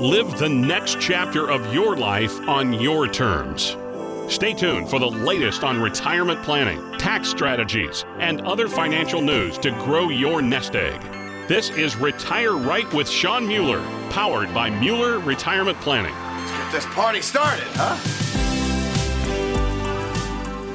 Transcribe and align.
Live 0.00 0.38
the 0.38 0.48
next 0.48 0.98
chapter 0.98 1.50
of 1.50 1.74
your 1.74 1.94
life 1.94 2.40
on 2.48 2.72
your 2.72 3.06
terms. 3.06 3.76
Stay 4.28 4.54
tuned 4.54 4.88
for 4.88 4.98
the 4.98 5.06
latest 5.06 5.62
on 5.62 5.78
retirement 5.78 6.42
planning, 6.42 6.80
tax 6.96 7.28
strategies, 7.28 8.06
and 8.18 8.40
other 8.40 8.66
financial 8.66 9.20
news 9.20 9.58
to 9.58 9.72
grow 9.72 10.08
your 10.08 10.40
nest 10.40 10.74
egg. 10.74 11.02
This 11.48 11.68
is 11.68 11.96
Retire 11.96 12.56
Right 12.56 12.90
with 12.94 13.10
Shawn 13.10 13.46
Mueller, 13.46 13.82
powered 14.08 14.54
by 14.54 14.70
Mueller 14.70 15.18
Retirement 15.18 15.78
Planning. 15.82 16.14
Let's 16.14 16.50
get 16.50 16.72
this 16.72 16.86
party 16.94 17.20
started, 17.20 17.66
huh? 17.72 18.29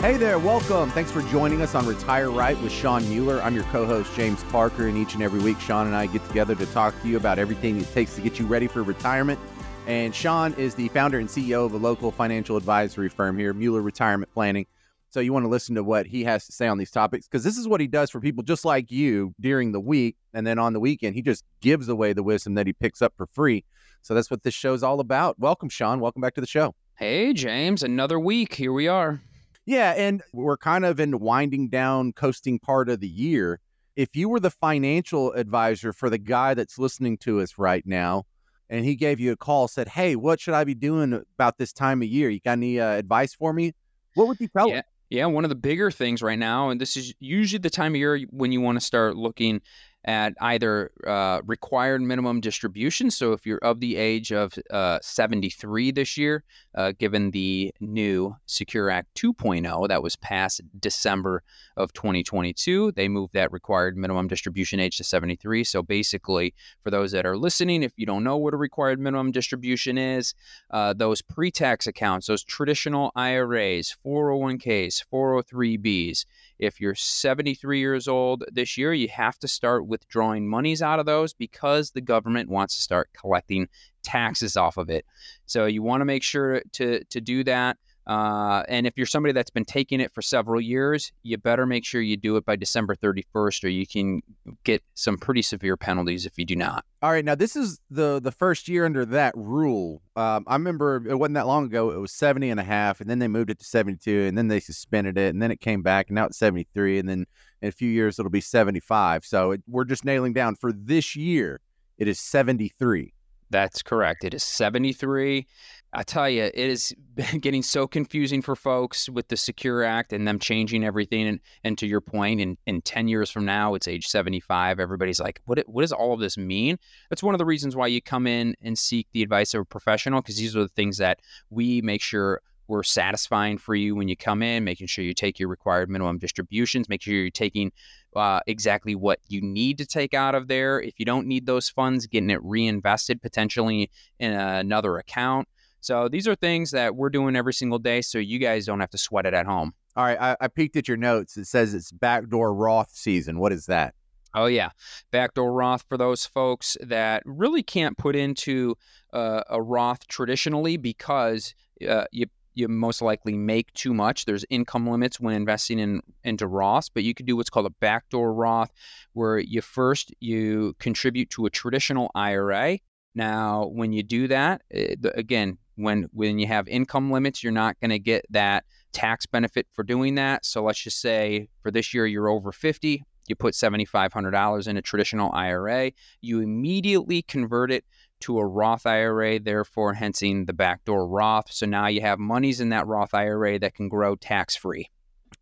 Hey 0.05 0.17
there, 0.17 0.37
welcome. 0.37 0.91
Thanks 0.91 1.09
for 1.09 1.23
joining 1.31 1.63
us 1.63 1.73
on 1.73 1.87
Retire 1.87 2.29
Right 2.29 2.55
with 2.61 2.71
Shawn 2.71 3.09
Mueller. 3.09 3.41
I'm 3.41 3.55
your 3.55 3.63
co 3.63 3.87
host, 3.87 4.15
James 4.15 4.43
Parker, 4.51 4.87
and 4.87 4.95
each 4.95 5.15
and 5.15 5.23
every 5.23 5.39
week, 5.39 5.59
Shawn 5.59 5.87
and 5.87 5.95
I 5.95 6.05
get 6.05 6.23
together 6.27 6.53
to 6.53 6.65
talk 6.67 6.93
to 7.01 7.07
you 7.07 7.17
about 7.17 7.39
everything 7.39 7.81
it 7.81 7.91
takes 7.91 8.13
to 8.13 8.21
get 8.21 8.37
you 8.37 8.45
ready 8.45 8.67
for 8.67 8.83
retirement. 8.83 9.39
And 9.87 10.13
Shawn 10.13 10.53
is 10.59 10.75
the 10.75 10.89
founder 10.89 11.17
and 11.17 11.27
CEO 11.27 11.65
of 11.65 11.73
a 11.73 11.77
local 11.77 12.11
financial 12.11 12.55
advisory 12.55 13.09
firm 13.09 13.35
here, 13.35 13.51
Mueller 13.51 13.81
Retirement 13.81 14.31
Planning. 14.31 14.67
So 15.09 15.21
you 15.21 15.33
want 15.33 15.43
to 15.45 15.49
listen 15.49 15.73
to 15.73 15.83
what 15.83 16.05
he 16.05 16.23
has 16.25 16.45
to 16.45 16.51
say 16.51 16.67
on 16.67 16.77
these 16.77 16.91
topics 16.91 17.27
because 17.27 17.43
this 17.43 17.57
is 17.57 17.67
what 17.67 17.81
he 17.81 17.87
does 17.87 18.11
for 18.11 18.19
people 18.19 18.43
just 18.43 18.63
like 18.63 18.91
you 18.91 19.33
during 19.39 19.71
the 19.71 19.79
week. 19.79 20.17
And 20.35 20.45
then 20.45 20.59
on 20.59 20.73
the 20.73 20.79
weekend, 20.79 21.15
he 21.15 21.23
just 21.23 21.43
gives 21.61 21.89
away 21.89 22.13
the 22.13 22.21
wisdom 22.21 22.53
that 22.53 22.67
he 22.67 22.73
picks 22.73 23.01
up 23.01 23.15
for 23.17 23.25
free. 23.25 23.65
So 24.03 24.13
that's 24.13 24.29
what 24.29 24.43
this 24.43 24.53
show's 24.53 24.83
all 24.83 24.99
about. 24.99 25.39
Welcome, 25.39 25.69
Shawn. 25.69 25.99
Welcome 25.99 26.21
back 26.21 26.35
to 26.35 26.41
the 26.41 26.47
show. 26.47 26.75
Hey, 26.93 27.33
James. 27.33 27.81
Another 27.81 28.19
week. 28.19 28.53
Here 28.53 28.71
we 28.71 28.87
are. 28.87 29.23
Yeah. 29.65 29.91
And 29.91 30.21
we're 30.33 30.57
kind 30.57 30.85
of 30.85 30.99
in 30.99 31.19
winding 31.19 31.69
down, 31.69 32.13
coasting 32.13 32.59
part 32.59 32.89
of 32.89 32.99
the 32.99 33.07
year. 33.07 33.59
If 33.95 34.15
you 34.15 34.29
were 34.29 34.39
the 34.39 34.51
financial 34.51 35.31
advisor 35.33 35.93
for 35.93 36.09
the 36.09 36.17
guy 36.17 36.53
that's 36.53 36.77
listening 36.77 37.17
to 37.19 37.39
us 37.39 37.57
right 37.57 37.85
now, 37.85 38.25
and 38.69 38.83
he 38.83 38.95
gave 38.95 39.19
you 39.19 39.31
a 39.31 39.37
call, 39.37 39.67
said, 39.67 39.87
Hey, 39.87 40.15
what 40.15 40.39
should 40.39 40.53
I 40.53 40.63
be 40.63 40.73
doing 40.73 41.13
about 41.13 41.57
this 41.57 41.71
time 41.71 42.01
of 42.01 42.07
year? 42.07 42.29
You 42.29 42.39
got 42.39 42.53
any 42.53 42.79
uh, 42.79 42.91
advice 42.91 43.33
for 43.33 43.53
me? 43.53 43.73
What 44.15 44.27
would 44.27 44.39
you 44.39 44.47
tell 44.47 44.69
yeah. 44.69 44.75
him? 44.75 44.83
Yeah, 45.09 45.25
one 45.27 45.45
of 45.45 45.49
the 45.49 45.55
bigger 45.55 45.91
things 45.91 46.23
right 46.23 46.37
now, 46.37 46.69
and 46.69 46.81
this 46.81 46.97
is 46.97 47.13
usually 47.19 47.59
the 47.59 47.69
time 47.69 47.93
of 47.93 47.97
year 47.97 48.19
when 48.31 48.51
you 48.51 48.59
want 48.59 48.79
to 48.79 48.83
start 48.83 49.15
looking 49.15 49.61
at 50.05 50.33
either 50.39 50.91
uh, 51.07 51.41
required 51.45 52.01
minimum 52.01 52.39
distribution. 52.39 53.09
So 53.09 53.33
if 53.33 53.45
you're 53.45 53.57
of 53.59 53.79
the 53.79 53.95
age 53.97 54.31
of 54.31 54.53
uh, 54.69 54.99
73 55.01 55.91
this 55.91 56.15
year, 56.15 56.43
uh, 56.75 56.93
given 56.97 57.31
the 57.31 57.73
new 57.79 58.35
Secure 58.45 58.91
Act 58.91 59.13
2.0 59.15 59.87
that 59.87 60.03
was 60.03 60.15
passed 60.15 60.61
December 60.79 61.41
of 61.75 61.91
2022, 61.93 62.91
they 62.91 63.07
moved 63.07 63.33
that 63.33 63.51
required 63.51 63.97
minimum 63.97 64.27
distribution 64.27 64.79
age 64.79 64.97
to 64.97 65.03
73. 65.03 65.63
So 65.63 65.81
basically, 65.81 66.53
for 66.83 66.91
those 66.91 67.11
that 67.11 67.25
are 67.25 67.37
listening, 67.37 67.81
if 67.81 67.93
you 67.97 68.05
don't 68.05 68.23
know 68.23 68.37
what 68.37 68.53
a 68.53 68.57
required 68.57 68.99
minimum 68.99 69.31
distribution 69.31 69.97
is, 69.97 70.35
uh, 70.69 70.93
those 70.93 71.23
pre 71.23 71.49
tax 71.49 71.87
accounts, 71.87 72.27
those 72.27 72.43
traditional 72.43 73.11
IRAs, 73.15 73.95
401ks, 74.05 75.03
403bs, 75.11 76.25
if 76.59 76.79
you're 76.79 76.95
73 76.95 77.79
years 77.79 78.07
old 78.07 78.43
this 78.51 78.77
year, 78.77 78.93
you 78.93 79.07
have 79.09 79.37
to 79.39 79.47
start 79.47 79.87
withdrawing 79.87 80.47
monies 80.47 80.81
out 80.81 80.99
of 80.99 81.05
those 81.05 81.33
because 81.33 81.91
the 81.91 82.01
government 82.01 82.49
wants 82.49 82.75
to 82.75 82.81
start 82.81 83.09
collecting 83.19 83.67
taxes 84.03 84.55
off 84.55 84.77
of 84.77 84.89
it. 84.89 85.05
So 85.45 85.65
you 85.65 85.83
want 85.83 86.01
to 86.01 86.05
make 86.05 86.23
sure 86.23 86.61
to 86.73 87.03
to 87.03 87.21
do 87.21 87.43
that. 87.45 87.77
Uh, 88.07 88.63
and 88.67 88.85
if 88.85 88.93
you're 88.97 89.07
somebody 89.07 89.33
that's 89.33 89.49
been 89.49 89.65
taking 89.65 89.99
it 89.99 90.13
for 90.13 90.21
several 90.21 90.61
years, 90.61 91.11
you 91.23 91.37
better 91.37 91.65
make 91.65 91.83
sure 91.83 92.01
you 92.01 92.15
do 92.15 92.37
it 92.37 92.45
by 92.45 92.55
December 92.55 92.95
31st, 92.95 93.63
or 93.63 93.69
you 93.69 93.87
can 93.87 94.21
get 94.63 94.83
some 94.93 95.17
pretty 95.17 95.41
severe 95.41 95.75
penalties 95.75 96.25
if 96.25 96.37
you 96.37 96.45
do 96.45 96.55
not. 96.55 96.85
All 97.01 97.11
right, 97.11 97.25
now 97.25 97.35
this 97.35 97.55
is 97.55 97.79
the 97.89 98.19
the 98.19 98.31
first 98.31 98.67
year 98.67 98.85
under 98.85 99.05
that 99.05 99.33
rule. 99.35 100.01
Um, 100.15 100.43
I 100.47 100.53
remember 100.53 101.03
it 101.07 101.15
wasn't 101.15 101.35
that 101.35 101.47
long 101.47 101.65
ago. 101.65 101.91
It 101.91 101.99
was 101.99 102.11
70 102.11 102.49
and 102.49 102.59
a 102.59 102.63
half, 102.63 103.01
and 103.01 103.09
then 103.09 103.19
they 103.19 103.27
moved 103.27 103.49
it 103.49 103.59
to 103.59 103.65
72, 103.65 104.25
and 104.27 104.37
then 104.37 104.47
they 104.47 104.59
suspended 104.59 105.17
it, 105.17 105.33
and 105.33 105.41
then 105.41 105.51
it 105.51 105.59
came 105.59 105.81
back, 105.81 106.07
and 106.09 106.15
now 106.15 106.25
it's 106.25 106.37
73, 106.37 106.99
and 106.99 107.09
then 107.09 107.25
in 107.61 107.69
a 107.69 107.71
few 107.71 107.89
years 107.89 108.19
it'll 108.19 108.29
be 108.29 108.41
75. 108.41 109.25
So 109.25 109.51
it, 109.51 109.63
we're 109.67 109.83
just 109.83 110.05
nailing 110.05 110.33
down 110.33 110.55
for 110.55 110.71
this 110.71 111.15
year. 111.15 111.59
It 111.97 112.07
is 112.07 112.19
73. 112.19 113.13
That's 113.49 113.81
correct. 113.81 114.23
It 114.23 114.33
is 114.33 114.43
73. 114.43 115.47
I 115.95 116.03
tell 116.03 116.29
you, 116.29 116.43
it 116.43 116.55
is 116.55 116.93
getting 117.39 117.63
so 117.63 117.87
confusing 117.87 118.41
for 118.41 118.55
folks 118.55 119.09
with 119.09 119.29
the 119.29 119.37
Secure 119.37 119.83
Act 119.83 120.11
and 120.11 120.27
them 120.27 120.39
changing 120.39 120.83
everything. 120.83 121.27
And, 121.27 121.39
and 121.63 121.77
to 121.77 121.87
your 121.87 122.01
point, 122.01 122.41
in, 122.41 122.57
in 122.67 122.81
10 122.81 123.07
years 123.07 123.31
from 123.31 123.45
now, 123.45 123.75
it's 123.75 123.87
age 123.87 124.07
75. 124.07 124.79
Everybody's 124.79 125.21
like, 125.21 125.41
what, 125.45 125.59
what 125.67 125.81
does 125.81 125.93
all 125.93 126.13
of 126.13 126.19
this 126.19 126.37
mean? 126.37 126.77
That's 127.09 127.23
one 127.23 127.33
of 127.33 127.39
the 127.39 127.45
reasons 127.45 127.75
why 127.75 127.87
you 127.87 128.01
come 128.01 128.27
in 128.27 128.55
and 128.61 128.77
seek 128.77 129.07
the 129.13 129.23
advice 129.23 129.53
of 129.53 129.61
a 129.61 129.65
professional, 129.65 130.21
because 130.21 130.37
these 130.37 130.55
are 130.55 130.63
the 130.63 130.67
things 130.67 130.97
that 130.97 131.21
we 131.49 131.81
make 131.81 132.01
sure 132.01 132.41
we're 132.67 132.83
satisfying 132.83 133.57
for 133.57 133.75
you 133.75 133.95
when 133.95 134.07
you 134.07 134.17
come 134.17 134.41
in, 134.41 134.63
making 134.63 134.87
sure 134.87 135.05
you 135.05 135.13
take 135.13 135.39
your 135.39 135.49
required 135.49 135.89
minimum 135.89 136.17
distributions, 136.17 136.89
make 136.89 137.01
sure 137.01 137.13
you're 137.13 137.29
taking 137.29 137.71
uh, 138.15 138.39
exactly 138.47 138.95
what 138.95 139.19
you 139.27 139.41
need 139.41 139.77
to 139.77 139.85
take 139.85 140.13
out 140.13 140.35
of 140.35 140.47
there. 140.47 140.81
If 140.81 140.95
you 140.97 141.05
don't 141.05 141.27
need 141.27 141.45
those 141.45 141.69
funds, 141.69 142.07
getting 142.07 142.29
it 142.29 142.43
reinvested 142.43 143.21
potentially 143.21 143.91
in 144.19 144.31
another 144.31 144.97
account. 144.97 145.47
So 145.85 146.09
these 146.09 146.27
are 146.27 146.33
things 146.33 146.71
that 146.71 146.95
we're 146.95 147.11
doing 147.11 147.35
every 147.35 147.53
single 147.53 147.77
day, 147.77 148.01
so 148.01 148.17
you 148.17 148.39
guys 148.39 148.65
don't 148.65 148.79
have 148.79 148.89
to 148.89 148.97
sweat 148.97 149.27
it 149.27 149.35
at 149.35 149.45
home. 149.45 149.71
All 149.95 150.03
right, 150.03 150.19
I, 150.19 150.35
I 150.41 150.47
peeked 150.47 150.75
at 150.77 150.87
your 150.87 150.97
notes. 150.97 151.37
It 151.37 151.45
says 151.45 151.75
it's 151.75 151.91
backdoor 151.91 152.55
Roth 152.55 152.89
season. 152.89 153.37
What 153.37 153.51
is 153.51 153.67
that? 153.67 153.93
Oh 154.33 154.47
yeah, 154.47 154.71
backdoor 155.11 155.53
Roth 155.53 155.85
for 155.87 155.95
those 155.95 156.25
folks 156.25 156.75
that 156.81 157.21
really 157.23 157.61
can't 157.61 157.99
put 157.99 158.15
into 158.15 158.75
uh, 159.13 159.43
a 159.47 159.61
Roth 159.61 160.07
traditionally 160.07 160.75
because 160.77 161.53
uh, 161.87 162.05
you 162.11 162.25
you 162.55 162.67
most 162.67 163.03
likely 163.03 163.37
make 163.37 163.71
too 163.73 163.93
much. 163.93 164.25
There's 164.25 164.43
income 164.49 164.89
limits 164.89 165.19
when 165.19 165.35
investing 165.35 165.77
in 165.77 166.01
into 166.23 166.47
Roth, 166.47 166.89
but 166.95 167.03
you 167.03 167.13
could 167.13 167.27
do 167.27 167.35
what's 167.35 167.51
called 167.51 167.67
a 167.67 167.75
backdoor 167.79 168.33
Roth, 168.33 168.71
where 169.13 169.37
you 169.37 169.61
first 169.61 170.11
you 170.19 170.75
contribute 170.79 171.29
to 171.29 171.45
a 171.45 171.51
traditional 171.51 172.09
IRA. 172.15 172.79
Now, 173.13 173.67
when 173.71 173.93
you 173.93 174.01
do 174.01 174.27
that, 174.27 174.63
it, 174.69 174.99
again, 175.13 175.59
when 175.75 176.07
when 176.13 176.39
you 176.39 176.47
have 176.47 176.67
income 176.67 177.11
limits, 177.11 177.43
you're 177.43 177.51
not 177.51 177.79
going 177.79 177.91
to 177.91 177.99
get 177.99 178.25
that 178.29 178.65
tax 178.91 179.25
benefit 179.25 179.67
for 179.73 179.83
doing 179.83 180.15
that. 180.15 180.45
So 180.45 180.63
let's 180.63 180.79
just 180.79 181.01
say 181.01 181.49
for 181.61 181.71
this 181.71 181.93
year 181.93 182.05
you're 182.05 182.29
over 182.29 182.51
50, 182.51 183.03
you 183.27 183.35
put 183.35 183.53
$7500 183.53 184.67
in 184.67 184.77
a 184.77 184.81
traditional 184.81 185.31
IRA, 185.33 185.91
you 186.21 186.41
immediately 186.41 187.21
convert 187.21 187.71
it 187.71 187.83
to 188.21 188.39
a 188.39 188.45
Roth 188.45 188.85
IRA, 188.85 189.39
therefore 189.39 189.91
enhancing 189.91 190.45
the 190.45 190.53
backdoor 190.53 191.07
Roth. 191.07 191.51
So 191.51 191.65
now 191.65 191.87
you 191.87 192.01
have 192.01 192.19
monies 192.19 192.61
in 192.61 192.69
that 192.69 192.87
Roth 192.87 193.13
IRA 193.13 193.59
that 193.59 193.75
can 193.75 193.89
grow 193.89 194.15
tax 194.15 194.55
free. 194.55 194.89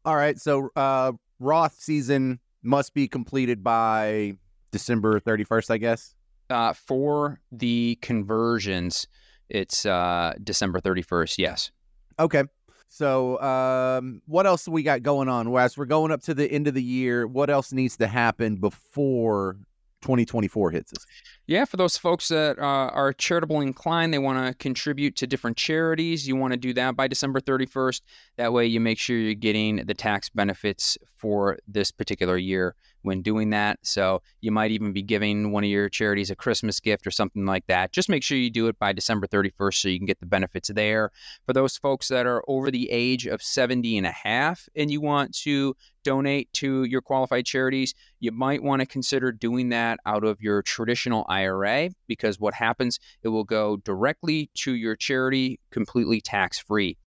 All 0.06 0.16
right. 0.16 0.40
So 0.40 0.70
uh, 0.76 1.14
Roth 1.40 1.76
season 1.80 2.40
must 2.64 2.94
be 2.94 3.08
completed 3.08 3.64
by 3.64 4.34
December 4.72 5.20
31st, 5.20 5.72
I 5.72 5.78
guess. 5.78 6.16
Uh, 6.50 6.74
for 6.74 7.40
the 7.52 7.98
conversions, 8.02 9.08
it's 9.54 9.86
uh, 9.86 10.34
December 10.44 10.82
31st. 10.82 11.38
Yes. 11.38 11.72
Okay. 12.20 12.44
So, 12.90 13.42
um, 13.42 14.22
what 14.28 14.46
else 14.46 14.68
we 14.68 14.84
got 14.84 15.02
going 15.02 15.30
on? 15.30 15.56
As 15.58 15.78
we're 15.78 15.86
going 15.86 16.12
up 16.12 16.22
to 16.24 16.34
the 16.34 16.52
end 16.52 16.68
of 16.68 16.74
the 16.74 16.84
year, 16.84 17.26
what 17.26 17.50
else 17.50 17.72
needs 17.72 17.98
to 17.98 18.08
happen 18.08 18.58
before 18.58 19.58
2024 20.02 20.72
hits 20.72 20.94
us? 20.94 21.06
Yeah, 21.48 21.66
for 21.66 21.78
those 21.78 21.98
folks 21.98 22.28
that 22.28 22.60
uh, 22.60 22.62
are 22.62 23.12
charitable 23.14 23.62
inclined, 23.62 24.14
they 24.14 24.20
want 24.20 24.46
to 24.46 24.54
contribute 24.54 25.16
to 25.16 25.28
different 25.28 25.58
charities. 25.58 26.28
You 26.28 26.36
want 26.36 26.54
to 26.54 26.58
do 26.58 26.72
that 26.74 26.96
by 26.96 27.08
December 27.08 27.40
31st. 27.40 28.02
That 28.38 28.54
way, 28.54 28.68
you 28.68 28.80
make 28.80 29.00
sure 29.00 29.18
you're 29.18 29.34
getting 29.34 29.78
the 29.78 29.96
tax 29.96 30.30
benefits 30.30 30.98
for 31.18 31.58
this 31.68 31.90
particular 31.90 32.38
year 32.38 32.76
when 33.04 33.22
doing 33.22 33.52
that. 33.52 33.80
So, 33.84 34.22
you 34.42 34.52
might 34.52 34.72
even 34.72 34.94
be 34.94 35.04
giving 35.04 35.52
one 35.52 35.64
of 35.64 35.70
your 35.70 35.90
charities 35.90 36.30
a 36.30 36.36
Christmas 36.36 36.80
gift 36.80 37.06
or 37.08 37.12
something 37.12 37.46
like 37.46 37.68
that. 37.68 37.92
Just 37.92 38.10
make 38.10 38.24
sure 38.24 38.38
you 38.38 38.50
do 38.50 38.68
it 38.68 38.80
by 38.80 38.92
December 38.94 39.28
31st 39.28 39.76
so 39.76 39.88
you 39.90 40.00
can 40.00 40.06
get 40.08 40.20
the 40.20 40.26
benefits 40.26 40.70
there. 40.74 41.12
For 41.46 41.54
those 41.54 41.78
folks 41.78 42.08
that 42.08 42.26
are 42.26 42.44
over 42.48 42.72
the 42.72 42.90
age 42.90 43.28
of 43.28 43.42
70 43.42 43.98
and 43.98 44.08
a 44.08 44.12
half 44.12 44.68
and 44.76 44.92
you 44.92 45.02
want 45.02 45.36
to 45.40 45.76
donate 46.04 46.52
to 46.54 46.84
your 46.84 47.02
qualified 47.02 47.46
charities, 47.46 47.94
you 48.20 48.32
might 48.32 48.62
want 48.62 48.82
to 48.82 48.86
consider 48.86 49.32
doing 49.32 49.70
that 49.70 50.00
out 50.06 50.24
of 50.24 50.42
your 50.42 50.62
traditional 50.62 51.26
IRA 51.30 51.90
because 52.08 52.40
what 52.40 52.54
happens, 52.54 53.00
it 53.24 53.30
will 53.30 53.44
go 53.44 53.78
directly 53.78 54.50
to 54.56 54.74
your 54.74 54.96
charity 54.96 55.60
completely 55.72 56.22
tax 56.22 56.60
free. 56.60 56.98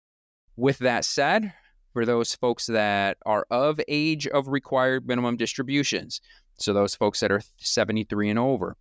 With 0.56 0.78
that 0.78 1.04
said, 1.04 1.52
for 1.96 2.04
those 2.04 2.34
folks 2.34 2.66
that 2.66 3.16
are 3.24 3.46
of 3.50 3.80
age 3.88 4.26
of 4.26 4.48
required 4.48 5.08
minimum 5.08 5.34
distributions, 5.34 6.20
so 6.58 6.74
those 6.74 6.94
folks 6.94 7.20
that 7.20 7.32
are 7.32 7.40
73 7.56 8.28
and 8.28 8.38
over, 8.38 8.76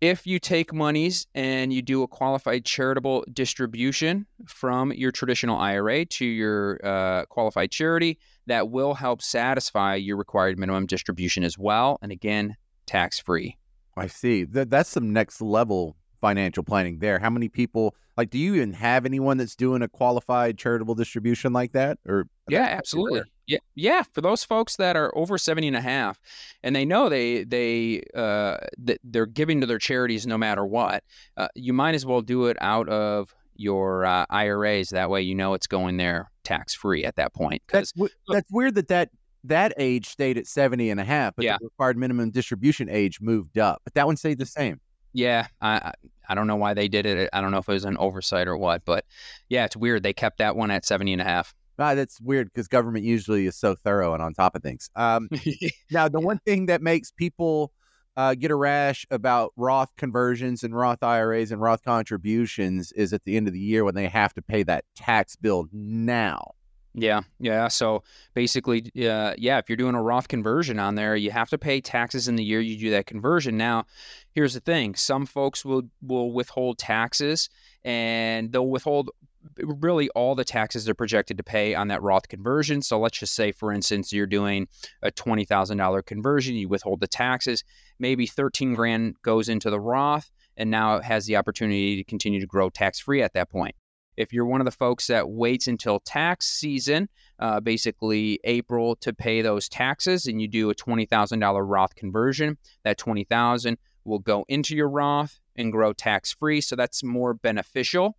if 0.00 0.26
you 0.26 0.40
take 0.40 0.74
monies 0.74 1.28
and 1.32 1.72
you 1.72 1.80
do 1.80 2.02
a 2.02 2.08
qualified 2.08 2.64
charitable 2.64 3.24
distribution 3.32 4.26
from 4.48 4.90
your 4.90 5.12
traditional 5.12 5.58
IRA 5.58 6.04
to 6.06 6.26
your 6.26 6.80
uh, 6.82 7.24
qualified 7.26 7.70
charity, 7.70 8.18
that 8.48 8.68
will 8.68 8.94
help 8.94 9.22
satisfy 9.22 9.94
your 9.94 10.16
required 10.16 10.58
minimum 10.58 10.86
distribution 10.86 11.44
as 11.44 11.56
well. 11.56 12.00
And 12.02 12.10
again, 12.10 12.56
tax 12.84 13.20
free. 13.20 13.58
I 13.96 14.08
see. 14.08 14.42
That 14.42 14.70
that's 14.70 14.90
some 14.90 15.12
next 15.12 15.40
level 15.40 15.94
financial 16.20 16.62
planning 16.62 16.98
there. 16.98 17.18
How 17.18 17.30
many 17.30 17.48
people 17.48 17.94
like 18.16 18.30
do 18.30 18.38
you 18.38 18.54
even 18.56 18.72
have 18.74 19.06
anyone 19.06 19.38
that's 19.38 19.56
doing 19.56 19.82
a 19.82 19.88
qualified 19.88 20.58
charitable 20.58 20.94
distribution 20.94 21.52
like 21.52 21.72
that 21.72 21.98
or 22.06 22.26
Yeah, 22.48 22.64
absolutely. 22.64 23.22
Yeah, 23.46 23.58
yeah, 23.74 24.02
for 24.12 24.20
those 24.20 24.44
folks 24.44 24.76
that 24.76 24.96
are 24.96 25.16
over 25.16 25.36
70 25.36 25.68
and 25.68 25.76
a 25.76 25.80
half 25.80 26.20
and 26.62 26.76
they 26.76 26.84
know 26.84 27.08
they 27.08 27.44
they 27.44 28.04
uh 28.14 28.58
that 28.78 29.00
they're 29.02 29.26
giving 29.26 29.60
to 29.60 29.66
their 29.66 29.78
charities 29.78 30.26
no 30.26 30.38
matter 30.38 30.64
what, 30.64 31.02
uh, 31.36 31.48
you 31.54 31.72
might 31.72 31.94
as 31.94 32.06
well 32.06 32.20
do 32.20 32.46
it 32.46 32.56
out 32.60 32.88
of 32.88 33.34
your 33.56 34.06
uh, 34.06 34.24
IRAs 34.30 34.90
that 34.90 35.10
way 35.10 35.20
you 35.20 35.34
know 35.34 35.54
it's 35.54 35.66
going 35.66 35.96
there 35.96 36.30
tax 36.44 36.72
free 36.72 37.04
at 37.04 37.16
that 37.16 37.34
point 37.34 37.62
that's 37.68 37.92
that's 38.28 38.50
weird 38.50 38.74
that 38.74 38.88
that 38.88 39.10
that 39.44 39.72
age 39.78 40.08
stayed 40.08 40.36
at 40.36 40.46
70 40.46 40.90
and 40.90 41.00
a 41.00 41.04
half, 41.04 41.34
but 41.36 41.44
yeah. 41.44 41.56
the 41.58 41.66
required 41.66 41.96
minimum 41.96 42.30
distribution 42.30 42.88
age 42.88 43.20
moved 43.20 43.58
up. 43.58 43.80
But 43.84 43.94
that 43.94 44.06
one 44.06 44.16
stayed 44.16 44.38
the 44.38 44.46
same. 44.46 44.80
Yeah, 45.12 45.46
I 45.60 45.92
I 46.28 46.34
don't 46.34 46.46
know 46.46 46.56
why 46.56 46.74
they 46.74 46.88
did 46.88 47.06
it. 47.06 47.28
I 47.32 47.40
don't 47.40 47.50
know 47.50 47.58
if 47.58 47.68
it 47.68 47.72
was 47.72 47.84
an 47.84 47.98
oversight 47.98 48.46
or 48.46 48.56
what, 48.56 48.84
but 48.84 49.04
yeah, 49.48 49.64
it's 49.64 49.76
weird. 49.76 50.02
They 50.02 50.12
kept 50.12 50.38
that 50.38 50.54
one 50.54 50.70
at 50.70 50.86
70 50.86 51.12
and 51.14 51.20
a 51.20 51.24
half. 51.24 51.54
Ah, 51.78 51.94
that's 51.94 52.20
weird 52.20 52.48
because 52.48 52.68
government 52.68 53.04
usually 53.04 53.46
is 53.46 53.56
so 53.56 53.74
thorough 53.74 54.14
and 54.14 54.22
on 54.22 54.34
top 54.34 54.54
of 54.54 54.62
things. 54.62 54.90
Um, 54.94 55.28
now, 55.90 56.08
the 56.08 56.20
yeah. 56.20 56.26
one 56.26 56.38
thing 56.44 56.66
that 56.66 56.82
makes 56.82 57.10
people 57.10 57.72
uh, 58.16 58.34
get 58.34 58.50
a 58.50 58.54
rash 58.54 59.06
about 59.10 59.52
Roth 59.56 59.90
conversions 59.96 60.62
and 60.62 60.76
Roth 60.76 61.02
IRAs 61.02 61.50
and 61.50 61.60
Roth 61.60 61.82
contributions 61.82 62.92
is 62.92 63.12
at 63.12 63.24
the 63.24 63.36
end 63.36 63.48
of 63.48 63.54
the 63.54 63.60
year 63.60 63.82
when 63.82 63.94
they 63.94 64.08
have 64.08 64.34
to 64.34 64.42
pay 64.42 64.62
that 64.64 64.84
tax 64.94 65.36
bill 65.36 65.66
now. 65.72 66.52
Yeah, 66.92 67.20
yeah. 67.38 67.68
So 67.68 68.02
basically, 68.34 68.90
uh, 68.96 69.34
yeah, 69.38 69.58
if 69.58 69.68
you're 69.68 69.76
doing 69.76 69.94
a 69.94 70.02
Roth 70.02 70.26
conversion 70.26 70.80
on 70.80 70.96
there, 70.96 71.14
you 71.14 71.30
have 71.30 71.48
to 71.50 71.58
pay 71.58 71.80
taxes 71.80 72.26
in 72.26 72.34
the 72.34 72.42
year 72.42 72.60
you 72.60 72.76
do 72.76 72.90
that 72.90 73.06
conversion. 73.06 73.56
Now, 73.56 73.84
here's 74.32 74.54
the 74.54 74.60
thing: 74.60 74.96
some 74.96 75.24
folks 75.24 75.64
will 75.64 75.82
will 76.02 76.32
withhold 76.32 76.78
taxes, 76.78 77.48
and 77.84 78.50
they'll 78.50 78.66
withhold 78.66 79.10
really 79.56 80.08
all 80.10 80.34
the 80.34 80.44
taxes 80.44 80.84
they're 80.84 80.94
projected 80.94 81.36
to 81.38 81.44
pay 81.44 81.74
on 81.74 81.88
that 81.88 82.02
Roth 82.02 82.28
conversion. 82.28 82.82
So 82.82 82.98
let's 82.98 83.18
just 83.18 83.34
say, 83.34 83.52
for 83.52 83.72
instance, 83.72 84.12
you're 84.12 84.26
doing 84.26 84.66
a 85.00 85.12
twenty 85.12 85.44
thousand 85.44 85.78
dollar 85.78 86.02
conversion, 86.02 86.56
you 86.56 86.68
withhold 86.68 87.00
the 87.00 87.06
taxes, 87.06 87.62
maybe 88.00 88.26
thirteen 88.26 88.74
grand 88.74 89.14
goes 89.22 89.48
into 89.48 89.70
the 89.70 89.80
Roth, 89.80 90.30
and 90.56 90.72
now 90.72 90.96
it 90.96 91.04
has 91.04 91.26
the 91.26 91.36
opportunity 91.36 91.96
to 91.96 92.04
continue 92.04 92.40
to 92.40 92.46
grow 92.46 92.68
tax 92.68 92.98
free 92.98 93.22
at 93.22 93.34
that 93.34 93.48
point. 93.48 93.76
If 94.20 94.34
you're 94.34 94.44
one 94.44 94.60
of 94.60 94.66
the 94.66 94.70
folks 94.70 95.06
that 95.06 95.30
waits 95.30 95.66
until 95.66 96.00
tax 96.00 96.46
season, 96.46 97.08
uh, 97.38 97.60
basically 97.60 98.38
April, 98.44 98.96
to 98.96 99.14
pay 99.14 99.40
those 99.40 99.68
taxes, 99.68 100.26
and 100.26 100.42
you 100.42 100.46
do 100.46 100.68
a 100.68 100.74
twenty 100.74 101.06
thousand 101.06 101.38
dollar 101.38 101.64
Roth 101.64 101.94
conversion, 101.94 102.58
that 102.84 102.98
twenty 102.98 103.24
thousand 103.24 103.78
will 104.04 104.18
go 104.18 104.44
into 104.48 104.76
your 104.76 104.88
Roth 104.88 105.40
and 105.56 105.72
grow 105.72 105.92
tax 105.92 106.32
free. 106.32 106.60
So 106.60 106.76
that's 106.76 107.02
more 107.02 107.34
beneficial. 107.34 108.16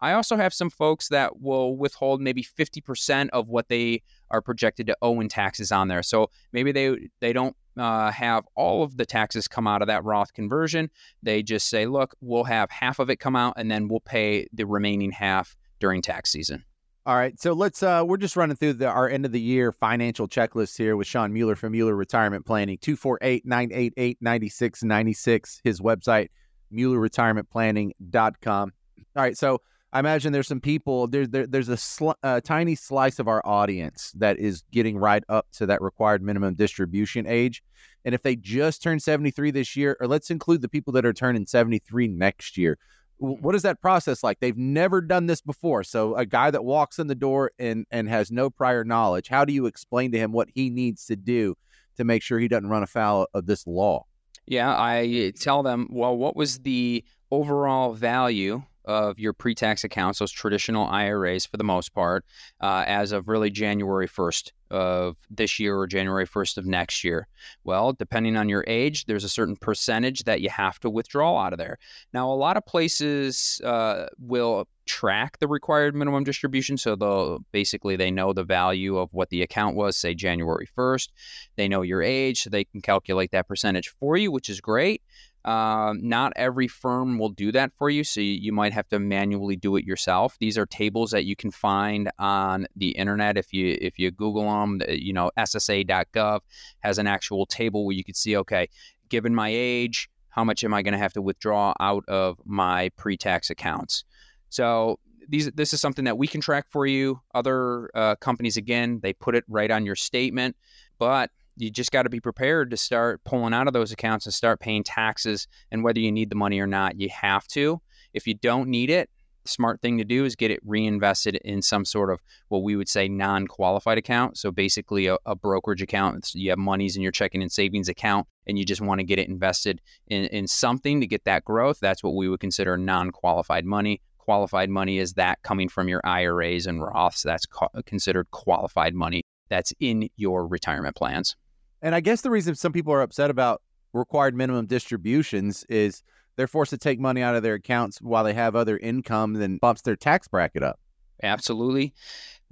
I 0.00 0.12
also 0.12 0.36
have 0.36 0.54
some 0.54 0.70
folks 0.70 1.08
that 1.08 1.40
will 1.40 1.76
withhold 1.76 2.20
maybe 2.20 2.42
50% 2.42 3.30
of 3.32 3.48
what 3.48 3.68
they 3.68 4.02
are 4.30 4.42
projected 4.42 4.86
to 4.88 4.96
owe 5.00 5.20
in 5.20 5.28
taxes 5.28 5.72
on 5.72 5.88
there. 5.88 6.02
So 6.02 6.30
maybe 6.52 6.72
they 6.72 7.08
they 7.20 7.32
don't 7.32 7.56
uh, 7.76 8.10
have 8.10 8.44
all 8.54 8.82
of 8.82 8.96
the 8.96 9.06
taxes 9.06 9.48
come 9.48 9.66
out 9.66 9.82
of 9.82 9.88
that 9.88 10.04
Roth 10.04 10.32
conversion. 10.32 10.90
They 11.22 11.42
just 11.42 11.68
say, 11.68 11.86
look, 11.86 12.14
we'll 12.20 12.44
have 12.44 12.70
half 12.70 12.98
of 12.98 13.10
it 13.10 13.16
come 13.16 13.36
out 13.36 13.54
and 13.56 13.70
then 13.70 13.88
we'll 13.88 14.00
pay 14.00 14.46
the 14.52 14.64
remaining 14.64 15.10
half 15.10 15.56
during 15.80 16.02
tax 16.02 16.30
season. 16.30 16.64
All 17.04 17.16
right, 17.16 17.38
so 17.40 17.52
let's. 17.52 17.82
Uh, 17.82 18.04
we're 18.06 18.16
just 18.16 18.36
running 18.36 18.54
through 18.54 18.74
the, 18.74 18.86
our 18.86 19.08
end 19.08 19.26
of 19.26 19.32
the 19.32 19.40
year 19.40 19.72
financial 19.72 20.28
checklist 20.28 20.78
here 20.78 20.96
with 20.96 21.08
Shawn 21.08 21.32
Mueller 21.32 21.56
from 21.56 21.72
Mueller 21.72 21.96
Retirement 21.96 22.46
Planning. 22.46 22.78
248 22.78 23.44
988 23.44 24.18
9696. 24.20 25.60
His 25.64 25.80
website, 25.80 26.28
MuellerRetirementPlanning.com. 26.72 28.72
All 29.16 29.22
right, 29.22 29.36
so 29.36 29.60
I 29.92 29.98
imagine 29.98 30.32
there's 30.32 30.48
some 30.48 30.60
people 30.60 31.06
there, 31.06 31.26
there 31.26 31.46
there's 31.46 31.68
a, 31.68 31.76
sl- 31.76 32.12
a, 32.22 32.40
tiny 32.40 32.74
slice 32.74 33.18
of 33.18 33.28
our 33.28 33.42
audience 33.44 34.12
that 34.16 34.38
is 34.38 34.64
getting 34.70 34.96
right 34.96 35.22
up 35.28 35.46
to 35.52 35.66
that 35.66 35.82
required 35.82 36.22
minimum 36.22 36.54
distribution 36.54 37.26
age. 37.26 37.62
And 38.04 38.14
if 38.14 38.22
they 38.22 38.34
just 38.34 38.82
turn 38.82 38.98
73 38.98 39.50
this 39.50 39.76
year, 39.76 39.96
or 40.00 40.06
let's 40.06 40.30
include 40.30 40.62
the 40.62 40.68
people 40.68 40.94
that 40.94 41.04
are 41.04 41.12
turning 41.12 41.46
73 41.46 42.08
next 42.08 42.56
year, 42.56 42.78
mm-hmm. 43.20 43.42
what 43.42 43.54
is 43.54 43.62
that 43.62 43.82
process 43.82 44.24
like? 44.24 44.40
They've 44.40 44.56
never 44.56 45.02
done 45.02 45.26
this 45.26 45.42
before. 45.42 45.84
So 45.84 46.16
a 46.16 46.24
guy 46.24 46.50
that 46.50 46.64
walks 46.64 46.98
in 46.98 47.06
the 47.06 47.14
door 47.14 47.52
and 47.58 47.84
and 47.90 48.08
has 48.08 48.30
no 48.30 48.48
prior 48.48 48.84
knowledge, 48.84 49.28
how 49.28 49.44
do 49.44 49.52
you 49.52 49.66
explain 49.66 50.10
to 50.12 50.18
him 50.18 50.32
what 50.32 50.48
he 50.54 50.70
needs 50.70 51.04
to 51.06 51.16
do 51.16 51.54
to 51.98 52.04
make 52.04 52.22
sure 52.22 52.38
he 52.38 52.48
doesn't 52.48 52.70
run 52.70 52.82
afoul 52.82 53.26
of 53.34 53.44
this 53.44 53.66
law? 53.66 54.06
Yeah, 54.46 54.74
I 54.74 55.32
tell 55.38 55.62
them, 55.62 55.88
well, 55.90 56.16
what 56.16 56.34
was 56.34 56.60
the 56.60 57.04
overall 57.30 57.92
value 57.92 58.62
of 58.84 59.18
your 59.18 59.32
pre-tax 59.32 59.84
accounts, 59.84 60.18
those 60.18 60.32
traditional 60.32 60.86
IRAs 60.86 61.46
for 61.46 61.56
the 61.56 61.64
most 61.64 61.94
part, 61.94 62.24
uh, 62.60 62.84
as 62.86 63.12
of 63.12 63.28
really 63.28 63.50
January 63.50 64.08
1st 64.08 64.50
of 64.72 65.18
this 65.30 65.60
year 65.60 65.76
or 65.76 65.86
January 65.86 66.26
1st 66.26 66.56
of 66.56 66.66
next 66.66 67.04
year. 67.04 67.28
Well, 67.62 67.92
depending 67.92 68.36
on 68.36 68.48
your 68.48 68.64
age, 68.66 69.04
there's 69.04 69.22
a 69.22 69.28
certain 69.28 69.54
percentage 69.54 70.24
that 70.24 70.40
you 70.40 70.48
have 70.48 70.80
to 70.80 70.90
withdraw 70.90 71.38
out 71.38 71.52
of 71.52 71.58
there. 71.58 71.78
Now, 72.14 72.32
a 72.32 72.34
lot 72.34 72.56
of 72.56 72.64
places 72.64 73.60
uh, 73.64 74.06
will 74.18 74.66
track 74.86 75.38
the 75.38 75.46
required 75.46 75.94
minimum 75.94 76.24
distribution, 76.24 76.78
so 76.78 76.96
they'll 76.96 77.44
basically 77.52 77.96
they 77.96 78.10
know 78.10 78.32
the 78.32 78.44
value 78.44 78.96
of 78.96 79.12
what 79.12 79.28
the 79.28 79.42
account 79.42 79.76
was, 79.76 79.96
say 79.96 80.14
January 80.14 80.66
1st. 80.76 81.08
They 81.56 81.68
know 81.68 81.82
your 81.82 82.02
age, 82.02 82.42
so 82.42 82.50
they 82.50 82.64
can 82.64 82.80
calculate 82.80 83.30
that 83.32 83.46
percentage 83.46 83.88
for 84.00 84.16
you, 84.16 84.32
which 84.32 84.48
is 84.48 84.60
great. 84.60 85.02
Um, 85.44 85.98
not 86.02 86.32
every 86.36 86.68
firm 86.68 87.18
will 87.18 87.30
do 87.30 87.50
that 87.52 87.72
for 87.76 87.90
you, 87.90 88.04
so 88.04 88.20
you, 88.20 88.52
might 88.52 88.72
have 88.72 88.88
to 88.88 89.00
manually 89.00 89.56
do 89.56 89.76
it 89.76 89.84
yourself. 89.84 90.36
These 90.38 90.56
are 90.56 90.66
tables 90.66 91.10
that 91.10 91.24
you 91.24 91.34
can 91.34 91.50
find 91.50 92.10
on 92.18 92.66
the 92.76 92.90
internet 92.90 93.36
if 93.36 93.52
you 93.52 93.76
if 93.80 93.98
you 93.98 94.10
Google 94.12 94.44
them. 94.44 94.82
You 94.88 95.12
know, 95.12 95.30
SSA.gov 95.36 96.40
has 96.80 96.98
an 96.98 97.08
actual 97.08 97.46
table 97.46 97.84
where 97.84 97.96
you 97.96 98.04
can 98.04 98.14
see, 98.14 98.36
okay, 98.36 98.68
given 99.08 99.34
my 99.34 99.48
age, 99.52 100.08
how 100.28 100.44
much 100.44 100.62
am 100.62 100.72
I 100.72 100.82
going 100.82 100.92
to 100.92 100.98
have 100.98 101.12
to 101.14 101.22
withdraw 101.22 101.74
out 101.80 102.04
of 102.08 102.40
my 102.44 102.90
pre-tax 102.96 103.50
accounts? 103.50 104.04
So 104.48 105.00
these 105.28 105.50
this 105.52 105.72
is 105.72 105.80
something 105.80 106.04
that 106.04 106.18
we 106.18 106.26
can 106.26 106.40
track 106.40 106.66
for 106.70 106.86
you. 106.86 107.20
Other 107.34 107.90
uh, 107.94 108.14
companies, 108.16 108.56
again, 108.56 109.00
they 109.02 109.12
put 109.12 109.34
it 109.34 109.44
right 109.48 109.70
on 109.70 109.84
your 109.84 109.96
statement, 109.96 110.56
but 110.98 111.30
you 111.56 111.70
just 111.70 111.92
got 111.92 112.02
to 112.04 112.10
be 112.10 112.20
prepared 112.20 112.70
to 112.70 112.76
start 112.76 113.22
pulling 113.24 113.54
out 113.54 113.66
of 113.66 113.72
those 113.72 113.92
accounts 113.92 114.26
and 114.26 114.34
start 114.34 114.60
paying 114.60 114.84
taxes. 114.84 115.46
And 115.70 115.84
whether 115.84 116.00
you 116.00 116.12
need 116.12 116.30
the 116.30 116.36
money 116.36 116.60
or 116.60 116.66
not, 116.66 116.98
you 116.98 117.08
have 117.10 117.46
to. 117.48 117.80
If 118.14 118.26
you 118.26 118.34
don't 118.34 118.68
need 118.68 118.90
it, 118.90 119.10
the 119.44 119.48
smart 119.48 119.80
thing 119.80 119.98
to 119.98 120.04
do 120.04 120.24
is 120.24 120.36
get 120.36 120.50
it 120.50 120.60
reinvested 120.64 121.36
in 121.36 121.62
some 121.62 121.84
sort 121.84 122.10
of 122.10 122.20
what 122.48 122.62
we 122.62 122.76
would 122.76 122.88
say 122.88 123.08
non-qualified 123.08 123.98
account. 123.98 124.38
So 124.38 124.50
basically, 124.50 125.06
a, 125.06 125.16
a 125.26 125.34
brokerage 125.34 125.82
account. 125.82 126.30
You 126.34 126.50
have 126.50 126.58
monies 126.58 126.96
in 126.96 127.02
your 127.02 127.12
checking 127.12 127.42
and 127.42 127.50
savings 127.50 127.88
account, 127.88 128.28
and 128.46 128.58
you 128.58 128.64
just 128.64 128.80
want 128.80 129.00
to 129.00 129.04
get 129.04 129.18
it 129.18 129.28
invested 129.28 129.80
in, 130.06 130.26
in 130.26 130.46
something 130.46 131.00
to 131.00 131.06
get 131.06 131.24
that 131.24 131.44
growth. 131.44 131.78
That's 131.80 132.02
what 132.02 132.14
we 132.14 132.28
would 132.28 132.40
consider 132.40 132.76
non-qualified 132.76 133.64
money. 133.64 134.00
Qualified 134.18 134.70
money 134.70 134.98
is 134.98 135.14
that 135.14 135.42
coming 135.42 135.68
from 135.68 135.88
your 135.88 136.00
IRAs 136.04 136.66
and 136.66 136.80
Roths. 136.80 137.22
That's 137.22 137.46
co- 137.46 137.68
considered 137.84 138.30
qualified 138.30 138.94
money 138.94 139.22
that's 139.52 139.72
in 139.80 140.08
your 140.16 140.46
retirement 140.46 140.96
plans. 140.96 141.36
And 141.82 141.94
I 141.94 142.00
guess 142.00 142.20
the 142.20 142.30
reason 142.30 142.54
some 142.54 142.72
people 142.72 142.92
are 142.92 143.02
upset 143.02 143.30
about 143.30 143.60
required 143.92 144.34
minimum 144.34 144.66
distributions 144.66 145.64
is 145.68 146.02
they're 146.36 146.46
forced 146.46 146.70
to 146.70 146.78
take 146.78 146.98
money 146.98 147.22
out 147.22 147.34
of 147.34 147.42
their 147.42 147.54
accounts 147.54 148.00
while 148.00 148.24
they 148.24 148.32
have 148.32 148.56
other 148.56 148.78
income 148.78 149.34
that 149.34 149.60
bumps 149.60 149.82
their 149.82 149.96
tax 149.96 150.28
bracket 150.28 150.62
up. 150.62 150.78
Absolutely. 151.22 151.94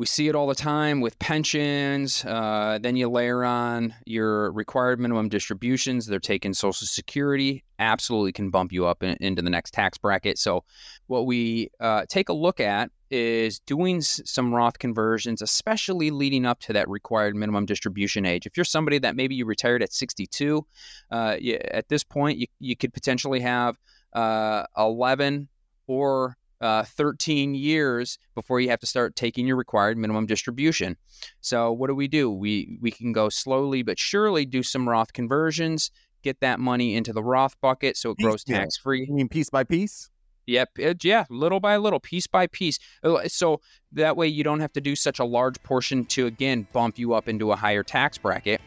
We 0.01 0.07
see 0.07 0.29
it 0.29 0.35
all 0.35 0.47
the 0.47 0.55
time 0.55 1.03
with 1.03 1.19
pensions. 1.19 2.25
Uh, 2.25 2.79
then 2.81 2.97
you 2.97 3.11
layer 3.11 3.45
on 3.45 3.95
your 4.07 4.51
required 4.53 4.99
minimum 4.99 5.29
distributions. 5.29 6.07
They're 6.07 6.19
taking 6.19 6.55
Social 6.55 6.87
Security. 6.87 7.65
Absolutely 7.79 8.33
can 8.33 8.49
bump 8.49 8.73
you 8.73 8.87
up 8.87 9.03
in, 9.03 9.19
into 9.21 9.43
the 9.43 9.51
next 9.51 9.73
tax 9.73 9.99
bracket. 9.99 10.39
So, 10.39 10.65
what 11.09 11.27
we 11.27 11.69
uh, 11.81 12.07
take 12.09 12.31
a 12.31 12.33
look 12.33 12.61
at 12.61 12.91
is 13.11 13.59
doing 13.59 14.01
some 14.01 14.55
Roth 14.55 14.79
conversions, 14.79 15.43
especially 15.43 16.11
leading 16.11 16.47
up 16.47 16.61
to 16.61 16.73
that 16.73 16.89
required 16.89 17.37
minimum 17.37 17.67
distribution 17.67 18.25
age. 18.25 18.47
If 18.47 18.57
you're 18.57 18.65
somebody 18.65 18.99
that 19.01 19.17
maybe 19.17 19.35
you 19.35 19.45
retired 19.45 19.83
at 19.83 19.93
62, 19.93 20.65
uh, 21.11 21.37
you, 21.39 21.57
at 21.57 21.89
this 21.89 22.05
point, 22.05 22.39
you, 22.39 22.47
you 22.59 22.75
could 22.75 22.95
potentially 22.95 23.41
have 23.41 23.77
uh, 24.15 24.65
11 24.79 25.49
or 25.87 26.39
uh, 26.61 26.85
13 26.85 27.55
years 27.55 28.19
before 28.35 28.61
you 28.61 28.69
have 28.69 28.81
to 28.81 28.87
start 28.87 29.17
taking 29.17 29.47
your 29.47 29.57
required 29.57 29.97
minimum 29.97 30.27
distribution. 30.27 30.97
So 31.41 31.73
what 31.73 31.89
do 31.89 31.95
we 31.95 32.09
do? 32.09 32.31
We 32.31 32.79
we 32.81 32.91
can 32.91 33.13
go 33.13 33.29
slowly 33.29 33.83
but 33.83 33.99
surely 33.99 34.45
do 34.45 34.63
some 34.63 34.89
Roth 34.89 35.13
conversions, 35.13 35.91
get 36.23 36.41
that 36.41 36.61
money 36.61 36.95
into 36.95 37.13
the 37.13 37.23
Roth 37.23 37.61
bucket 37.61 37.97
so 37.97 38.11
it 38.11 38.19
piece, 38.19 38.25
grows 38.25 38.45
tax 38.45 38.77
free. 38.77 39.07
You 39.09 39.15
mean 39.15 39.29
piece 39.29 39.51
by 39.51 39.65
piece? 39.65 40.11
Yep, 40.47 40.71
it, 40.79 41.05
yeah, 41.05 41.27
little 41.31 41.61
by 41.61 41.77
little, 41.77 42.01
piece 42.01 42.27
by 42.27 42.49
piece. 42.49 42.79
Uh, 43.05 43.29
so 43.29 43.61
that 43.93 44.17
way 44.17 44.27
you 44.27 44.43
don't 44.43 44.59
have 44.59 44.73
to 44.73 44.81
do 44.81 44.97
such 44.97 45.21
a 45.21 45.25
large 45.25 45.63
portion 45.63 46.05
to 46.07 46.27
again 46.27 46.67
bump 46.73 46.99
you 46.99 47.15
up 47.15 47.29
into 47.29 47.53
a 47.53 47.57
higher 47.57 47.83
tax 47.83 48.19
bracket 48.19 48.61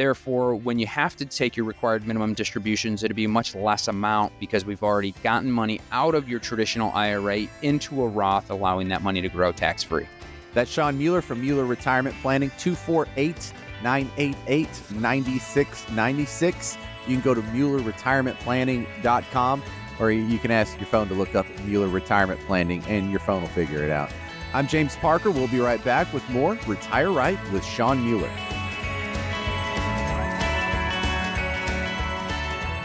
Therefore, 0.00 0.54
when 0.54 0.78
you 0.78 0.86
have 0.86 1.14
to 1.16 1.26
take 1.26 1.58
your 1.58 1.66
required 1.66 2.06
minimum 2.06 2.32
distributions, 2.32 3.04
it'll 3.04 3.14
be 3.14 3.26
a 3.26 3.28
much 3.28 3.54
less 3.54 3.86
amount 3.86 4.32
because 4.40 4.64
we've 4.64 4.82
already 4.82 5.12
gotten 5.22 5.52
money 5.52 5.78
out 5.92 6.14
of 6.14 6.26
your 6.26 6.40
traditional 6.40 6.90
IRA 6.92 7.40
into 7.60 8.02
a 8.02 8.08
Roth, 8.08 8.48
allowing 8.48 8.88
that 8.88 9.02
money 9.02 9.20
to 9.20 9.28
grow 9.28 9.52
tax 9.52 9.82
free. 9.82 10.06
That's 10.54 10.70
Shawn 10.70 10.96
Mueller 10.96 11.20
from 11.20 11.42
Mueller 11.42 11.66
Retirement 11.66 12.16
Planning, 12.22 12.50
248 12.56 13.52
988 13.82 14.68
9696. 14.92 16.78
You 17.06 17.16
can 17.16 17.22
go 17.22 17.34
to 17.34 17.42
MuellerRetirementPlanning.com 17.42 19.62
or 19.98 20.10
you 20.10 20.38
can 20.38 20.50
ask 20.50 20.80
your 20.80 20.86
phone 20.86 21.08
to 21.08 21.14
look 21.14 21.34
up 21.34 21.44
Mueller 21.66 21.88
Retirement 21.88 22.40
Planning 22.46 22.82
and 22.88 23.10
your 23.10 23.20
phone 23.20 23.42
will 23.42 23.50
figure 23.50 23.84
it 23.84 23.90
out. 23.90 24.10
I'm 24.54 24.66
James 24.66 24.96
Parker. 24.96 25.30
We'll 25.30 25.48
be 25.48 25.60
right 25.60 25.84
back 25.84 26.10
with 26.14 26.26
more 26.30 26.58
Retire 26.66 27.12
Right 27.12 27.38
with 27.52 27.62
Shawn 27.62 28.02
Mueller. 28.02 28.32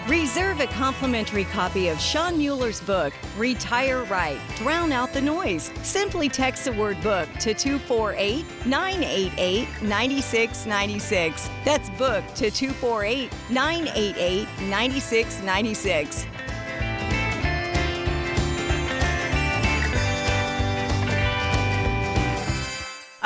Reserve 0.08 0.60
a 0.60 0.68
complimentary 0.68 1.46
copy 1.46 1.88
of 1.88 2.00
Shawn 2.00 2.38
Mueller's 2.38 2.80
book, 2.80 3.12
Retire 3.40 4.04
Right 4.04 4.40
Drown 4.56 4.92
Out 4.92 5.12
the 5.14 5.22
Noise. 5.22 5.72
Simply 5.82 6.30
text 6.30 6.66
the 6.66 6.74
word 6.74 7.02
book 7.02 7.28
to 7.40 7.56
248 7.56 8.46
988 8.68 9.68
9696. 9.82 11.50
That's 11.64 11.90
book 11.92 12.24
to 12.36 12.52
248 12.52 13.32
988 13.50 14.48
9696. 14.70 16.28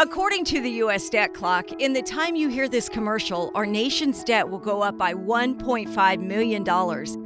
According 0.02 0.46
to 0.46 0.62
the 0.62 0.70
U.S. 0.84 1.10
debt 1.10 1.34
clock, 1.34 1.74
in 1.82 1.92
the 1.92 2.02
time 2.02 2.34
you 2.34 2.48
hear 2.48 2.70
this 2.70 2.88
commercial, 2.88 3.52
our 3.54 3.66
nation's 3.66 4.24
debt 4.24 4.48
will 4.50 4.58
go 4.58 4.82
up 4.82 4.98
by 4.98 5.14
$1.5 5.14 6.22
million. 6.22 6.64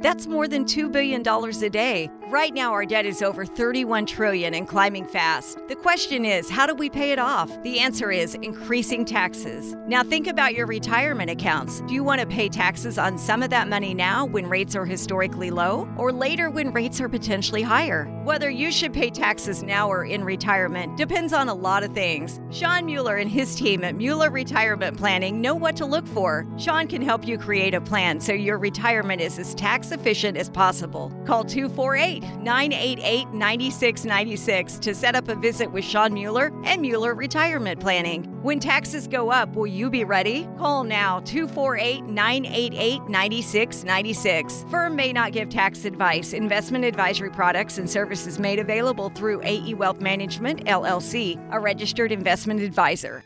That's 0.00 0.26
more 0.26 0.48
than 0.48 0.64
$2 0.64 0.90
billion 0.90 1.22
a 1.24 1.70
day. 1.70 2.10
Right 2.28 2.54
now, 2.54 2.72
our 2.72 2.86
debt 2.86 3.04
is 3.04 3.20
over 3.20 3.44
31 3.44 4.06
trillion 4.06 4.54
and 4.54 4.66
climbing 4.66 5.04
fast. 5.04 5.58
The 5.68 5.76
question 5.76 6.24
is, 6.24 6.48
how 6.48 6.66
do 6.66 6.74
we 6.74 6.88
pay 6.88 7.12
it 7.12 7.18
off? 7.18 7.62
The 7.62 7.78
answer 7.78 8.10
is 8.10 8.34
increasing 8.36 9.04
taxes. 9.04 9.76
Now, 9.86 10.02
think 10.02 10.26
about 10.26 10.54
your 10.54 10.66
retirement 10.66 11.30
accounts. 11.30 11.82
Do 11.82 11.92
you 11.92 12.02
want 12.02 12.22
to 12.22 12.26
pay 12.26 12.48
taxes 12.48 12.96
on 12.96 13.18
some 13.18 13.42
of 13.42 13.50
that 13.50 13.68
money 13.68 13.92
now 13.92 14.24
when 14.24 14.48
rates 14.48 14.74
are 14.74 14.86
historically 14.86 15.50
low, 15.50 15.86
or 15.98 16.12
later 16.12 16.48
when 16.48 16.72
rates 16.72 16.98
are 16.98 17.10
potentially 17.10 17.60
higher? 17.60 18.06
Whether 18.24 18.48
you 18.48 18.72
should 18.72 18.94
pay 18.94 19.10
taxes 19.10 19.62
now 19.62 19.90
or 19.90 20.06
in 20.06 20.24
retirement 20.24 20.96
depends 20.96 21.34
on 21.34 21.50
a 21.50 21.54
lot 21.54 21.84
of 21.84 21.92
things. 21.92 22.40
Shawn 22.50 22.86
Mueller 22.86 23.16
and 23.16 23.30
his 23.30 23.54
team 23.54 23.84
at 23.84 23.96
Mueller 23.96 24.30
Retirement 24.30 24.96
Planning 24.96 25.42
know 25.42 25.54
what 25.54 25.76
to 25.76 25.84
look 25.84 26.06
for. 26.06 26.46
Shawn 26.56 26.88
can 26.88 27.02
help 27.02 27.26
you 27.26 27.36
create 27.36 27.74
a 27.74 27.82
plan 27.82 28.18
so 28.18 28.32
your 28.32 28.56
retirement 28.56 29.20
is 29.20 29.38
as 29.38 29.54
tax 29.54 29.92
efficient 29.92 30.38
as 30.38 30.48
possible. 30.48 31.12
Call 31.26 31.44
248 31.44 32.23
988 32.38 33.28
9696 33.32 34.78
to 34.78 34.94
set 34.94 35.14
up 35.14 35.28
a 35.28 35.34
visit 35.34 35.70
with 35.70 35.84
Shawn 35.84 36.14
Mueller 36.14 36.52
and 36.64 36.80
Mueller 36.82 37.14
Retirement 37.14 37.80
Planning. 37.80 38.24
When 38.42 38.60
taxes 38.60 39.06
go 39.08 39.30
up, 39.30 39.54
will 39.54 39.66
you 39.66 39.90
be 39.90 40.04
ready? 40.04 40.48
Call 40.58 40.84
now 40.84 41.20
248 41.20 42.04
988 42.04 43.08
9696. 43.08 44.64
Firm 44.70 44.96
may 44.96 45.12
not 45.12 45.32
give 45.32 45.48
tax 45.48 45.84
advice. 45.84 46.32
Investment 46.32 46.84
advisory 46.84 47.30
products 47.30 47.78
and 47.78 47.88
services 47.88 48.38
made 48.38 48.58
available 48.58 49.10
through 49.10 49.40
AE 49.42 49.74
Wealth 49.74 50.00
Management, 50.00 50.64
LLC, 50.66 51.40
a 51.52 51.58
registered 51.58 52.12
investment 52.12 52.60
advisor. 52.60 53.24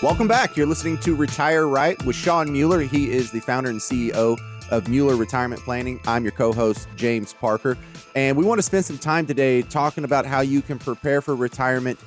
Welcome 0.00 0.28
back. 0.28 0.56
You're 0.56 0.68
listening 0.68 0.98
to 0.98 1.16
Retire 1.16 1.66
Right 1.66 2.00
with 2.04 2.14
Shawn 2.14 2.52
Mueller. 2.52 2.82
He 2.82 3.10
is 3.10 3.32
the 3.32 3.40
founder 3.40 3.68
and 3.68 3.80
CEO 3.80 4.38
of 4.70 4.86
Mueller 4.86 5.16
Retirement 5.16 5.60
Planning. 5.62 5.98
I'm 6.06 6.22
your 6.22 6.30
co 6.30 6.52
host, 6.52 6.86
James 6.94 7.32
Parker. 7.32 7.76
And 8.14 8.36
we 8.36 8.44
want 8.44 8.60
to 8.60 8.62
spend 8.62 8.84
some 8.84 8.96
time 8.96 9.26
today 9.26 9.62
talking 9.62 10.04
about 10.04 10.24
how 10.24 10.40
you 10.40 10.62
can 10.62 10.78
prepare 10.78 11.20
for 11.20 11.34
retirement 11.34 11.98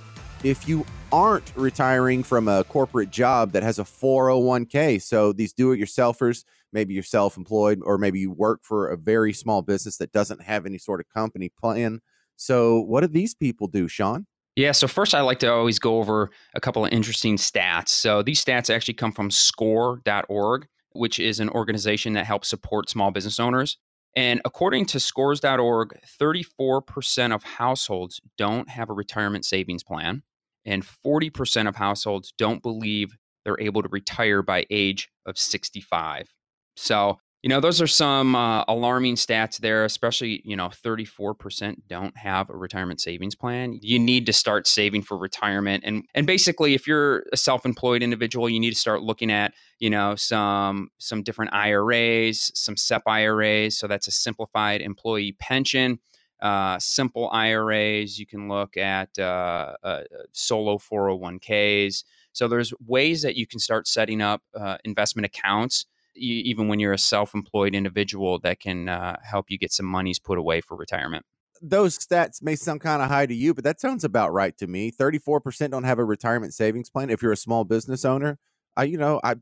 if 0.42 0.70
you 0.70 0.86
aren't 1.12 1.52
retiring 1.58 2.24
from 2.24 2.48
a 2.48 2.64
corporate 2.64 3.10
job 3.10 3.52
that 3.52 3.62
has 3.62 3.78
a 3.78 3.84
401k. 3.84 5.02
So 5.02 5.34
these 5.34 5.52
do 5.52 5.74
it 5.74 5.78
yourselfers, 5.78 6.46
maybe 6.72 6.94
you're 6.94 7.04
self 7.04 7.36
employed, 7.36 7.82
or 7.84 7.98
maybe 7.98 8.22
you 8.22 8.32
work 8.32 8.62
for 8.64 8.88
a 8.88 8.96
very 8.96 9.34
small 9.34 9.62
business 9.62 9.98
that 9.98 10.14
doesn't 10.14 10.44
have 10.44 10.66
any 10.66 10.78
sort 10.78 11.02
of 11.02 11.10
company 11.10 11.50
plan. 11.50 12.00
So, 12.38 12.80
what 12.80 13.02
do 13.02 13.08
these 13.08 13.36
people 13.36 13.68
do, 13.68 13.90
Shawn? 13.90 14.28
Yeah, 14.56 14.74
so 14.74 14.88
first 14.88 15.16
I 15.16 15.22
like 15.22 15.40
to 15.40 15.52
always 15.52 15.80
go 15.80 15.98
over 15.98 16.30
a 16.54 16.60
couple 16.60 16.86
of 16.86 16.92
interesting 16.92 17.38
stats. 17.38 17.90
So 17.90 18.22
these 18.22 18.44
stats 18.44 18.74
actually 18.74 18.96
come 18.96 19.14
from 19.14 19.32
score.org, 19.32 20.68
which 20.92 21.20
is 21.20 21.40
an 21.40 21.50
organization 21.50 22.14
that 22.14 22.26
helps 22.26 22.50
support 22.50 22.90
small 22.90 23.12
business 23.12 23.40
owners. 23.40 23.78
And 24.16 24.42
according 24.44 24.88
to 24.88 25.00
scores.org, 25.00 25.98
34% 26.22 27.34
of 27.34 27.44
households 27.44 28.20
don't 28.38 28.70
have 28.70 28.90
a 28.90 28.94
retirement 28.94 29.46
savings 29.46 29.84
plan, 29.84 30.24
and 30.66 30.84
40% 30.84 31.70
of 31.70 31.78
households 31.78 32.34
don't 32.38 32.62
believe 32.62 33.16
they're 33.46 33.60
able 33.60 33.82
to 33.82 33.90
retire 33.90 34.44
by 34.44 34.66
age 34.70 35.10
of 35.26 35.38
65. 35.38 36.34
So 36.76 37.20
you 37.44 37.50
know, 37.50 37.60
those 37.60 37.82
are 37.82 37.88
some 37.88 38.36
uh, 38.36 38.64
alarming 38.68 39.16
stats 39.16 39.58
there, 39.58 39.84
especially, 39.84 40.44
you 40.46 40.56
know, 40.56 40.68
34% 40.68 41.76
don't 41.88 42.16
have 42.16 42.52
a 42.52 42.56
retirement 42.56 43.02
savings 43.02 43.34
plan. 43.34 43.80
You 43.82 43.98
need 43.98 44.28
to 44.28 44.34
start 44.34 44.68
saving 44.68 45.02
for 45.02 45.18
retirement. 45.18 45.84
And 45.86 46.04
and 46.14 46.28
basically 46.28 46.76
if 46.76 46.86
you're 46.86 47.24
a 47.34 47.38
self-employed 47.38 48.04
individual, 48.04 48.48
you 48.48 48.60
need 48.60 48.70
to 48.70 48.80
start 48.80 49.02
looking 49.02 49.32
at, 49.32 49.54
you 49.80 49.90
know, 49.90 50.16
some 50.16 50.90
some 51.00 51.24
different 51.24 51.52
IRAs, 51.54 52.52
some 52.54 52.78
SEP 52.78 53.04
IRAs, 53.08 53.76
so 53.76 53.88
that's 53.88 54.08
a 54.08 54.12
simplified 54.12 54.82
employee 54.82 55.36
pension. 55.40 56.00
Uh, 56.44 56.78
simple 56.80 57.30
IRAs, 57.32 58.18
you 58.20 58.26
can 58.26 58.48
look 58.48 58.76
at 58.78 59.10
uh, 59.20 59.74
uh, 59.84 60.02
solo 60.32 60.78
401ks. 60.78 62.04
So 62.34 62.48
there's 62.48 62.74
ways 62.86 63.22
that 63.22 63.36
you 63.36 63.46
can 63.46 63.60
start 63.60 63.88
setting 63.88 64.22
up 64.22 64.42
uh, 64.56 64.78
investment 64.84 65.26
accounts 65.26 65.86
even 66.16 66.68
when 66.68 66.80
you're 66.80 66.94
a 66.94 66.98
self-employed 66.98 67.76
individual 67.76 68.40
that 68.40 68.60
can 68.60 68.90
uh, 68.90 69.18
help 69.24 69.48
you 69.50 69.58
get 69.58 69.72
some 69.72 69.86
monies 69.86 70.20
put 70.20 70.38
away 70.38 70.62
for 70.62 70.76
retirement? 70.76 71.26
Those 71.62 71.98
stats 71.98 72.42
may 72.42 72.56
sound 72.56 72.82
kind 72.82 73.02
of 73.02 73.10
high 73.10 73.26
to 73.26 73.36
you 73.36 73.54
but 73.54 73.64
that 73.64 73.80
sounds 73.80 74.04
about 74.04 74.34
right 74.34 74.58
to 74.58 74.68
me. 74.68 74.92
34% 74.92 75.72
don't 75.72 75.84
have 75.84 76.00
a 76.00 76.06
retirement 76.06 76.54
savings 76.54 76.90
plan 76.90 77.10
if 77.10 77.22
you're 77.22 77.32
a 77.32 77.38
small 77.38 77.64
business 77.64 78.04
owner. 78.06 78.40
I 78.78 78.86
you 78.86 78.98
know 78.98 79.20
i 79.24 79.36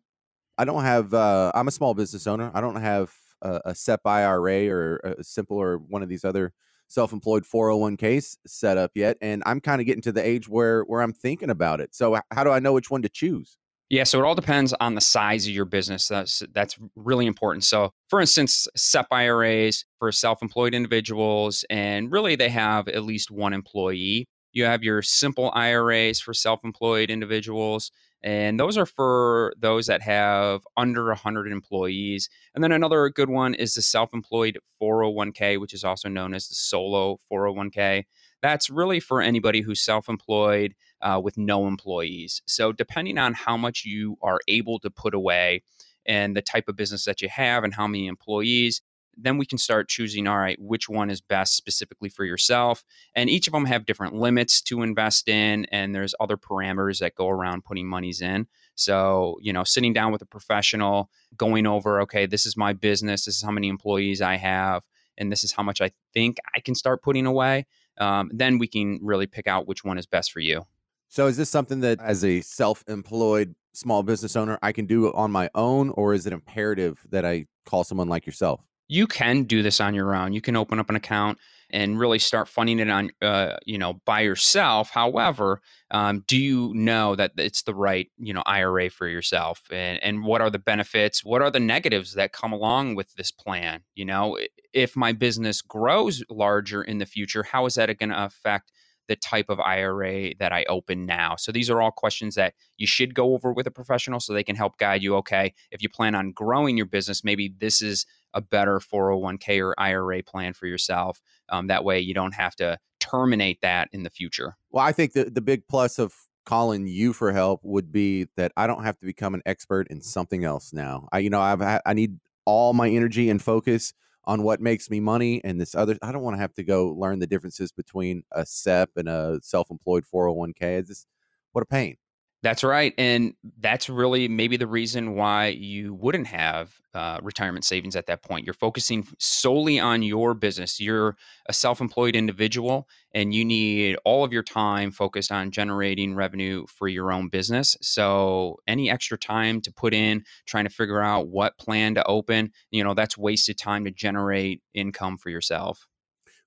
i 0.57 0.65
don't 0.65 0.83
have 0.83 1.13
uh, 1.13 1.51
i'm 1.53 1.67
a 1.67 1.71
small 1.71 1.93
business 1.93 2.27
owner. 2.27 2.51
I 2.53 2.61
don't 2.61 2.81
have 2.81 3.13
a, 3.41 3.61
a 3.65 3.75
sep 3.75 4.01
ira 4.05 4.67
or 4.67 4.97
a 4.97 5.23
simple 5.23 5.57
or 5.57 5.77
one 5.77 6.03
of 6.03 6.09
these 6.09 6.25
other 6.25 6.53
self-employed 6.87 7.43
401ks 7.43 8.37
set 8.47 8.75
up 8.75 8.91
yet 8.95 9.15
and 9.21 9.43
i'm 9.45 9.61
kind 9.61 9.79
of 9.79 9.85
getting 9.85 10.01
to 10.01 10.11
the 10.11 10.25
age 10.25 10.49
where 10.49 10.81
where 10.81 11.01
i'm 11.01 11.13
thinking 11.13 11.51
about 11.51 11.79
it. 11.79 11.93
So 11.93 12.19
how 12.31 12.43
do 12.43 12.49
i 12.49 12.59
know 12.59 12.73
which 12.73 12.89
one 12.89 13.03
to 13.03 13.09
choose 13.09 13.57
yeah, 13.89 14.03
so 14.03 14.19
it 14.19 14.25
all 14.25 14.35
depends 14.35 14.73
on 14.73 14.93
the 14.93 15.01
size 15.01 15.47
of 15.47 15.53
your 15.53 15.65
business. 15.65 16.07
That's 16.07 16.43
that's 16.53 16.77
really 16.95 17.25
important. 17.25 17.63
So, 17.63 17.91
for 18.07 18.21
instance, 18.21 18.67
SEP 18.75 19.07
IRAs 19.11 19.83
for 19.97 20.11
self-employed 20.11 20.75
individuals, 20.75 21.65
and 21.69 22.11
really 22.11 22.35
they 22.35 22.49
have 22.49 22.87
at 22.87 23.03
least 23.03 23.31
one 23.31 23.53
employee. 23.53 24.27
You 24.51 24.65
have 24.65 24.83
your 24.83 25.01
simple 25.01 25.51
IRAs 25.55 26.19
for 26.19 26.33
self-employed 26.33 27.09
individuals, 27.09 27.91
and 28.21 28.59
those 28.59 28.77
are 28.77 28.85
for 28.85 29.53
those 29.57 29.87
that 29.87 30.01
have 30.03 30.61
under 30.77 31.05
100 31.07 31.51
employees. 31.51 32.29
And 32.53 32.63
then 32.63 32.71
another 32.71 33.09
good 33.09 33.29
one 33.29 33.53
is 33.55 33.73
the 33.73 33.81
self-employed 33.81 34.59
401k, 34.81 35.59
which 35.59 35.73
is 35.73 35.83
also 35.83 36.09
known 36.09 36.33
as 36.33 36.47
the 36.47 36.55
solo 36.55 37.17
401k. 37.31 38.03
That's 38.41 38.69
really 38.69 38.99
for 38.99 39.21
anybody 39.21 39.61
who's 39.61 39.81
self-employed 39.81 40.75
uh, 41.01 41.19
with 41.23 41.37
no 41.37 41.67
employees. 41.67 42.41
So, 42.45 42.71
depending 42.71 43.17
on 43.17 43.33
how 43.33 43.57
much 43.57 43.85
you 43.85 44.17
are 44.21 44.39
able 44.47 44.79
to 44.79 44.89
put 44.89 45.13
away 45.13 45.63
and 46.05 46.35
the 46.35 46.41
type 46.41 46.67
of 46.67 46.75
business 46.75 47.05
that 47.05 47.21
you 47.21 47.29
have 47.29 47.63
and 47.63 47.73
how 47.73 47.87
many 47.87 48.07
employees, 48.07 48.81
then 49.21 49.37
we 49.37 49.45
can 49.45 49.57
start 49.57 49.89
choosing 49.89 50.27
all 50.27 50.37
right 50.37 50.57
which 50.61 50.87
one 50.87 51.09
is 51.09 51.19
best 51.19 51.55
specifically 51.55 52.09
for 52.09 52.23
yourself? 52.25 52.83
And 53.15 53.29
each 53.29 53.47
of 53.47 53.53
them 53.53 53.65
have 53.65 53.85
different 53.85 54.15
limits 54.15 54.61
to 54.63 54.81
invest 54.81 55.27
in 55.27 55.65
and 55.65 55.93
there's 55.93 56.15
other 56.19 56.37
parameters 56.37 56.99
that 56.99 57.15
go 57.15 57.27
around 57.27 57.65
putting 57.65 57.87
monies 57.87 58.21
in. 58.21 58.47
So 58.75 59.37
you 59.41 59.51
know 59.51 59.65
sitting 59.65 59.93
down 59.93 60.11
with 60.11 60.21
a 60.21 60.25
professional 60.25 61.09
going 61.35 61.67
over 61.67 62.01
okay 62.01 62.25
this 62.25 62.45
is 62.45 62.55
my 62.55 62.73
business 62.73 63.25
this 63.25 63.35
is 63.35 63.43
how 63.43 63.51
many 63.51 63.67
employees 63.67 64.21
i 64.21 64.37
have 64.37 64.83
and 65.17 65.31
this 65.31 65.43
is 65.43 65.51
how 65.51 65.63
much 65.63 65.81
i 65.81 65.91
think 66.13 66.37
i 66.55 66.59
can 66.59 66.75
start 66.75 67.03
putting 67.03 67.25
away 67.25 67.65
um, 67.99 68.31
then 68.33 68.57
we 68.57 68.67
can 68.67 68.97
really 69.01 69.27
pick 69.27 69.47
out 69.47 69.67
which 69.67 69.83
one 69.83 69.97
is 69.97 70.05
best 70.05 70.31
for 70.31 70.39
you 70.39 70.65
so 71.09 71.27
is 71.27 71.37
this 71.37 71.49
something 71.49 71.81
that 71.81 71.99
as 71.99 72.23
a 72.23 72.41
self-employed 72.41 73.55
small 73.73 74.03
business 74.03 74.35
owner 74.35 74.57
I 74.61 74.71
can 74.71 74.85
do 74.85 75.11
on 75.13 75.31
my 75.31 75.49
own 75.55 75.89
or 75.91 76.13
is 76.13 76.25
it 76.25 76.33
imperative 76.33 77.05
that 77.09 77.25
I 77.25 77.45
call 77.65 77.83
someone 77.83 78.09
like 78.09 78.25
yourself? 78.25 78.61
You 78.87 79.05
can 79.05 79.43
do 79.43 79.61
this 79.61 79.79
on 79.79 79.93
your 79.93 80.15
own. 80.15 80.33
You 80.33 80.41
can 80.41 80.55
open 80.55 80.79
up 80.79 80.89
an 80.89 80.95
account 80.95 81.37
and 81.71 81.99
really 81.99 82.19
start 82.19 82.47
funding 82.47 82.79
it 82.79 82.89
on 82.89 83.11
uh, 83.21 83.57
you 83.65 83.77
know 83.77 84.01
by 84.05 84.21
yourself 84.21 84.89
however 84.89 85.61
um, 85.91 86.23
do 86.27 86.37
you 86.37 86.71
know 86.73 87.15
that 87.15 87.31
it's 87.37 87.63
the 87.63 87.75
right 87.75 88.09
you 88.17 88.33
know 88.33 88.43
ira 88.45 88.89
for 88.89 89.07
yourself 89.07 89.61
and, 89.71 90.01
and 90.01 90.23
what 90.23 90.41
are 90.41 90.49
the 90.49 90.59
benefits 90.59 91.23
what 91.23 91.41
are 91.41 91.51
the 91.51 91.59
negatives 91.59 92.13
that 92.13 92.33
come 92.33 92.51
along 92.51 92.95
with 92.95 93.13
this 93.15 93.31
plan 93.31 93.81
you 93.95 94.05
know 94.05 94.37
if 94.73 94.95
my 94.95 95.11
business 95.11 95.61
grows 95.61 96.23
larger 96.29 96.81
in 96.81 96.97
the 96.97 97.05
future 97.05 97.43
how 97.43 97.65
is 97.65 97.75
that 97.75 97.95
going 97.97 98.09
to 98.09 98.23
affect 98.23 98.71
the 99.09 99.17
type 99.17 99.49
of 99.49 99.59
IRA 99.59 100.33
that 100.39 100.53
I 100.53 100.63
open 100.69 101.05
now? 101.05 101.35
So 101.35 101.51
these 101.51 101.69
are 101.69 101.81
all 101.81 101.91
questions 101.91 102.35
that 102.35 102.53
you 102.77 102.87
should 102.87 103.13
go 103.13 103.33
over 103.33 103.51
with 103.51 103.67
a 103.67 103.71
professional 103.71 104.21
so 104.21 104.31
they 104.31 104.43
can 104.43 104.55
help 104.55 104.77
guide 104.77 105.03
you. 105.03 105.15
Okay, 105.17 105.53
if 105.71 105.81
you 105.81 105.89
plan 105.89 106.15
on 106.15 106.31
growing 106.31 106.77
your 106.77 106.85
business, 106.85 107.23
maybe 107.25 107.53
this 107.59 107.81
is 107.81 108.05
a 108.33 108.39
better 108.39 108.79
401k 108.79 109.61
or 109.61 109.75
IRA 109.77 110.23
plan 110.23 110.53
for 110.53 110.67
yourself. 110.67 111.19
Um, 111.49 111.67
that 111.67 111.83
way 111.83 111.99
you 111.99 112.13
don't 112.13 112.35
have 112.35 112.55
to 112.57 112.77
terminate 112.99 113.59
that 113.61 113.89
in 113.91 114.03
the 114.03 114.09
future. 114.09 114.55
Well, 114.71 114.85
I 114.85 114.91
think 114.91 115.13
the, 115.13 115.25
the 115.25 115.41
big 115.41 115.67
plus 115.67 115.99
of 115.99 116.13
calling 116.45 116.87
you 116.87 117.13
for 117.13 117.31
help 117.31 117.59
would 117.63 117.91
be 117.91 118.27
that 118.37 118.51
I 118.55 118.67
don't 118.67 118.83
have 118.83 118.97
to 118.99 119.05
become 119.05 119.33
an 119.33 119.41
expert 119.45 119.87
in 119.89 120.01
something 120.01 120.43
else 120.43 120.73
now. 120.73 121.07
I, 121.11 121.19
you 121.19 121.29
know, 121.29 121.41
I've, 121.41 121.61
I 121.61 121.93
need 121.93 122.19
all 122.45 122.73
my 122.73 122.89
energy 122.89 123.29
and 123.29 123.41
focus 123.41 123.93
on 124.29 124.43
what 124.43 124.61
makes 124.61 124.91
me 124.91 124.99
money 124.99 125.41
and 125.43 125.59
this 125.59 125.75
other 125.75 125.97
i 126.03 126.11
don't 126.11 126.21
want 126.23 126.35
to 126.35 126.41
have 126.41 126.53
to 126.53 126.63
go 126.63 126.89
learn 126.89 127.19
the 127.19 127.27
differences 127.27 127.71
between 127.71 128.23
a 128.33 128.45
sep 128.45 128.91
and 128.95 129.09
a 129.09 129.39
self-employed 129.43 130.05
401k 130.13 130.79
it's 130.79 130.89
just, 130.89 131.07
what 131.53 131.63
a 131.63 131.65
pain 131.65 131.97
that's 132.41 132.63
right. 132.63 132.93
And 132.97 133.33
that's 133.59 133.89
really 133.89 134.29
maybe 134.29 134.55
the 134.55 134.67
reason 134.67 135.15
why 135.15 135.47
you 135.47 135.93
wouldn't 135.93 136.27
have 136.27 136.73
uh, 136.93 137.19
retirement 137.21 137.65
savings 137.65 137.97
at 137.97 138.05
that 138.05 138.23
point. 138.23 138.45
You're 138.45 138.53
focusing 138.53 139.05
solely 139.19 139.77
on 139.77 140.03
your 140.03 140.33
business. 140.33 140.79
You're 140.79 141.17
a 141.47 141.53
self 141.53 141.81
employed 141.81 142.15
individual 142.15 142.87
and 143.13 143.33
you 143.33 143.43
need 143.43 143.97
all 144.05 144.23
of 144.23 144.31
your 144.31 144.43
time 144.43 144.91
focused 144.91 145.33
on 145.33 145.51
generating 145.51 146.15
revenue 146.15 146.65
for 146.67 146.87
your 146.87 147.11
own 147.11 147.27
business. 147.27 147.75
So, 147.81 148.57
any 148.67 148.89
extra 148.89 149.17
time 149.17 149.59
to 149.61 149.73
put 149.73 149.93
in 149.93 150.23
trying 150.45 150.65
to 150.65 150.71
figure 150.71 151.01
out 151.01 151.27
what 151.27 151.57
plan 151.57 151.95
to 151.95 152.05
open, 152.05 152.51
you 152.71 152.83
know, 152.85 152.93
that's 152.93 153.17
wasted 153.17 153.57
time 153.57 153.83
to 153.83 153.91
generate 153.91 154.61
income 154.73 155.17
for 155.17 155.29
yourself. 155.29 155.87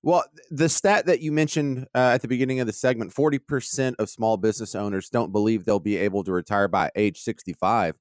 Well, 0.05 0.25
the 0.51 0.67
stat 0.67 1.05
that 1.05 1.21
you 1.21 1.31
mentioned 1.31 1.87
uh, 1.95 2.11
at 2.13 2.21
the 2.21 2.27
beginning 2.27 2.59
of 2.59 2.67
the 2.67 2.73
segment 2.73 3.13
40% 3.13 3.95
of 3.99 4.09
small 4.09 4.35
business 4.35 4.75
owners 4.75 5.09
don't 5.09 5.31
believe 5.31 5.63
they'll 5.63 5.79
be 5.79 5.95
able 5.95 6.25
to 6.25 6.33
retire 6.33 6.67
by 6.67 6.91
age 6.95 7.21
65. 7.21 7.95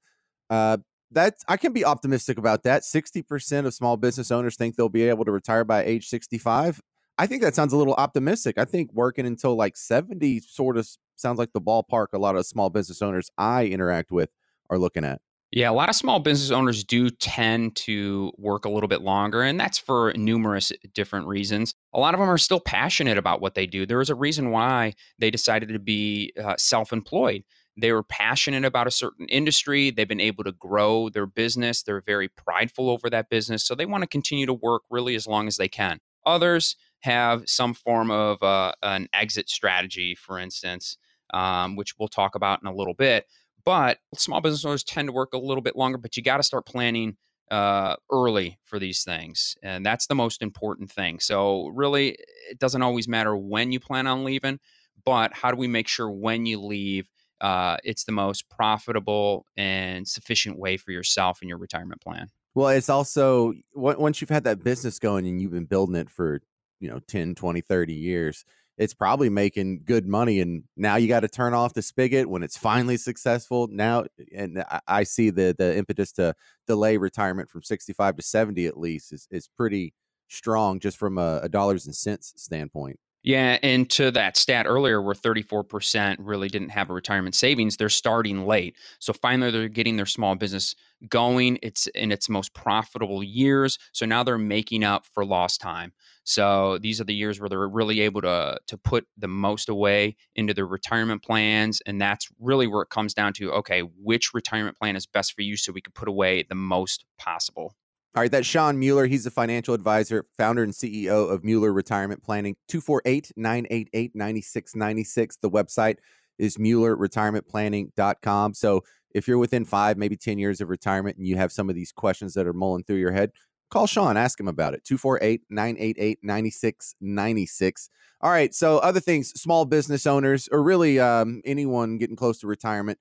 Uh, 0.51 0.79
that's 1.13 1.45
I 1.47 1.57
can 1.57 1.73
be 1.73 1.85
optimistic 1.85 2.39
about 2.39 2.65
that. 2.65 2.83
60% 2.83 3.67
of 3.67 3.75
small 3.75 3.97
business 3.97 4.33
owners 4.33 4.57
think 4.57 4.75
they'll 4.75 4.89
be 4.89 5.09
able 5.09 5.25
to 5.25 5.31
retire 5.31 5.65
by 5.65 5.85
age 5.85 6.09
65. 6.09 6.81
I 7.19 7.27
think 7.27 7.43
that 7.43 7.55
sounds 7.55 7.73
a 7.73 7.77
little 7.77 7.95
optimistic. 7.95 8.59
I 8.59 8.65
think 8.65 8.93
working 8.93 9.27
until 9.27 9.55
like 9.55 9.77
70 9.77 10.41
sort 10.41 10.77
of 10.77 10.89
sounds 11.15 11.39
like 11.39 11.53
the 11.53 11.61
ballpark 11.61 12.09
a 12.15 12.19
lot 12.19 12.35
of 12.35 12.47
small 12.47 12.69
business 12.69 13.01
owners 13.01 13.31
I 13.39 13.67
interact 13.67 14.11
with 14.11 14.31
are 14.71 14.79
looking 14.79 15.05
at. 15.05 15.21
Yeah, 15.55 15.69
a 15.69 15.73
lot 15.73 15.91
of 15.91 15.95
small 15.95 16.19
business 16.19 16.51
owners 16.51 16.83
do 16.83 17.11
tend 17.11 17.77
to 17.77 18.33
work 18.39 18.65
a 18.65 18.71
little 18.71 18.89
bit 18.89 19.03
longer, 19.03 19.43
and 19.43 19.61
that's 19.61 19.77
for 19.77 20.15
numerous 20.17 20.73
different 20.95 21.27
reasons. 21.27 21.75
A 21.93 22.01
lot 22.01 22.15
of 22.15 22.21
them 22.21 22.31
are 22.31 22.39
still 22.39 22.59
passionate 22.59 23.19
about 23.19 23.43
what 23.43 23.55
they 23.55 23.67
do. 23.67 23.85
There 23.85 24.01
is 24.01 24.09
a 24.09 24.15
reason 24.15 24.51
why 24.51 24.95
they 25.19 25.31
decided 25.31 25.69
to 25.69 25.79
be 25.79 26.33
uh, 26.43 26.55
self 26.57 26.91
employed. 26.91 27.45
They 27.79 27.93
were 27.93 28.03
passionate 28.03 28.65
about 28.65 28.87
a 28.87 28.91
certain 28.91 29.27
industry. 29.29 29.91
They've 29.91 30.09
been 30.09 30.21
able 30.21 30.45
to 30.45 30.53
grow 30.53 31.11
their 31.11 31.27
business. 31.27 31.83
They're 31.83 32.01
very 32.01 32.29
prideful 32.29 32.89
over 32.89 33.11
that 33.11 33.29
business. 33.29 33.63
So 33.63 33.75
they 33.75 33.87
want 33.87 34.03
to 34.03 34.09
continue 34.09 34.47
to 34.47 34.55
work 34.55 34.83
really 34.91 35.15
as 35.15 35.27
long 35.27 35.49
as 35.49 35.59
they 35.59 35.69
can. 35.69 35.99
Others 36.25 36.77
have 37.01 37.43
some 37.47 37.75
form 37.75 38.11
of 38.11 38.43
uh, 38.43 38.73
an 38.83 39.09
exit 39.13 39.51
strategy, 39.51 40.15
for 40.15 40.39
instance, 40.39 40.97
um, 41.35 41.77
which 41.77 41.95
we'll 41.99 42.09
talk 42.09 42.35
about 42.35 42.61
in 42.63 42.69
a 42.69 42.75
little 42.75 42.95
bit. 42.95 43.27
But 43.65 43.99
small 44.15 44.41
business 44.41 44.65
owners 44.65 44.85
tend 44.85 45.09
to 45.09 45.13
work 45.13 45.33
a 45.35 45.39
little 45.39 45.63
bit 45.63 45.77
longer, 45.77 45.99
but 45.99 46.17
you 46.17 46.23
got 46.23 46.39
to 46.39 46.43
start 46.43 46.67
planning 46.67 47.17
uh, 47.51 47.97
early 48.11 48.59
for 48.65 48.79
these 48.79 49.05
things. 49.05 49.57
And 49.63 49.85
that's 49.85 50.07
the 50.07 50.15
most 50.15 50.43
important 50.43 50.91
thing. 50.91 51.21
So, 51.21 51.69
really, 51.69 52.17
it 52.51 52.59
doesn't 52.59 52.83
always 52.83 53.07
matter 53.07 53.37
when 53.37 53.73
you 53.73 53.79
plan 53.79 54.07
on 54.07 54.25
leaving, 54.25 54.59
but 55.05 55.35
how 55.35 55.51
do 55.51 55.57
we 55.57 55.69
make 55.69 55.87
sure 55.87 56.11
when 56.11 56.47
you 56.47 56.61
leave, 56.61 57.09
uh, 57.41 57.77
it's 57.85 58.05
the 58.05 58.13
most 58.13 58.49
profitable 58.49 59.47
and 59.57 60.07
sufficient 60.09 60.59
way 60.59 60.77
for 60.77 60.93
yourself 60.93 61.41
and 61.43 61.49
your 61.49 61.59
retirement 61.59 62.01
plan? 62.01 62.29
Well, 62.55 62.69
it's 62.69 62.91
also 62.91 63.55
once 63.75 64.21
you've 64.21 64.31
had 64.31 64.45
that 64.45 64.63
business 64.63 64.99
going 64.99 65.27
and 65.27 65.41
you've 65.41 65.53
been 65.53 65.65
building 65.65 65.97
it 65.97 66.11
for, 66.11 66.41
you 66.81 66.89
know, 66.89 67.01
10, 67.09 67.35
20, 67.35 67.61
30 67.61 67.95
years, 67.95 68.45
it's 68.79 68.95
probably 68.95 69.29
making 69.29 69.83
good 69.85 70.07
money 70.07 70.41
and 70.41 70.65
now 70.77 70.97
you 70.97 71.09
got 71.09 71.21
to 71.21 71.29
turn 71.29 71.55
off 71.55 71.75
the 71.75 71.83
spigot 71.83 72.29
when 72.29 72.43
it's 72.43 72.57
finally 72.57 72.97
successful. 72.97 73.69
Now 73.71 74.05
and 74.35 74.65
i 74.87 75.03
see 75.03 75.31
the 75.31 75.55
the 75.57 75.77
impetus 75.77 76.13
to 76.13 76.35
delay 76.67 76.97
retirement 76.97 77.51
from 77.51 77.63
65 77.63 78.17
to 78.17 78.23
70 78.23 78.67
at 78.67 78.79
least 78.79 79.13
is, 79.13 79.29
is 79.31 79.49
pretty 79.49 79.95
strong 80.29 80.81
just 80.81 80.97
from 80.97 81.19
a, 81.19 81.41
a 81.43 81.49
dollars 81.49 81.87
and 81.87 81.95
cents 81.95 82.33
standpoint 82.37 82.99
yeah, 83.25 83.59
and 83.63 83.89
to 83.91 84.11
that 84.11 84.37
stat 84.37 84.67
earlier, 84.69 85.01
where 85.01 85.15
34% 85.15 86.17
really 86.21 86.49
didn't 86.49 86.71
have 86.71 86.91
a 86.91 86.93
retirement 86.93 87.37
savings, 87.37 87.77
they're 87.77 87.89
starting 87.89 88.47
late. 88.47 88.77
So 88.99 89.13
finally, 89.13 89.51
they're 89.53 89.69
getting 89.69 89.97
their 89.97 90.07
small 90.07 90.35
business 90.35 90.75
going. 91.09 91.59
It's 91.63 91.87
in 91.89 92.11
its 92.11 92.29
most 92.29 92.53
profitable 92.53 93.23
years. 93.23 93.79
So 93.93 94.07
now 94.07 94.25
they're 94.25 94.39
making 94.39 94.83
up 94.83 95.07
for 95.07 95.25
lost 95.25 95.61
time. 95.61 95.93
So 96.25 96.79
these 96.79 97.01
are 97.01 97.05
the 97.05 97.15
years 97.15 97.39
where 97.41 97.49
they're 97.49 97.69
really 97.69 98.01
able 98.01 98.23
to 98.23 98.59
to 98.67 98.77
put 98.79 99.07
the 99.17 99.29
most 99.29 99.69
away 99.69 100.17
into 100.35 100.53
their 100.55 100.67
retirement 100.67 101.23
plans, 101.23 101.81
and 101.87 102.01
that's 102.01 102.29
really 102.41 102.67
where 102.67 102.83
it 102.83 102.91
comes 102.91 103.15
down 103.15 103.33
to. 103.35 103.53
Okay, 103.53 103.81
which 103.83 104.35
retirement 104.35 104.77
plan 104.79 104.97
is 104.97 105.07
best 105.07 105.33
for 105.35 105.43
you, 105.43 105.57
so 105.57 105.73
we 105.73 105.81
can 105.81 105.93
put 105.93 106.09
away 106.09 106.45
the 106.49 106.55
most 106.57 107.05
possible. 107.19 107.75
All 108.15 108.21
right, 108.21 108.31
that's 108.31 108.47
Shawn 108.47 108.79
Mueller. 108.79 109.07
He's 109.07 109.25
a 109.25 109.31
financial 109.31 109.73
advisor, 109.73 110.27
founder 110.37 110.63
and 110.63 110.75
CEO 110.75 111.31
of 111.31 111.45
Mueller 111.45 111.73
Retirement 111.73 112.23
Planning. 112.23 112.57
248 112.69 113.33
988 113.37 114.15
9696. 114.15 115.37
The 115.37 115.51
website 115.51 115.97
is 116.39 116.59
MuellerRetirementPlanning.com. 116.59 118.53
So 118.53 118.83
if 119.15 119.27
you're 119.27 119.39
within 119.39 119.65
five, 119.65 119.97
maybe 119.97 120.19
10 120.19 120.39
years 120.39 120.61
of 120.61 120.69
retirement 120.69 121.17
and 121.17 121.27
you 121.27 121.37
have 121.37 121.53
some 121.53 121.71
of 121.71 121.75
these 121.75 121.91
questions 121.91 122.35
that 122.35 122.47
are 122.47 122.53
mulling 122.53 122.85
through 122.85 122.97
your 122.97 123.13
head, 123.13 123.31
call 123.71 123.87
Shawn, 123.87 124.19
ask 124.19 124.39
him 124.39 124.49
about 124.49 124.75
it. 124.75 124.85
248 124.85 125.43
988 125.49 126.19
9696. 126.23 127.89
All 128.21 128.31
right, 128.31 128.55
so 128.55 128.79
other 128.79 129.01
things, 129.01 129.31
small 129.41 129.65
business 129.65 130.07
owners, 130.07 130.49
or 130.53 130.63
really 130.63 131.01
um, 131.01 131.41
anyone 131.47 131.97
getting 131.97 132.17
close 132.17 132.39
to 132.41 132.47
retirement 132.47 132.99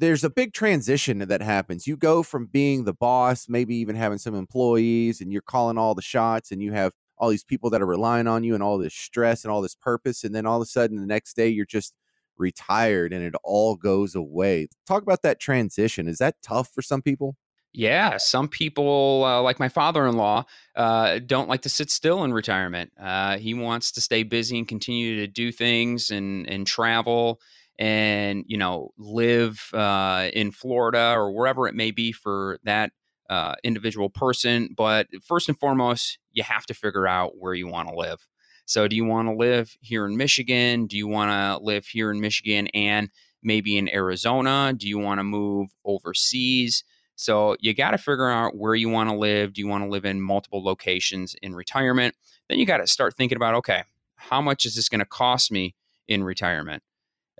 there's 0.00 0.24
a 0.24 0.30
big 0.30 0.52
transition 0.52 1.18
that 1.18 1.42
happens. 1.42 1.86
You 1.86 1.96
go 1.96 2.22
from 2.22 2.46
being 2.46 2.84
the 2.84 2.94
boss, 2.94 3.48
maybe 3.48 3.76
even 3.76 3.96
having 3.96 4.18
some 4.18 4.34
employees, 4.34 5.20
and 5.20 5.32
you're 5.32 5.42
calling 5.42 5.78
all 5.78 5.94
the 5.94 6.02
shots, 6.02 6.50
and 6.50 6.62
you 6.62 6.72
have 6.72 6.92
all 7.18 7.28
these 7.28 7.44
people 7.44 7.68
that 7.70 7.82
are 7.82 7.86
relying 7.86 8.26
on 8.26 8.42
you, 8.42 8.54
and 8.54 8.62
all 8.62 8.78
this 8.78 8.94
stress 8.94 9.44
and 9.44 9.52
all 9.52 9.60
this 9.60 9.74
purpose. 9.74 10.24
And 10.24 10.34
then 10.34 10.46
all 10.46 10.56
of 10.56 10.62
a 10.62 10.66
sudden, 10.66 10.98
the 10.98 11.06
next 11.06 11.34
day, 11.34 11.48
you're 11.48 11.66
just 11.66 11.94
retired 12.40 13.12
and 13.12 13.22
it 13.22 13.34
all 13.44 13.76
goes 13.76 14.14
away. 14.14 14.66
Talk 14.86 15.02
about 15.02 15.22
that 15.22 15.38
transition. 15.38 16.08
Is 16.08 16.18
that 16.18 16.36
tough 16.42 16.70
for 16.74 16.82
some 16.82 17.02
people? 17.02 17.36
Yeah, 17.72 18.16
some 18.16 18.48
people, 18.48 19.22
uh, 19.24 19.40
like 19.42 19.60
my 19.60 19.68
father 19.68 20.04
in 20.08 20.16
law, 20.16 20.44
uh, 20.74 21.20
don't 21.20 21.48
like 21.48 21.62
to 21.62 21.68
sit 21.68 21.88
still 21.88 22.24
in 22.24 22.32
retirement. 22.32 22.90
Uh, 22.98 23.38
he 23.38 23.54
wants 23.54 23.92
to 23.92 24.00
stay 24.00 24.24
busy 24.24 24.58
and 24.58 24.66
continue 24.66 25.16
to 25.20 25.28
do 25.28 25.52
things 25.52 26.10
and, 26.10 26.48
and 26.48 26.66
travel 26.66 27.40
and 27.80 28.44
you 28.46 28.58
know 28.58 28.92
live 28.98 29.70
uh, 29.72 30.28
in 30.32 30.52
Florida 30.52 31.14
or 31.16 31.32
wherever 31.32 31.66
it 31.66 31.74
may 31.74 31.90
be 31.90 32.12
for 32.12 32.58
that 32.62 32.92
uh, 33.30 33.54
individual 33.64 34.10
person. 34.10 34.74
But 34.76 35.08
first 35.24 35.48
and 35.48 35.58
foremost, 35.58 36.18
you 36.32 36.42
have 36.42 36.66
to 36.66 36.74
figure 36.74 37.08
out 37.08 37.38
where 37.38 37.54
you 37.54 37.66
want 37.66 37.88
to 37.88 37.94
live. 37.94 38.26
So, 38.66 38.86
do 38.86 38.94
you 38.94 39.04
want 39.04 39.28
to 39.28 39.34
live 39.34 39.76
here 39.80 40.06
in 40.06 40.16
Michigan? 40.16 40.86
Do 40.86 40.96
you 40.96 41.08
want 41.08 41.30
to 41.30 41.64
live 41.64 41.86
here 41.86 42.10
in 42.10 42.20
Michigan 42.20 42.68
and 42.68 43.08
maybe 43.42 43.78
in 43.78 43.88
Arizona? 43.88 44.74
Do 44.76 44.86
you 44.86 44.98
want 44.98 45.18
to 45.18 45.24
move 45.24 45.70
overseas? 45.84 46.84
So, 47.16 47.56
you 47.60 47.74
got 47.74 47.92
to 47.92 47.98
figure 47.98 48.28
out 48.28 48.56
where 48.56 48.74
you 48.74 48.88
want 48.90 49.10
to 49.10 49.16
live. 49.16 49.54
Do 49.54 49.60
you 49.60 49.68
want 49.68 49.84
to 49.84 49.90
live 49.90 50.04
in 50.04 50.20
multiple 50.20 50.62
locations 50.62 51.34
in 51.42 51.54
retirement? 51.54 52.14
Then 52.48 52.58
you 52.58 52.66
got 52.66 52.78
to 52.78 52.86
start 52.86 53.16
thinking 53.16 53.36
about 53.36 53.54
okay, 53.54 53.84
how 54.16 54.40
much 54.40 54.66
is 54.66 54.74
this 54.76 54.88
going 54.88 55.00
to 55.00 55.06
cost 55.06 55.50
me 55.50 55.74
in 56.06 56.22
retirement? 56.22 56.82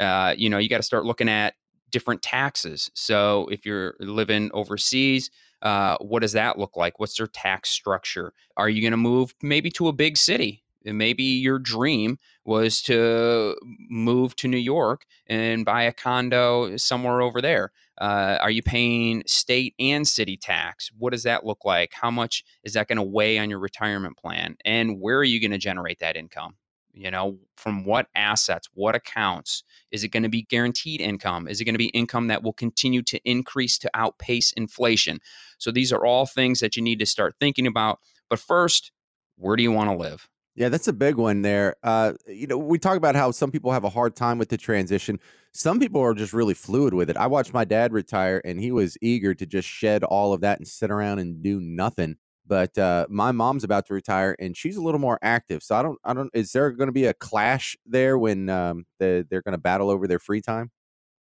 Uh, 0.01 0.35
you 0.37 0.49
know, 0.49 0.59
you 0.59 0.69
got 0.69 0.79
to 0.79 0.83
start 0.83 1.05
looking 1.05 1.29
at 1.29 1.55
different 1.91 2.23
taxes. 2.23 2.91
So 2.95 3.49
if 3.51 3.67
you're 3.67 3.95
living 4.01 4.51
overseas, 4.55 5.31
uh, 5.63 5.97
what 6.01 6.21
does 6.21 6.33
that 6.33 6.59
look 6.59 6.77
like? 6.77 6.99
What's 6.99 7.17
their 7.17 7.27
tax 7.27 7.69
structure? 7.69 8.33
Are 8.57 8.69
you 8.69 8.81
going 8.81 8.93
to 8.93 8.97
move 8.97 9.35
maybe 9.43 9.71
to 9.73 9.89
a 9.89 9.93
big 9.93 10.17
city? 10.17 10.65
maybe 10.85 11.23
your 11.23 11.59
dream 11.59 12.19
was 12.45 12.81
to 12.83 13.57
move 13.91 14.35
to 14.37 14.49
New 14.49 14.57
York 14.57 15.05
and 15.27 15.65
buy 15.65 15.83
a 15.83 15.93
condo 15.93 16.77
somewhere 16.77 17.21
over 17.21 17.41
there. 17.41 17.73
Uh, 18.01 18.39
are 18.41 18.51
you 18.51 18.63
paying 18.63 19.23
state 19.27 19.75
and 19.79 20.09
city 20.09 20.37
tax? 20.37 20.91
What 20.99 21.13
does 21.13 21.25
that 21.25 21.45
look 21.45 21.65
like? 21.65 21.93
How 21.93 22.11
much 22.11 22.45
is 22.65 22.73
that 22.73 22.89
going 22.89 22.97
to 22.97 23.03
weigh 23.03 23.39
on 23.39 23.51
your 23.51 23.59
retirement 23.59 24.17
plan? 24.17 24.57
And 24.65 25.01
where 25.01 25.19
are 25.19 25.25
you 25.25 25.41
going 25.41 25.51
to 25.51 25.59
generate 25.59 25.99
that 25.99 26.17
income? 26.17 26.55
You 26.93 27.11
know, 27.11 27.39
from 27.57 27.85
what 27.85 28.09
assets, 28.15 28.69
what 28.75 28.95
accounts? 28.95 29.63
Is 29.91 30.05
it 30.05 30.09
going 30.09 30.25
to 30.25 30.29
be 30.29 30.43
guaranteed 30.43 31.01
income? 31.01 31.49
Is 31.49 31.61
it 31.61 31.65
going 31.65 31.75
to 31.75 31.79
be 31.79 31.89
income 31.89 32.27
that 32.29 32.43
will 32.43 32.53
continue 32.53 33.03
to 33.03 33.21
increase 33.25 33.79
to 33.79 33.91
outpace 33.95 34.53
inflation? 34.53 35.21
So 35.59 35.71
these 35.71 35.93
are 35.93 36.05
all 36.05 36.27
things 36.27 36.61
that 36.61 36.77
you 36.77 36.83
need 36.83 36.99
to 36.99 37.07
start 37.07 37.37
thinking 37.39 37.67
about. 37.67 38.01
But 38.29 38.39
first, 38.39 38.93
where 39.37 39.57
do 39.57 39.63
you 39.63 39.73
want 39.73 39.91
to 39.91 39.97
live? 39.97 40.29
Yeah, 40.57 40.69
that's 40.69 40.89
a 40.89 40.93
big 40.93 41.17
one 41.17 41.43
there. 41.43 41.77
Uh, 41.83 42.15
you 42.27 42.47
know, 42.47 42.59
we 42.59 42.79
talk 42.79 42.97
about 42.97 43.15
how 43.15 43.31
some 43.31 43.51
people 43.51 43.73
have 43.73 43.85
a 43.85 43.89
hard 43.89 44.17
time 44.17 44.37
with 44.37 44.49
the 44.49 44.59
transition. 44.59 45.21
Some 45.53 45.79
people 45.79 46.01
are 46.03 46.13
just 46.13 46.33
really 46.33 46.55
fluid 46.55 46.93
with 46.93 47.09
it. 47.09 47.17
I 47.17 47.29
watched 47.29 47.55
my 47.55 47.65
dad 47.65 47.93
retire 47.93 48.43
and 48.45 48.61
he 48.61 48.73
was 48.73 48.99
eager 49.01 49.33
to 49.35 49.47
just 49.47 49.69
shed 49.69 50.05
all 50.05 50.33
of 50.33 50.41
that 50.43 50.59
and 50.59 50.67
sit 50.67 50.91
around 50.91 51.21
and 51.21 51.43
do 51.43 51.61
nothing. 51.61 52.17
But 52.51 52.77
uh, 52.77 53.07
my 53.09 53.31
mom's 53.31 53.63
about 53.63 53.87
to 53.87 53.95
retire 53.95 54.35
and 54.41 54.57
she's 54.57 54.77
a 54.77 54.83
little 54.83 54.99
more 54.99 55.21
active. 55.23 55.63
So 55.63 55.77
I 55.77 55.83
don't, 55.83 56.01
I 56.03 56.13
don't. 56.15 56.31
Is 56.35 56.51
there 56.51 56.73
going 56.73 56.89
to 56.89 56.93
be 56.93 57.05
a 57.05 57.15
clash 57.15 57.77
there 57.87 58.19
when 58.19 58.49
um, 58.49 58.87
the, 58.99 59.25
they're 59.31 59.41
going 59.41 59.53
to 59.53 59.59
battle 59.59 59.89
over 59.89 60.09
their 60.09 60.19
free 60.19 60.41
time? 60.41 60.73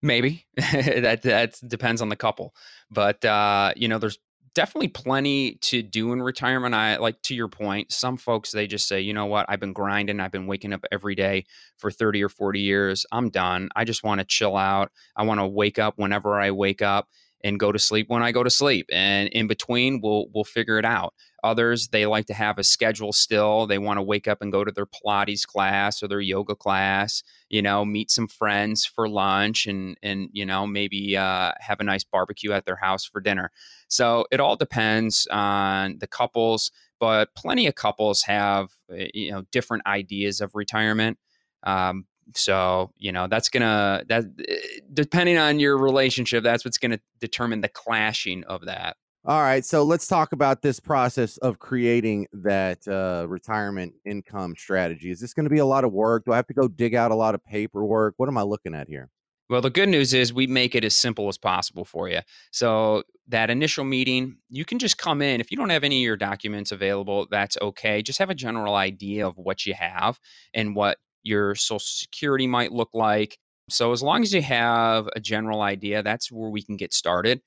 Maybe 0.02 0.48
that 0.58 1.22
that 1.22 1.60
depends 1.68 2.02
on 2.02 2.10
the 2.10 2.16
couple, 2.16 2.56
but 2.90 3.24
uh, 3.24 3.74
you 3.76 3.88
know, 3.88 4.00
there's 4.00 4.18
definitely 4.56 4.88
plenty 4.88 5.56
to 5.62 5.84
do 5.84 6.14
in 6.14 6.22
retirement. 6.22 6.74
I 6.74 6.98
like 6.98 7.22
to 7.24 7.36
your 7.36 7.48
point, 7.48 7.92
some 7.92 8.18
folks 8.18 8.52
they 8.52 8.66
just 8.66 8.88
say, 8.88 9.02
you 9.02 9.14
know 9.14 9.28
what, 9.28 9.46
I've 9.50 9.60
been 9.60 9.74
grinding, 9.74 10.20
I've 10.20 10.32
been 10.32 10.48
waking 10.48 10.74
up 10.74 10.84
every 10.92 11.16
day 11.16 11.46
for 11.78 11.92
30 11.92 12.24
or 12.24 12.30
40 12.30 12.60
years. 12.60 13.06
I'm 13.12 13.30
done. 13.30 13.70
I 13.76 13.84
just 13.84 14.04
want 14.04 14.20
to 14.20 14.26
chill 14.26 14.58
out. 14.58 14.92
I 15.16 15.24
want 15.24 15.42
to 15.42 15.46
wake 15.46 15.78
up 15.78 15.94
whenever 15.98 16.40
I 16.40 16.52
wake 16.52 16.82
up 16.82 17.08
and 17.44 17.60
go 17.60 17.72
to 17.72 17.80
sleep 17.80 18.10
when 18.10 18.22
I 18.22 18.32
go 18.32 18.44
to 18.44 18.50
sleep. 18.50 18.88
And 18.92 19.30
in 19.30 19.48
between, 19.48 20.02
we'll 20.02 20.26
we'll 20.34 20.44
figure 20.44 20.78
it 20.78 20.86
out. 20.86 21.14
Others 21.44 21.90
they 21.90 22.06
like 22.06 22.26
to 22.26 22.34
have 22.34 22.58
a 22.58 22.64
schedule 22.64 23.14
still. 23.14 23.66
They 23.66 23.78
want 23.78 23.98
to 23.98 24.04
wake 24.04 24.28
up 24.28 24.42
and 24.42 24.52
go 24.52 24.64
to 24.64 24.72
their 24.72 24.86
Pilates 24.86 25.48
class 25.48 26.04
or 26.04 26.08
their 26.08 26.20
yoga 26.20 26.56
class. 26.56 27.24
You 27.50 27.62
know, 27.62 27.86
meet 27.86 28.12
some 28.12 28.28
friends 28.28 28.86
for 28.86 29.08
lunch 29.08 29.66
and 29.66 29.98
and 30.04 30.30
you 30.34 30.46
know 30.46 30.68
maybe 30.68 31.16
uh, 31.16 31.54
have 31.60 31.80
a 31.80 31.86
nice 31.86 32.04
barbecue 32.04 32.52
at 32.52 32.66
their 32.66 32.76
house 32.78 33.06
for 33.06 33.22
dinner. 33.22 33.52
So 33.88 34.26
it 34.32 34.40
all 34.40 34.56
depends 34.56 35.28
on 35.32 35.98
the 36.00 36.08
couples, 36.08 36.72
but 37.00 37.34
plenty 37.36 37.68
of 37.68 37.76
couples 37.76 38.24
have 38.24 38.70
eh, 38.96 39.08
you 39.14 39.32
know 39.32 39.44
different 39.52 39.86
ideas 39.88 40.42
of 40.42 40.56
retirement. 40.56 41.18
Um, 41.64 42.06
so 42.36 42.92
you 42.98 43.12
know 43.12 43.28
that's 43.28 43.50
gonna 43.50 44.04
that 44.10 44.26
eh, 44.48 44.56
depending 44.94 45.38
on 45.38 45.60
your 45.60 45.78
relationship 45.78 46.44
that's 46.44 46.64
what's 46.66 46.78
gonna 46.78 47.00
determine 47.20 47.62
the 47.62 47.70
clashing 47.70 48.44
of 48.46 48.66
that. 48.66 48.98
All 49.26 49.42
right 49.42 49.66
so 49.66 49.84
let's 49.84 50.08
talk 50.08 50.32
about 50.32 50.62
this 50.62 50.80
process 50.80 51.38
of 51.38 51.60
creating 51.60 52.28
that 52.34 52.88
uh, 52.88 53.28
retirement 53.28 53.94
income 54.06 54.56
strategy. 54.58 55.12
Is 55.12 55.20
this 55.20 55.34
going 55.34 55.44
to 55.44 55.50
be 55.50 55.60
a 55.60 55.66
lot 55.66 55.84
of 55.84 55.92
work? 55.92 56.26
Do 56.26 56.32
i 56.32 56.36
have 56.36 56.48
to 56.48 56.54
go 56.54 56.68
dig 56.68 56.96
out 56.96 57.12
a 57.12 57.16
lot 57.16 57.36
of 57.36 57.44
paperwork? 57.44 58.14
What 58.18 58.30
am 58.30 58.38
i 58.38 58.44
looking 58.44 58.74
at 58.74 58.88
here? 58.88 59.10
Well 59.50 59.62
the 59.62 59.70
good 59.70 59.90
news 59.90 60.14
is 60.14 60.34
we 60.34 60.48
make 60.48 60.74
it 60.76 60.86
as 60.86 60.96
simple 60.96 61.28
as 61.28 61.38
possible 61.38 61.84
for 61.86 62.08
you 62.08 62.20
so 62.52 63.04
that 63.28 63.50
initial 63.50 63.84
meeting 63.84 64.38
you 64.50 64.66
can 64.66 64.80
just 64.80 64.98
come 64.98 65.22
in 65.22 65.40
if 65.40 65.52
you 65.52 65.58
don't 65.58 65.70
have 65.70 65.84
any 65.84 65.98
of 65.98 66.06
your 66.06 66.18
documents 66.18 66.72
available 66.72 67.28
that's 67.30 67.58
okay. 67.62 68.02
Just 68.02 68.20
have 68.20 68.30
a 68.30 68.36
general 68.36 68.76
idea 68.76 69.28
of 69.28 69.38
what 69.38 69.66
you 69.66 69.74
have 69.74 70.20
and 70.54 70.76
what 70.76 70.98
your 71.24 71.56
social 71.56 71.80
security 71.80 72.48
might 72.48 72.72
look 72.72 72.90
like. 72.94 73.38
So, 73.70 73.92
as 73.92 74.02
long 74.02 74.24
as 74.24 74.34
you 74.34 74.42
have 74.42 75.08
a 75.16 75.20
general 75.20 75.62
idea, 75.62 76.02
that's 76.02 76.32
where 76.32 76.50
we 76.50 76.62
can 76.62 76.78
get 76.78 76.94
started. 76.94 77.42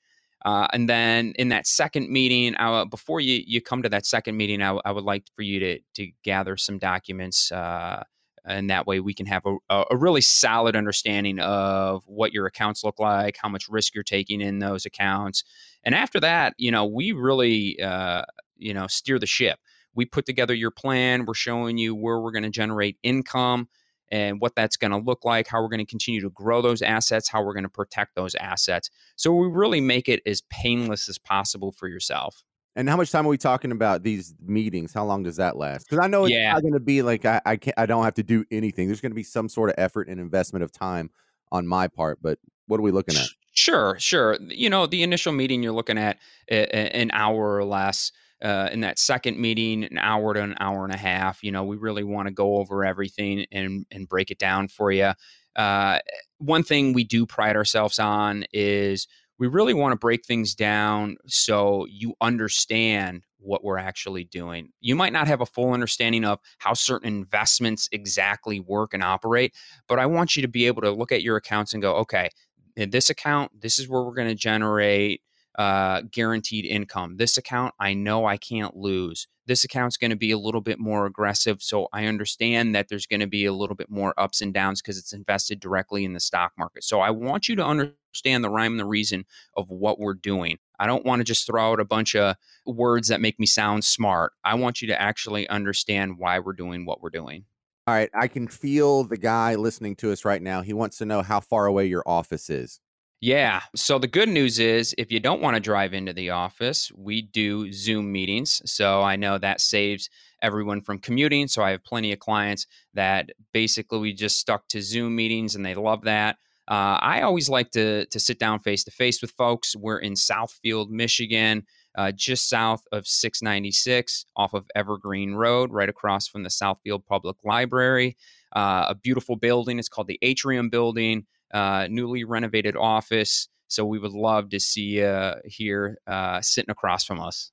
Uh, 0.45 0.67
and 0.73 0.89
then 0.89 1.33
in 1.37 1.49
that 1.49 1.65
second 1.65 2.09
meeting, 2.09 2.55
uh, 2.57 2.85
before 2.85 3.21
you, 3.21 3.41
you 3.45 3.61
come 3.61 3.81
to 3.81 3.89
that 3.89 4.05
second 4.05 4.35
meeting, 4.35 4.61
I, 4.61 4.77
I 4.83 4.91
would 4.91 5.05
like 5.05 5.25
for 5.35 5.41
you 5.41 5.59
to, 5.59 5.79
to 5.95 6.11
gather 6.23 6.57
some 6.57 6.79
documents. 6.79 7.51
Uh, 7.51 8.03
and 8.45 8.69
that 8.69 8.85
way 8.85 8.99
we 8.99 9.13
can 9.13 9.25
have 9.25 9.43
a, 9.45 9.83
a 9.89 9.95
really 9.95 10.19
solid 10.19 10.75
understanding 10.75 11.39
of 11.39 12.03
what 12.07 12.33
your 12.33 12.45
accounts 12.45 12.83
look 12.83 12.99
like, 12.99 13.37
how 13.41 13.47
much 13.47 13.69
risk 13.69 13.95
you're 13.95 14.03
taking 14.03 14.41
in 14.41 14.59
those 14.59 14.85
accounts. 14.85 15.45
And 15.83 15.95
after 15.95 16.19
that, 16.19 16.53
you 16.57 16.71
know, 16.71 16.85
we 16.85 17.13
really, 17.13 17.81
uh, 17.81 18.23
you 18.57 18.73
know, 18.73 18.87
steer 18.87 19.19
the 19.19 19.25
ship 19.25 19.59
we 19.95 20.05
put 20.05 20.25
together 20.25 20.53
your 20.53 20.71
plan. 20.71 21.25
We're 21.25 21.33
showing 21.33 21.77
you 21.77 21.95
where 21.95 22.19
we're 22.19 22.31
going 22.31 22.43
to 22.43 22.49
generate 22.49 22.97
income 23.03 23.67
and 24.09 24.39
what 24.39 24.55
that's 24.55 24.77
going 24.77 24.91
to 24.91 24.97
look 24.97 25.25
like, 25.25 25.47
how 25.47 25.61
we're 25.61 25.69
going 25.69 25.79
to 25.79 25.89
continue 25.89 26.21
to 26.21 26.29
grow 26.29 26.61
those 26.61 26.81
assets, 26.81 27.27
how 27.27 27.43
we're 27.43 27.53
going 27.53 27.63
to 27.63 27.69
protect 27.69 28.15
those 28.15 28.35
assets. 28.35 28.89
So 29.15 29.33
we 29.33 29.47
really 29.47 29.81
make 29.81 30.07
it 30.07 30.21
as 30.25 30.41
painless 30.49 31.09
as 31.09 31.17
possible 31.17 31.71
for 31.71 31.87
yourself. 31.87 32.43
And 32.75 32.89
how 32.89 32.97
much 32.97 33.11
time 33.11 33.25
are 33.25 33.29
we 33.29 33.37
talking 33.37 33.71
about 33.71 34.03
these 34.03 34.33
meetings? 34.43 34.93
How 34.93 35.05
long 35.05 35.23
does 35.23 35.37
that 35.37 35.57
last? 35.57 35.87
Because 35.87 36.03
I 36.03 36.07
know 36.07 36.25
it's 36.25 36.33
yeah. 36.33 36.53
not 36.53 36.61
going 36.61 36.73
to 36.73 36.79
be 36.79 37.03
like 37.03 37.23
I 37.23 37.39
I, 37.45 37.55
can't, 37.55 37.77
I 37.77 37.85
don't 37.85 38.03
have 38.03 38.15
to 38.15 38.23
do 38.23 38.45
anything. 38.49 38.87
There's 38.87 39.01
going 39.01 39.11
to 39.11 39.15
be 39.15 39.23
some 39.23 39.47
sort 39.47 39.69
of 39.69 39.75
effort 39.77 40.07
and 40.07 40.19
investment 40.19 40.63
of 40.63 40.71
time 40.71 41.11
on 41.51 41.67
my 41.67 41.87
part. 41.87 42.19
But 42.21 42.39
what 42.65 42.79
are 42.79 42.83
we 42.83 42.91
looking 42.91 43.15
at? 43.15 43.27
Sure, 43.53 43.95
sure. 43.99 44.37
You 44.41 44.69
know, 44.69 44.87
the 44.87 45.03
initial 45.03 45.33
meeting 45.33 45.61
you're 45.61 45.73
looking 45.73 45.99
at 45.99 46.17
an 46.49 47.11
hour 47.13 47.55
or 47.55 47.63
less 47.63 48.11
uh, 48.43 48.69
in 48.71 48.81
that 48.81 48.99
second 48.99 49.39
meeting, 49.39 49.85
an 49.85 49.97
hour 49.97 50.33
to 50.33 50.41
an 50.41 50.55
hour 50.59 50.83
and 50.83 50.93
a 50.93 50.97
half. 50.97 51.43
You 51.43 51.51
know, 51.51 51.63
we 51.63 51.77
really 51.77 52.03
want 52.03 52.27
to 52.27 52.33
go 52.33 52.57
over 52.57 52.85
everything 52.85 53.45
and 53.51 53.85
and 53.89 54.07
break 54.07 54.29
it 54.29 54.37
down 54.37 54.67
for 54.67 54.91
you. 54.91 55.13
Uh, 55.55 55.99
one 56.39 56.63
thing 56.63 56.93
we 56.93 57.03
do 57.03 57.25
pride 57.25 57.55
ourselves 57.55 57.99
on 57.99 58.43
is 58.51 59.07
we 59.39 59.47
really 59.47 59.73
want 59.73 59.93
to 59.93 59.97
break 59.97 60.25
things 60.25 60.55
down 60.55 61.17
so 61.27 61.85
you 61.89 62.13
understand 62.21 63.23
what 63.39 63.63
we're 63.63 63.77
actually 63.77 64.23
doing. 64.23 64.69
You 64.79 64.95
might 64.95 65.13
not 65.13 65.27
have 65.27 65.41
a 65.41 65.45
full 65.45 65.73
understanding 65.73 66.23
of 66.23 66.39
how 66.59 66.73
certain 66.73 67.07
investments 67.07 67.89
exactly 67.91 68.59
work 68.59 68.93
and 68.93 69.03
operate, 69.03 69.53
but 69.87 69.99
I 69.99 70.05
want 70.05 70.35
you 70.35 70.41
to 70.41 70.47
be 70.47 70.65
able 70.67 70.81
to 70.81 70.91
look 70.91 71.11
at 71.11 71.23
your 71.23 71.35
accounts 71.35 71.73
and 71.73 71.81
go, 71.81 71.95
okay, 71.97 72.29
in 72.75 72.89
this 72.89 73.09
account, 73.09 73.51
this 73.59 73.79
is 73.79 73.87
where 73.87 74.03
we're 74.03 74.15
going 74.15 74.29
to 74.29 74.35
generate 74.35 75.21
uh, 75.57 76.01
guaranteed 76.11 76.65
income. 76.65 77.17
This 77.17 77.37
account, 77.37 77.73
I 77.79 77.93
know 77.93 78.25
I 78.25 78.37
can't 78.37 78.75
lose. 78.75 79.27
This 79.45 79.63
account's 79.63 79.97
going 79.97 80.11
to 80.11 80.17
be 80.17 80.31
a 80.31 80.37
little 80.37 80.61
bit 80.61 80.79
more 80.79 81.05
aggressive. 81.05 81.61
So 81.61 81.87
I 81.91 82.05
understand 82.05 82.73
that 82.75 82.87
there's 82.87 83.05
going 83.05 83.19
to 83.19 83.27
be 83.27 83.45
a 83.45 83.53
little 83.53 83.75
bit 83.75 83.89
more 83.89 84.13
ups 84.17 84.41
and 84.41 84.53
downs 84.53 84.81
because 84.81 84.97
it's 84.97 85.13
invested 85.13 85.59
directly 85.59 86.05
in 86.05 86.13
the 86.13 86.19
stock 86.19 86.53
market. 86.57 86.83
So 86.83 87.01
I 87.01 87.11
want 87.11 87.49
you 87.49 87.55
to 87.57 87.65
understand 87.65 88.43
the 88.43 88.49
rhyme 88.49 88.73
and 88.73 88.79
the 88.79 88.85
reason 88.85 89.25
of 89.57 89.69
what 89.69 89.99
we're 89.99 90.13
doing. 90.13 90.57
I 90.79 90.87
don't 90.87 91.05
want 91.05 91.19
to 91.19 91.25
just 91.25 91.45
throw 91.45 91.73
out 91.73 91.79
a 91.79 91.85
bunch 91.85 92.15
of 92.15 92.35
words 92.65 93.09
that 93.09 93.21
make 93.21 93.39
me 93.39 93.45
sound 93.45 93.83
smart. 93.83 94.33
I 94.43 94.55
want 94.55 94.81
you 94.81 94.87
to 94.87 95.01
actually 95.01 95.47
understand 95.49 96.17
why 96.17 96.39
we're 96.39 96.53
doing 96.53 96.85
what 96.85 97.01
we're 97.01 97.09
doing. 97.09 97.45
All 97.85 97.93
right. 97.93 98.09
I 98.17 98.29
can 98.29 98.47
feel 98.47 99.03
the 99.03 99.17
guy 99.17 99.55
listening 99.55 99.97
to 99.97 100.13
us 100.13 100.23
right 100.23 100.41
now. 100.41 100.61
He 100.61 100.71
wants 100.71 100.97
to 100.99 101.05
know 101.05 101.21
how 101.21 101.41
far 101.41 101.65
away 101.65 101.85
your 101.85 102.03
office 102.05 102.49
is. 102.49 102.79
Yeah. 103.23 103.61
So 103.73 103.99
the 103.99 104.07
good 104.09 104.27
news 104.27 104.59
is 104.59 104.93
if 104.97 105.09
you 105.09 105.21
don't 105.21 105.41
want 105.41 105.55
to 105.55 105.61
drive 105.61 105.93
into 105.93 106.11
the 106.11 106.31
office, 106.31 106.91
we 106.93 107.21
do 107.21 107.71
Zoom 107.71 108.11
meetings. 108.11 108.61
So 108.69 109.01
I 109.01 109.15
know 109.15 109.37
that 109.37 109.61
saves 109.61 110.09
everyone 110.41 110.81
from 110.81 110.99
commuting. 110.99 111.47
So 111.47 111.63
I 111.63 111.71
have 111.71 111.85
plenty 111.85 112.11
of 112.11 112.19
clients 112.19 112.67
that 112.95 113.29
basically 113.53 113.99
we 113.99 114.11
just 114.11 114.39
stuck 114.39 114.67
to 114.67 114.81
Zoom 114.81 115.15
meetings 115.15 115.55
and 115.55 115.65
they 115.65 115.73
love 115.73 116.01
that. 116.01 116.35
Uh, 116.69 116.99
I 116.99 117.21
always 117.21 117.47
like 117.47 117.71
to, 117.71 118.05
to 118.07 118.19
sit 118.19 118.39
down 118.39 118.59
face 118.59 118.83
to 118.83 118.91
face 118.91 119.21
with 119.21 119.31
folks. 119.31 119.73
We're 119.73 119.99
in 119.99 120.15
Southfield, 120.15 120.89
Michigan, 120.89 121.65
uh, 121.97 122.11
just 122.11 122.49
south 122.49 122.83
of 122.91 123.07
696 123.07 124.25
off 124.35 124.53
of 124.53 124.69
Evergreen 124.75 125.33
Road, 125.33 125.71
right 125.71 125.87
across 125.87 126.27
from 126.27 126.43
the 126.43 126.49
Southfield 126.49 127.05
Public 127.05 127.37
Library. 127.45 128.17
Uh, 128.53 128.87
a 128.89 128.95
beautiful 128.95 129.37
building. 129.37 129.79
It's 129.79 129.87
called 129.87 130.07
the 130.07 130.19
Atrium 130.21 130.69
Building 130.69 131.25
uh, 131.53 131.87
newly 131.89 132.23
renovated 132.23 132.75
office. 132.75 133.47
So 133.67 133.85
we 133.85 133.99
would 133.99 134.11
love 134.11 134.49
to 134.49 134.59
see 134.59 134.99
you 134.99 135.33
here 135.45 135.97
uh, 136.05 136.41
sitting 136.41 136.71
across 136.71 137.05
from 137.05 137.19
us. 137.19 137.51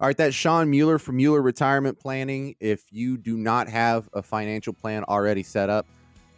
All 0.00 0.06
right, 0.06 0.16
that's 0.16 0.34
Shawn 0.34 0.70
Mueller 0.70 0.98
from 0.98 1.16
Mueller 1.16 1.42
Retirement 1.42 1.98
Planning. 1.98 2.54
If 2.58 2.84
you 2.90 3.18
do 3.18 3.36
not 3.36 3.68
have 3.68 4.08
a 4.14 4.22
financial 4.22 4.72
plan 4.72 5.04
already 5.04 5.42
set 5.42 5.68
up 5.68 5.86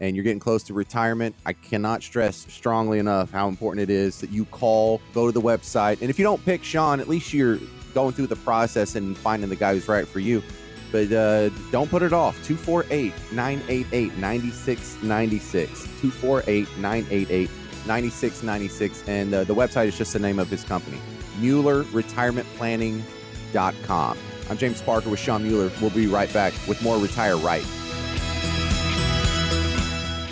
and 0.00 0.16
you're 0.16 0.24
getting 0.24 0.40
close 0.40 0.64
to 0.64 0.74
retirement, 0.74 1.37
I 1.46 1.52
cannot 1.52 2.02
stress 2.02 2.38
strongly 2.48 2.98
enough 2.98 3.31
how 3.31 3.46
important 3.46 3.88
it 3.88 3.90
is 3.90 4.20
that 4.20 4.31
you 4.31 4.46
call, 4.46 5.00
go 5.14 5.26
to 5.26 5.33
the 5.33 5.40
website. 5.40 6.00
And 6.00 6.11
if 6.11 6.18
you 6.18 6.24
don't 6.24 6.44
pick 6.44 6.64
Shawn, 6.64 6.98
at 6.98 7.09
least 7.09 7.33
you're 7.33 7.61
going 7.94 8.12
through 8.14 8.26
the 8.26 8.37
process 8.37 8.96
and 8.96 9.16
finding 9.16 9.48
the 9.48 9.55
guy 9.55 9.74
who's 9.74 9.87
right 9.87 10.09
for 10.09 10.18
you. 10.18 10.42
But 10.92 11.11
uh, 11.11 11.48
don't 11.70 11.90
put 11.90 12.02
it 12.02 12.12
off. 12.12 12.37
248 12.44 13.12
988 13.33 14.16
9696. 14.18 15.83
248 16.00 16.68
988 16.78 17.50
9696. 17.87 19.09
And 19.09 19.35
uh, 19.35 19.44
the 19.44 19.55
website 19.55 19.87
is 19.87 19.96
just 19.96 20.12
the 20.12 20.18
name 20.18 20.38
of 20.38 20.48
his 20.48 20.62
company, 20.62 21.00
Mueller 21.40 21.83
Retirement 21.92 22.46
MuellerRetirementPlanning.com. 22.59 24.18
I'm 24.50 24.59
James 24.59 24.83
Parker 24.83 25.09
with 25.09 25.18
Shawn 25.18 25.42
Mueller. 25.42 25.70
We'll 25.81 25.90
be 25.90 26.07
right 26.07 26.33
back 26.33 26.52
with 26.68 26.83
more 26.83 26.98
Retire 26.98 27.37
Right. 27.38 27.64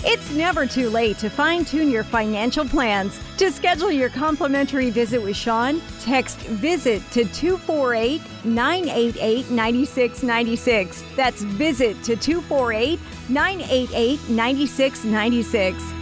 It's 0.03 0.31
never 0.31 0.67
too 0.67 0.89
late 0.89 1.19
to 1.19 1.29
fine 1.29 1.65
tune 1.65 1.91
your 1.91 2.05
financial 2.05 2.65
plans. 2.65 3.21
To 3.37 3.53
schedule 3.53 3.91
your 3.91 4.09
complimentary 4.09 4.89
visit 4.91 5.23
with 5.23 5.37
Shawn, 5.37 5.83
text 6.01 6.39
VISIT 6.39 7.03
to 7.13 7.25
248 7.27 8.23
988 8.45 9.51
9696. 9.51 11.05
That's 11.17 11.43
VISIT 11.43 12.03
to 12.05 12.17
248 12.17 12.99
988 13.29 14.31
9696. 14.31 16.00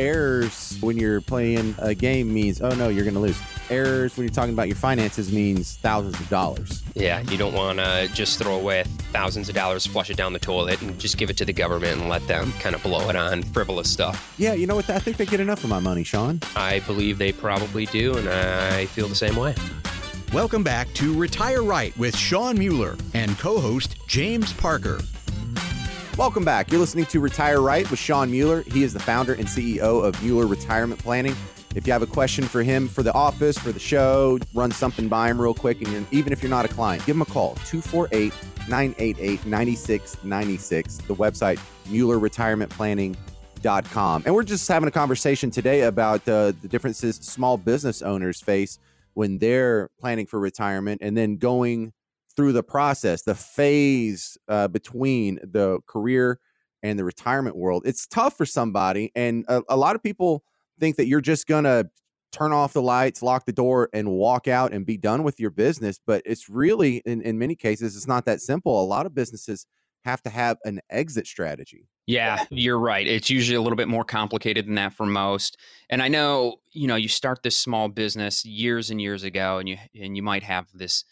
Errors 0.00 0.78
when 0.80 0.96
you're 0.96 1.20
playing 1.20 1.74
a 1.78 1.94
game 1.94 2.32
means, 2.32 2.62
oh 2.62 2.70
no, 2.70 2.88
you're 2.88 3.04
going 3.04 3.14
to 3.14 3.20
lose. 3.20 3.38
Errors 3.68 4.16
when 4.16 4.24
you're 4.24 4.32
talking 4.32 4.54
about 4.54 4.66
your 4.66 4.76
finances 4.76 5.30
means 5.30 5.76
thousands 5.76 6.18
of 6.18 6.28
dollars. 6.30 6.82
Yeah, 6.94 7.20
you 7.20 7.36
don't 7.36 7.52
want 7.52 7.78
to 7.78 8.08
just 8.14 8.38
throw 8.38 8.56
away 8.56 8.84
thousands 9.12 9.50
of 9.50 9.54
dollars, 9.54 9.84
flush 9.84 10.08
it 10.08 10.16
down 10.16 10.32
the 10.32 10.38
toilet, 10.38 10.80
and 10.80 10.98
just 10.98 11.18
give 11.18 11.28
it 11.28 11.36
to 11.36 11.44
the 11.44 11.52
government 11.52 12.00
and 12.00 12.08
let 12.08 12.26
them 12.26 12.50
kind 12.60 12.74
of 12.74 12.82
blow 12.82 13.10
it 13.10 13.14
on 13.16 13.42
frivolous 13.42 13.90
stuff. 13.90 14.34
Yeah, 14.38 14.54
you 14.54 14.66
know 14.66 14.74
what? 14.74 14.88
I 14.88 14.98
think 14.98 15.18
they 15.18 15.26
get 15.26 15.38
enough 15.38 15.62
of 15.64 15.70
my 15.70 15.80
money, 15.80 16.02
Shawn. 16.02 16.40
I 16.56 16.80
believe 16.80 17.18
they 17.18 17.32
probably 17.32 17.84
do, 17.86 18.16
and 18.16 18.28
I 18.28 18.86
feel 18.86 19.06
the 19.06 19.14
same 19.14 19.36
way. 19.36 19.54
Welcome 20.32 20.62
back 20.62 20.92
to 20.94 21.14
Retire 21.14 21.62
Right 21.62 21.96
with 21.98 22.16
Shawn 22.16 22.58
Mueller 22.58 22.96
and 23.12 23.38
co 23.38 23.60
host 23.60 23.96
James 24.06 24.52
Parker. 24.54 25.00
Welcome 26.20 26.44
back. 26.44 26.70
You're 26.70 26.80
listening 26.80 27.06
to 27.06 27.18
Retire 27.18 27.62
Right 27.62 27.90
with 27.90 27.98
Shawn 27.98 28.30
Mueller. 28.30 28.60
He 28.64 28.82
is 28.82 28.92
the 28.92 29.00
founder 29.00 29.32
and 29.32 29.46
CEO 29.46 30.04
of 30.04 30.22
Mueller 30.22 30.46
Retirement 30.46 31.00
Planning. 31.00 31.34
If 31.74 31.86
you 31.86 31.94
have 31.94 32.02
a 32.02 32.06
question 32.06 32.44
for 32.44 32.62
him 32.62 32.88
for 32.88 33.02
the 33.02 33.14
office, 33.14 33.56
for 33.56 33.72
the 33.72 33.80
show, 33.80 34.38
run 34.52 34.70
something 34.70 35.08
by 35.08 35.30
him 35.30 35.40
real 35.40 35.54
quick, 35.54 35.80
and 35.80 36.06
even 36.10 36.30
if 36.30 36.42
you're 36.42 36.50
not 36.50 36.66
a 36.66 36.68
client, 36.68 37.06
give 37.06 37.16
him 37.16 37.22
a 37.22 37.24
call 37.24 37.54
248 37.64 38.34
988 38.68 39.46
9696. 39.46 40.98
The 40.98 41.14
website, 41.14 41.58
MuellerRetirementPlanning.com. 41.88 44.22
And 44.26 44.34
we're 44.34 44.42
just 44.42 44.68
having 44.68 44.88
a 44.88 44.92
conversation 44.92 45.50
today 45.50 45.84
about 45.84 46.28
uh, 46.28 46.52
the 46.60 46.68
differences 46.68 47.16
small 47.16 47.56
business 47.56 48.02
owners 48.02 48.42
face 48.42 48.78
when 49.14 49.38
they're 49.38 49.88
planning 49.98 50.26
for 50.26 50.38
retirement 50.38 51.00
and 51.02 51.16
then 51.16 51.38
going 51.38 51.94
through 52.36 52.52
the 52.52 52.62
process, 52.62 53.22
the 53.22 53.34
phase 53.34 54.38
uh, 54.48 54.68
between 54.68 55.38
the 55.42 55.80
career 55.86 56.38
and 56.82 56.98
the 56.98 57.04
retirement 57.04 57.56
world. 57.56 57.82
It's 57.84 58.06
tough 58.06 58.36
for 58.36 58.46
somebody, 58.46 59.12
and 59.14 59.44
a, 59.48 59.62
a 59.68 59.76
lot 59.76 59.96
of 59.96 60.02
people 60.02 60.44
think 60.78 60.96
that 60.96 61.06
you're 61.06 61.20
just 61.20 61.46
gonna 61.46 61.90
turn 62.32 62.52
off 62.52 62.72
the 62.72 62.82
lights, 62.82 63.22
lock 63.22 63.44
the 63.44 63.52
door, 63.52 63.88
and 63.92 64.10
walk 64.10 64.48
out 64.48 64.72
and 64.72 64.86
be 64.86 64.96
done 64.96 65.22
with 65.22 65.40
your 65.40 65.50
business. 65.50 65.98
But 66.04 66.22
it's 66.24 66.48
really, 66.48 66.98
in, 67.04 67.22
in 67.22 67.38
many 67.38 67.54
cases, 67.54 67.96
it's 67.96 68.06
not 68.06 68.24
that 68.26 68.40
simple. 68.40 68.82
A 68.82 68.84
lot 68.84 69.06
of 69.06 69.14
businesses 69.14 69.66
have 70.04 70.22
to 70.22 70.30
have 70.30 70.56
an 70.64 70.80
exit 70.88 71.26
strategy. 71.26 71.88
Yeah, 72.06 72.44
you're 72.50 72.78
right. 72.78 73.06
It's 73.06 73.30
usually 73.30 73.56
a 73.56 73.60
little 73.60 73.76
bit 73.76 73.88
more 73.88 74.04
complicated 74.04 74.66
than 74.66 74.74
that 74.76 74.94
for 74.94 75.06
most. 75.06 75.58
And 75.88 76.02
I 76.02 76.08
know, 76.08 76.56
you 76.72 76.88
know, 76.88 76.96
you 76.96 77.08
start 77.08 77.42
this 77.42 77.58
small 77.58 77.88
business 77.88 78.44
years 78.44 78.90
and 78.90 79.00
years 79.00 79.22
ago 79.22 79.58
and 79.58 79.68
you 79.68 79.76
and 80.00 80.16
you 80.16 80.22
might 80.22 80.42
have 80.42 80.66
this 80.74 81.04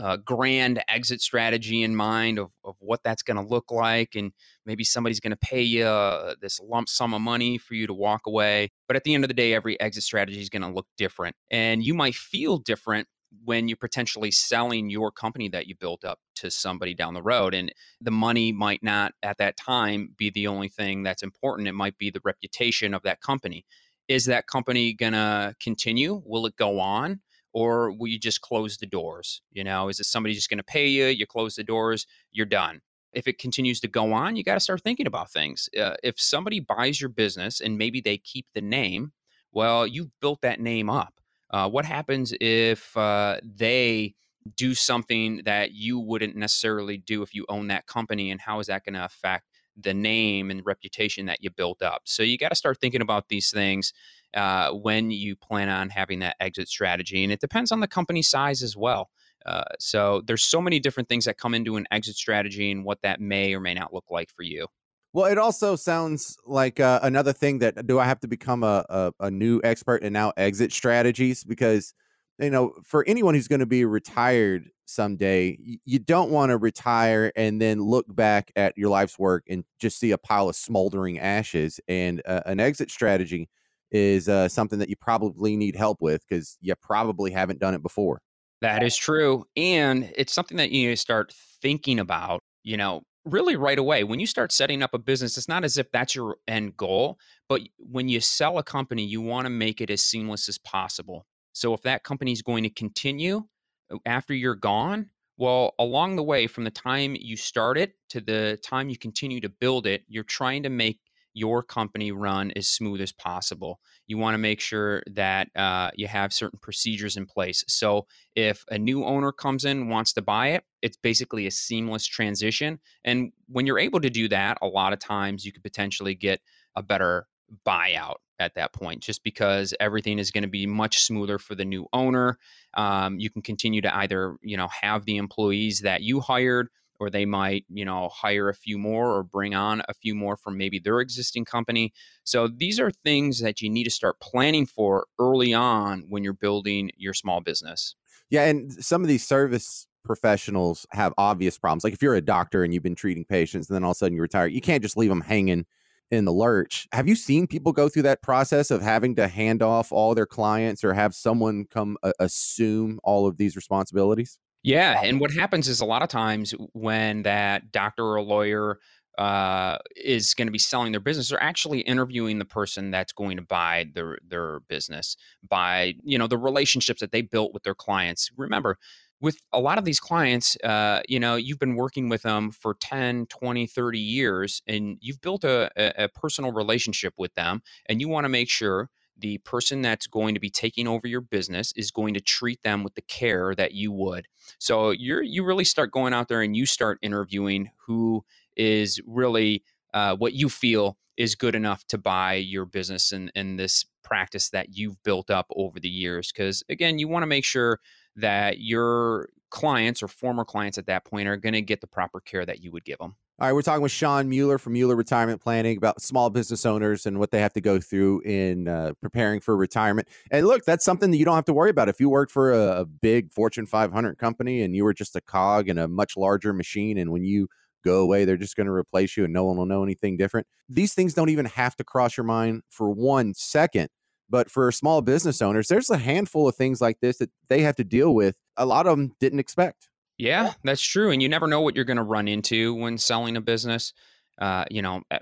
uh, 0.00 0.16
grand 0.18 0.82
exit 0.88 1.20
strategy 1.20 1.82
in 1.82 1.96
mind 1.96 2.38
of, 2.38 2.52
of 2.64 2.76
what 2.80 3.00
that's 3.02 3.22
going 3.22 3.36
to 3.36 3.42
look 3.42 3.70
like. 3.70 4.14
And 4.14 4.32
maybe 4.64 4.84
somebody's 4.84 5.20
going 5.20 5.32
to 5.32 5.36
pay 5.36 5.62
you 5.62 5.84
uh, 5.84 6.34
this 6.40 6.60
lump 6.60 6.88
sum 6.88 7.14
of 7.14 7.20
money 7.20 7.58
for 7.58 7.74
you 7.74 7.86
to 7.86 7.94
walk 7.94 8.22
away. 8.26 8.70
But 8.88 8.96
at 8.96 9.04
the 9.04 9.14
end 9.14 9.24
of 9.24 9.28
the 9.28 9.34
day, 9.34 9.54
every 9.54 9.80
exit 9.80 10.02
strategy 10.02 10.40
is 10.40 10.48
going 10.48 10.62
to 10.62 10.70
look 10.70 10.86
different. 10.96 11.36
And 11.50 11.84
you 11.84 11.94
might 11.94 12.14
feel 12.14 12.58
different 12.58 13.08
when 13.44 13.68
you're 13.68 13.76
potentially 13.76 14.30
selling 14.30 14.88
your 14.90 15.10
company 15.10 15.48
that 15.48 15.66
you 15.66 15.74
built 15.78 16.04
up 16.04 16.18
to 16.36 16.50
somebody 16.50 16.94
down 16.94 17.14
the 17.14 17.22
road. 17.22 17.54
And 17.54 17.72
the 18.00 18.10
money 18.10 18.52
might 18.52 18.82
not 18.82 19.12
at 19.22 19.38
that 19.38 19.56
time 19.56 20.14
be 20.16 20.30
the 20.30 20.46
only 20.46 20.68
thing 20.68 21.02
that's 21.02 21.22
important. 21.22 21.68
It 21.68 21.72
might 21.72 21.98
be 21.98 22.10
the 22.10 22.20
reputation 22.24 22.94
of 22.94 23.02
that 23.02 23.20
company. 23.20 23.64
Is 24.08 24.26
that 24.26 24.46
company 24.46 24.94
going 24.94 25.14
to 25.14 25.54
continue? 25.60 26.22
Will 26.24 26.46
it 26.46 26.56
go 26.56 26.78
on? 26.78 27.20
Or 27.56 27.90
will 27.90 28.06
you 28.06 28.18
just 28.18 28.42
close 28.42 28.76
the 28.76 28.84
doors? 28.84 29.40
You 29.50 29.64
know, 29.64 29.88
is 29.88 29.98
it 29.98 30.04
somebody 30.04 30.34
just 30.34 30.50
going 30.50 30.58
to 30.58 30.62
pay 30.62 30.88
you? 30.88 31.06
You 31.06 31.26
close 31.26 31.54
the 31.54 31.64
doors, 31.64 32.06
you're 32.30 32.44
done. 32.44 32.82
If 33.14 33.26
it 33.26 33.38
continues 33.38 33.80
to 33.80 33.88
go 33.88 34.12
on, 34.12 34.36
you 34.36 34.44
got 34.44 34.54
to 34.54 34.60
start 34.60 34.82
thinking 34.82 35.06
about 35.06 35.30
things. 35.30 35.70
Uh, 35.74 35.94
if 36.02 36.20
somebody 36.20 36.60
buys 36.60 37.00
your 37.00 37.08
business 37.08 37.62
and 37.62 37.78
maybe 37.78 38.02
they 38.02 38.18
keep 38.18 38.44
the 38.54 38.60
name, 38.60 39.12
well, 39.52 39.86
you've 39.86 40.10
built 40.20 40.42
that 40.42 40.60
name 40.60 40.90
up. 40.90 41.14
Uh, 41.50 41.66
what 41.66 41.86
happens 41.86 42.34
if 42.42 42.94
uh, 42.94 43.38
they 43.42 44.14
do 44.54 44.74
something 44.74 45.40
that 45.46 45.72
you 45.72 45.98
wouldn't 45.98 46.36
necessarily 46.36 46.98
do 46.98 47.22
if 47.22 47.34
you 47.34 47.46
own 47.48 47.68
that 47.68 47.86
company? 47.86 48.30
And 48.30 48.38
how 48.38 48.60
is 48.60 48.66
that 48.66 48.84
going 48.84 48.96
to 48.96 49.04
affect 49.06 49.46
the 49.78 49.94
name 49.94 50.50
and 50.50 50.60
reputation 50.66 51.24
that 51.24 51.42
you 51.42 51.48
built 51.48 51.80
up? 51.80 52.02
So 52.04 52.22
you 52.22 52.36
got 52.36 52.50
to 52.50 52.54
start 52.54 52.78
thinking 52.82 53.00
about 53.00 53.30
these 53.30 53.50
things 53.50 53.94
uh, 54.36 54.70
when 54.70 55.10
you 55.10 55.34
plan 55.34 55.68
on 55.68 55.88
having 55.88 56.20
that 56.20 56.36
exit 56.40 56.68
strategy. 56.68 57.24
And 57.24 57.32
it 57.32 57.40
depends 57.40 57.72
on 57.72 57.80
the 57.80 57.88
company 57.88 58.22
size 58.22 58.62
as 58.62 58.76
well. 58.76 59.10
Uh, 59.44 59.64
so 59.78 60.22
there's 60.26 60.44
so 60.44 60.60
many 60.60 60.78
different 60.78 61.08
things 61.08 61.24
that 61.24 61.38
come 61.38 61.54
into 61.54 61.76
an 61.76 61.86
exit 61.90 62.16
strategy 62.16 62.70
and 62.70 62.84
what 62.84 63.00
that 63.02 63.20
may 63.20 63.54
or 63.54 63.60
may 63.60 63.74
not 63.74 63.94
look 63.94 64.04
like 64.10 64.30
for 64.30 64.42
you. 64.42 64.66
Well, 65.12 65.26
it 65.26 65.38
also 65.38 65.76
sounds 65.76 66.36
like 66.44 66.78
uh, 66.78 67.00
another 67.02 67.32
thing 67.32 67.60
that 67.60 67.86
do 67.86 67.98
I 67.98 68.04
have 68.04 68.20
to 68.20 68.28
become 68.28 68.62
a, 68.62 68.84
a, 68.88 69.12
a 69.20 69.30
new 69.30 69.60
expert 69.64 70.02
in 70.02 70.12
now 70.12 70.32
exit 70.36 70.72
strategies? 70.72 71.42
Because, 71.42 71.94
you 72.38 72.50
know, 72.50 72.74
for 72.84 73.02
anyone 73.06 73.34
who's 73.34 73.48
going 73.48 73.60
to 73.60 73.66
be 73.66 73.86
retired 73.86 74.68
someday, 74.84 75.58
you 75.84 75.98
don't 76.00 76.30
want 76.30 76.50
to 76.50 76.58
retire 76.58 77.32
and 77.34 77.60
then 77.60 77.80
look 77.80 78.04
back 78.14 78.52
at 78.56 78.76
your 78.76 78.90
life's 78.90 79.18
work 79.18 79.44
and 79.48 79.64
just 79.80 79.98
see 79.98 80.10
a 80.10 80.18
pile 80.18 80.50
of 80.50 80.56
smoldering 80.56 81.18
ashes. 81.18 81.80
And 81.88 82.20
uh, 82.26 82.42
an 82.44 82.60
exit 82.60 82.90
strategy 82.90 83.48
is 83.90 84.28
uh, 84.28 84.48
something 84.48 84.78
that 84.78 84.88
you 84.88 84.96
probably 84.96 85.56
need 85.56 85.76
help 85.76 85.98
with 86.00 86.22
because 86.28 86.58
you 86.60 86.74
probably 86.82 87.30
haven't 87.30 87.60
done 87.60 87.74
it 87.74 87.82
before. 87.82 88.20
That 88.62 88.82
is 88.82 88.96
true. 88.96 89.44
And 89.56 90.12
it's 90.16 90.32
something 90.32 90.56
that 90.56 90.70
you 90.70 90.88
need 90.88 90.94
to 90.94 91.00
start 91.00 91.32
thinking 91.62 91.98
about, 91.98 92.42
you 92.64 92.76
know, 92.76 93.02
really 93.24 93.56
right 93.56 93.78
away. 93.78 94.04
When 94.04 94.20
you 94.20 94.26
start 94.26 94.52
setting 94.52 94.82
up 94.82 94.94
a 94.94 94.98
business, 94.98 95.36
it's 95.36 95.48
not 95.48 95.64
as 95.64 95.76
if 95.76 95.90
that's 95.92 96.14
your 96.14 96.36
end 96.48 96.76
goal, 96.76 97.18
but 97.48 97.60
when 97.78 98.08
you 98.08 98.20
sell 98.20 98.58
a 98.58 98.62
company, 98.62 99.04
you 99.04 99.20
want 99.20 99.46
to 99.46 99.50
make 99.50 99.80
it 99.80 99.90
as 99.90 100.02
seamless 100.02 100.48
as 100.48 100.58
possible. 100.58 101.26
So 101.52 101.74
if 101.74 101.82
that 101.82 102.04
company 102.04 102.32
is 102.32 102.42
going 102.42 102.62
to 102.62 102.70
continue 102.70 103.44
uh, 103.92 103.98
after 104.06 104.32
you're 104.32 104.54
gone, 104.54 105.10
well, 105.38 105.74
along 105.78 106.16
the 106.16 106.22
way, 106.22 106.46
from 106.46 106.64
the 106.64 106.70
time 106.70 107.14
you 107.18 107.36
start 107.36 107.76
it 107.76 107.92
to 108.10 108.20
the 108.20 108.58
time 108.62 108.88
you 108.88 108.96
continue 108.96 109.40
to 109.40 109.50
build 109.50 109.86
it, 109.86 110.02
you're 110.08 110.24
trying 110.24 110.62
to 110.62 110.70
make 110.70 110.98
your 111.36 111.62
company 111.62 112.12
run 112.12 112.50
as 112.56 112.66
smooth 112.66 112.98
as 113.02 113.12
possible. 113.12 113.78
You 114.06 114.16
want 114.16 114.32
to 114.32 114.38
make 114.38 114.58
sure 114.58 115.02
that 115.06 115.48
uh, 115.54 115.90
you 115.94 116.06
have 116.06 116.32
certain 116.32 116.58
procedures 116.62 117.18
in 117.18 117.26
place. 117.26 117.62
So 117.68 118.06
if 118.34 118.64
a 118.70 118.78
new 118.78 119.04
owner 119.04 119.32
comes 119.32 119.66
in 119.66 119.90
wants 119.90 120.14
to 120.14 120.22
buy 120.22 120.48
it, 120.48 120.64
it's 120.80 120.96
basically 120.96 121.46
a 121.46 121.50
seamless 121.50 122.06
transition. 122.06 122.78
And 123.04 123.32
when 123.48 123.66
you're 123.66 123.78
able 123.78 124.00
to 124.00 124.08
do 124.08 124.28
that, 124.28 124.56
a 124.62 124.66
lot 124.66 124.94
of 124.94 124.98
times 124.98 125.44
you 125.44 125.52
could 125.52 125.62
potentially 125.62 126.14
get 126.14 126.40
a 126.74 126.82
better 126.82 127.26
buyout 127.66 128.16
at 128.38 128.54
that 128.54 128.72
point 128.72 129.02
just 129.02 129.22
because 129.22 129.74
everything 129.78 130.18
is 130.18 130.30
going 130.30 130.42
to 130.42 130.48
be 130.48 130.66
much 130.66 131.00
smoother 131.00 131.38
for 131.38 131.54
the 131.54 131.64
new 131.64 131.86
owner 131.92 132.38
um, 132.74 133.18
you 133.18 133.30
can 133.30 133.40
continue 133.40 133.80
to 133.80 133.96
either 133.96 134.36
you 134.42 134.56
know 134.56 134.68
have 134.68 135.04
the 135.06 135.16
employees 135.16 135.80
that 135.80 136.02
you 136.02 136.20
hired 136.20 136.68
or 136.98 137.10
they 137.10 137.24
might 137.24 137.64
you 137.68 137.84
know 137.84 138.08
hire 138.08 138.48
a 138.48 138.54
few 138.54 138.78
more 138.78 139.14
or 139.14 139.22
bring 139.22 139.54
on 139.54 139.82
a 139.88 139.94
few 139.94 140.14
more 140.14 140.36
from 140.36 140.56
maybe 140.56 140.78
their 140.78 141.00
existing 141.00 141.44
company. 141.44 141.92
So 142.24 142.48
these 142.48 142.80
are 142.80 142.90
things 142.90 143.40
that 143.40 143.60
you 143.60 143.70
need 143.70 143.84
to 143.84 143.90
start 143.90 144.20
planning 144.20 144.66
for 144.66 145.06
early 145.18 145.54
on 145.54 146.04
when 146.08 146.24
you're 146.24 146.32
building 146.32 146.90
your 146.96 147.14
small 147.14 147.40
business. 147.40 147.94
Yeah 148.30 148.44
and 148.44 148.72
some 148.84 149.02
of 149.02 149.08
these 149.08 149.26
service 149.26 149.86
professionals 150.04 150.86
have 150.92 151.12
obvious 151.18 151.58
problems 151.58 151.82
like 151.82 151.92
if 151.92 152.00
you're 152.00 152.14
a 152.14 152.20
doctor 152.20 152.62
and 152.62 152.72
you've 152.72 152.82
been 152.82 152.94
treating 152.94 153.24
patients 153.24 153.68
and 153.68 153.74
then 153.74 153.82
all 153.82 153.90
of 153.90 153.96
a 153.96 153.98
sudden 153.98 154.14
you 154.14 154.22
retire 154.22 154.46
you 154.46 154.60
can't 154.60 154.82
just 154.82 154.96
leave 154.96 155.08
them 155.08 155.20
hanging 155.20 155.66
in 156.10 156.24
the 156.24 156.32
lurch. 156.32 156.86
Have 156.92 157.08
you 157.08 157.16
seen 157.16 157.46
people 157.46 157.72
go 157.72 157.88
through 157.88 158.02
that 158.02 158.22
process 158.22 158.70
of 158.70 158.82
having 158.82 159.16
to 159.16 159.28
hand 159.28 159.62
off 159.62 159.90
all 159.92 160.14
their 160.14 160.26
clients 160.26 160.84
or 160.84 160.94
have 160.94 161.14
someone 161.14 161.64
come 161.64 161.96
uh, 162.02 162.12
assume 162.20 163.00
all 163.02 163.26
of 163.26 163.36
these 163.36 163.56
responsibilities 163.56 164.38
yeah, 164.66 165.00
and 165.04 165.20
what 165.20 165.30
happens 165.30 165.68
is 165.68 165.80
a 165.80 165.84
lot 165.84 166.02
of 166.02 166.08
times 166.08 166.52
when 166.72 167.22
that 167.22 167.70
doctor 167.70 168.04
or 168.04 168.20
lawyer 168.20 168.80
uh, 169.16 169.78
is 169.94 170.34
going 170.34 170.48
to 170.48 170.52
be 170.52 170.58
selling 170.58 170.90
their 170.90 171.00
business, 171.00 171.30
they're 171.30 171.42
actually 171.42 171.80
interviewing 171.82 172.40
the 172.40 172.44
person 172.44 172.90
that's 172.90 173.12
going 173.12 173.36
to 173.36 173.42
buy 173.44 173.86
their 173.94 174.18
their 174.26 174.60
business 174.68 175.16
by 175.48 175.94
you 176.02 176.18
know 176.18 176.26
the 176.26 176.36
relationships 176.36 177.00
that 177.00 177.12
they 177.12 177.22
built 177.22 177.54
with 177.54 177.62
their 177.62 177.76
clients. 177.76 178.28
Remember, 178.36 178.76
with 179.20 179.38
a 179.52 179.60
lot 179.60 179.78
of 179.78 179.84
these 179.84 180.00
clients, 180.00 180.56
uh, 180.64 181.00
you 181.08 181.20
know, 181.20 181.36
you've 181.36 181.60
been 181.60 181.76
working 181.76 182.08
with 182.08 182.22
them 182.22 182.50
for 182.50 182.74
10, 182.74 183.26
20, 183.26 183.66
30 183.68 183.98
years, 184.00 184.62
and 184.66 184.98
you've 185.00 185.20
built 185.20 185.44
a, 185.44 185.70
a, 185.76 186.04
a 186.04 186.08
personal 186.08 186.50
relationship 186.50 187.14
with 187.16 187.32
them, 187.34 187.62
and 187.86 188.00
you 188.00 188.08
want 188.08 188.24
to 188.24 188.28
make 188.28 188.50
sure 188.50 188.90
the 189.18 189.38
person 189.38 189.82
that's 189.82 190.06
going 190.06 190.34
to 190.34 190.40
be 190.40 190.50
taking 190.50 190.86
over 190.86 191.06
your 191.06 191.20
business 191.20 191.72
is 191.76 191.90
going 191.90 192.14
to 192.14 192.20
treat 192.20 192.62
them 192.62 192.84
with 192.84 192.94
the 192.94 193.02
care 193.02 193.54
that 193.54 193.72
you 193.72 193.92
would. 193.92 194.26
So 194.58 194.90
you're 194.90 195.22
you 195.22 195.44
really 195.44 195.64
start 195.64 195.92
going 195.92 196.12
out 196.12 196.28
there 196.28 196.42
and 196.42 196.56
you 196.56 196.66
start 196.66 196.98
interviewing 197.02 197.70
who 197.86 198.24
is 198.56 199.00
really 199.06 199.62
uh, 199.94 200.16
what 200.16 200.34
you 200.34 200.48
feel 200.48 200.98
is 201.16 201.34
good 201.34 201.54
enough 201.54 201.86
to 201.86 201.98
buy 201.98 202.34
your 202.34 202.66
business 202.66 203.12
and, 203.12 203.32
and 203.34 203.58
this 203.58 203.86
practice 204.04 204.50
that 204.50 204.76
you've 204.76 205.02
built 205.02 205.30
up 205.30 205.46
over 205.56 205.80
the 205.80 205.88
years. 205.88 206.30
Because 206.30 206.62
again, 206.68 206.98
you 206.98 207.08
want 207.08 207.22
to 207.22 207.26
make 207.26 207.44
sure 207.44 207.80
that 208.16 208.60
your 208.60 209.30
clients 209.50 210.02
or 210.02 210.08
former 210.08 210.44
clients 210.44 210.78
at 210.78 210.86
that 210.86 211.04
point 211.04 211.28
are 211.28 211.36
going 211.36 211.54
to 211.54 211.62
get 211.62 211.80
the 211.80 211.86
proper 211.86 212.20
care 212.20 212.44
that 212.44 212.60
you 212.60 212.70
would 212.72 212.84
give 212.84 212.98
them. 212.98 213.16
All 213.38 213.46
right, 213.46 213.52
we're 213.52 213.60
talking 213.60 213.82
with 213.82 213.92
Shawn 213.92 214.30
Mueller 214.30 214.56
from 214.56 214.72
Mueller 214.72 214.96
Retirement 214.96 215.42
Planning 215.42 215.76
about 215.76 216.00
small 216.00 216.30
business 216.30 216.64
owners 216.64 217.04
and 217.04 217.18
what 217.18 217.30
they 217.32 217.40
have 217.40 217.52
to 217.52 217.60
go 217.60 217.78
through 217.78 218.22
in 218.22 218.66
uh, 218.66 218.94
preparing 219.02 219.42
for 219.42 219.54
retirement. 219.54 220.08
And 220.30 220.46
look, 220.46 220.64
that's 220.64 220.86
something 220.86 221.10
that 221.10 221.18
you 221.18 221.26
don't 221.26 221.34
have 221.34 221.44
to 221.44 221.52
worry 221.52 221.68
about. 221.68 221.90
If 221.90 222.00
you 222.00 222.08
worked 222.08 222.32
for 222.32 222.54
a, 222.54 222.80
a 222.80 222.84
big 222.86 223.30
Fortune 223.30 223.66
500 223.66 224.16
company 224.16 224.62
and 224.62 224.74
you 224.74 224.84
were 224.84 224.94
just 224.94 225.16
a 225.16 225.20
cog 225.20 225.68
in 225.68 225.76
a 225.76 225.86
much 225.86 226.16
larger 226.16 226.54
machine, 226.54 226.96
and 226.96 227.12
when 227.12 227.24
you 227.24 227.48
go 227.84 228.00
away, 228.00 228.24
they're 228.24 228.38
just 228.38 228.56
going 228.56 228.68
to 228.68 228.72
replace 228.72 229.18
you 229.18 229.24
and 229.24 229.34
no 229.34 229.44
one 229.44 229.58
will 229.58 229.66
know 229.66 229.82
anything 229.82 230.16
different. 230.16 230.46
These 230.70 230.94
things 230.94 231.12
don't 231.12 231.28
even 231.28 231.44
have 231.44 231.76
to 231.76 231.84
cross 231.84 232.16
your 232.16 232.24
mind 232.24 232.62
for 232.70 232.88
one 232.88 233.34
second. 233.34 233.90
But 234.30 234.50
for 234.50 234.72
small 234.72 235.02
business 235.02 235.42
owners, 235.42 235.68
there's 235.68 235.90
a 235.90 235.98
handful 235.98 236.48
of 236.48 236.56
things 236.56 236.80
like 236.80 237.00
this 237.00 237.18
that 237.18 237.30
they 237.48 237.60
have 237.60 237.76
to 237.76 237.84
deal 237.84 238.14
with. 238.14 238.38
A 238.56 238.64
lot 238.64 238.86
of 238.86 238.96
them 238.96 239.12
didn't 239.20 239.40
expect. 239.40 239.90
Yeah, 240.18 240.54
that's 240.64 240.82
true. 240.82 241.10
And 241.10 241.22
you 241.22 241.28
never 241.28 241.46
know 241.46 241.60
what 241.60 241.76
you're 241.76 241.84
going 241.84 241.98
to 241.98 242.02
run 242.02 242.28
into 242.28 242.74
when 242.74 242.98
selling 242.98 243.36
a 243.36 243.40
business. 243.40 243.92
Uh, 244.38 244.64
you 244.70 244.82
know, 244.82 245.02
uh, 245.10 245.18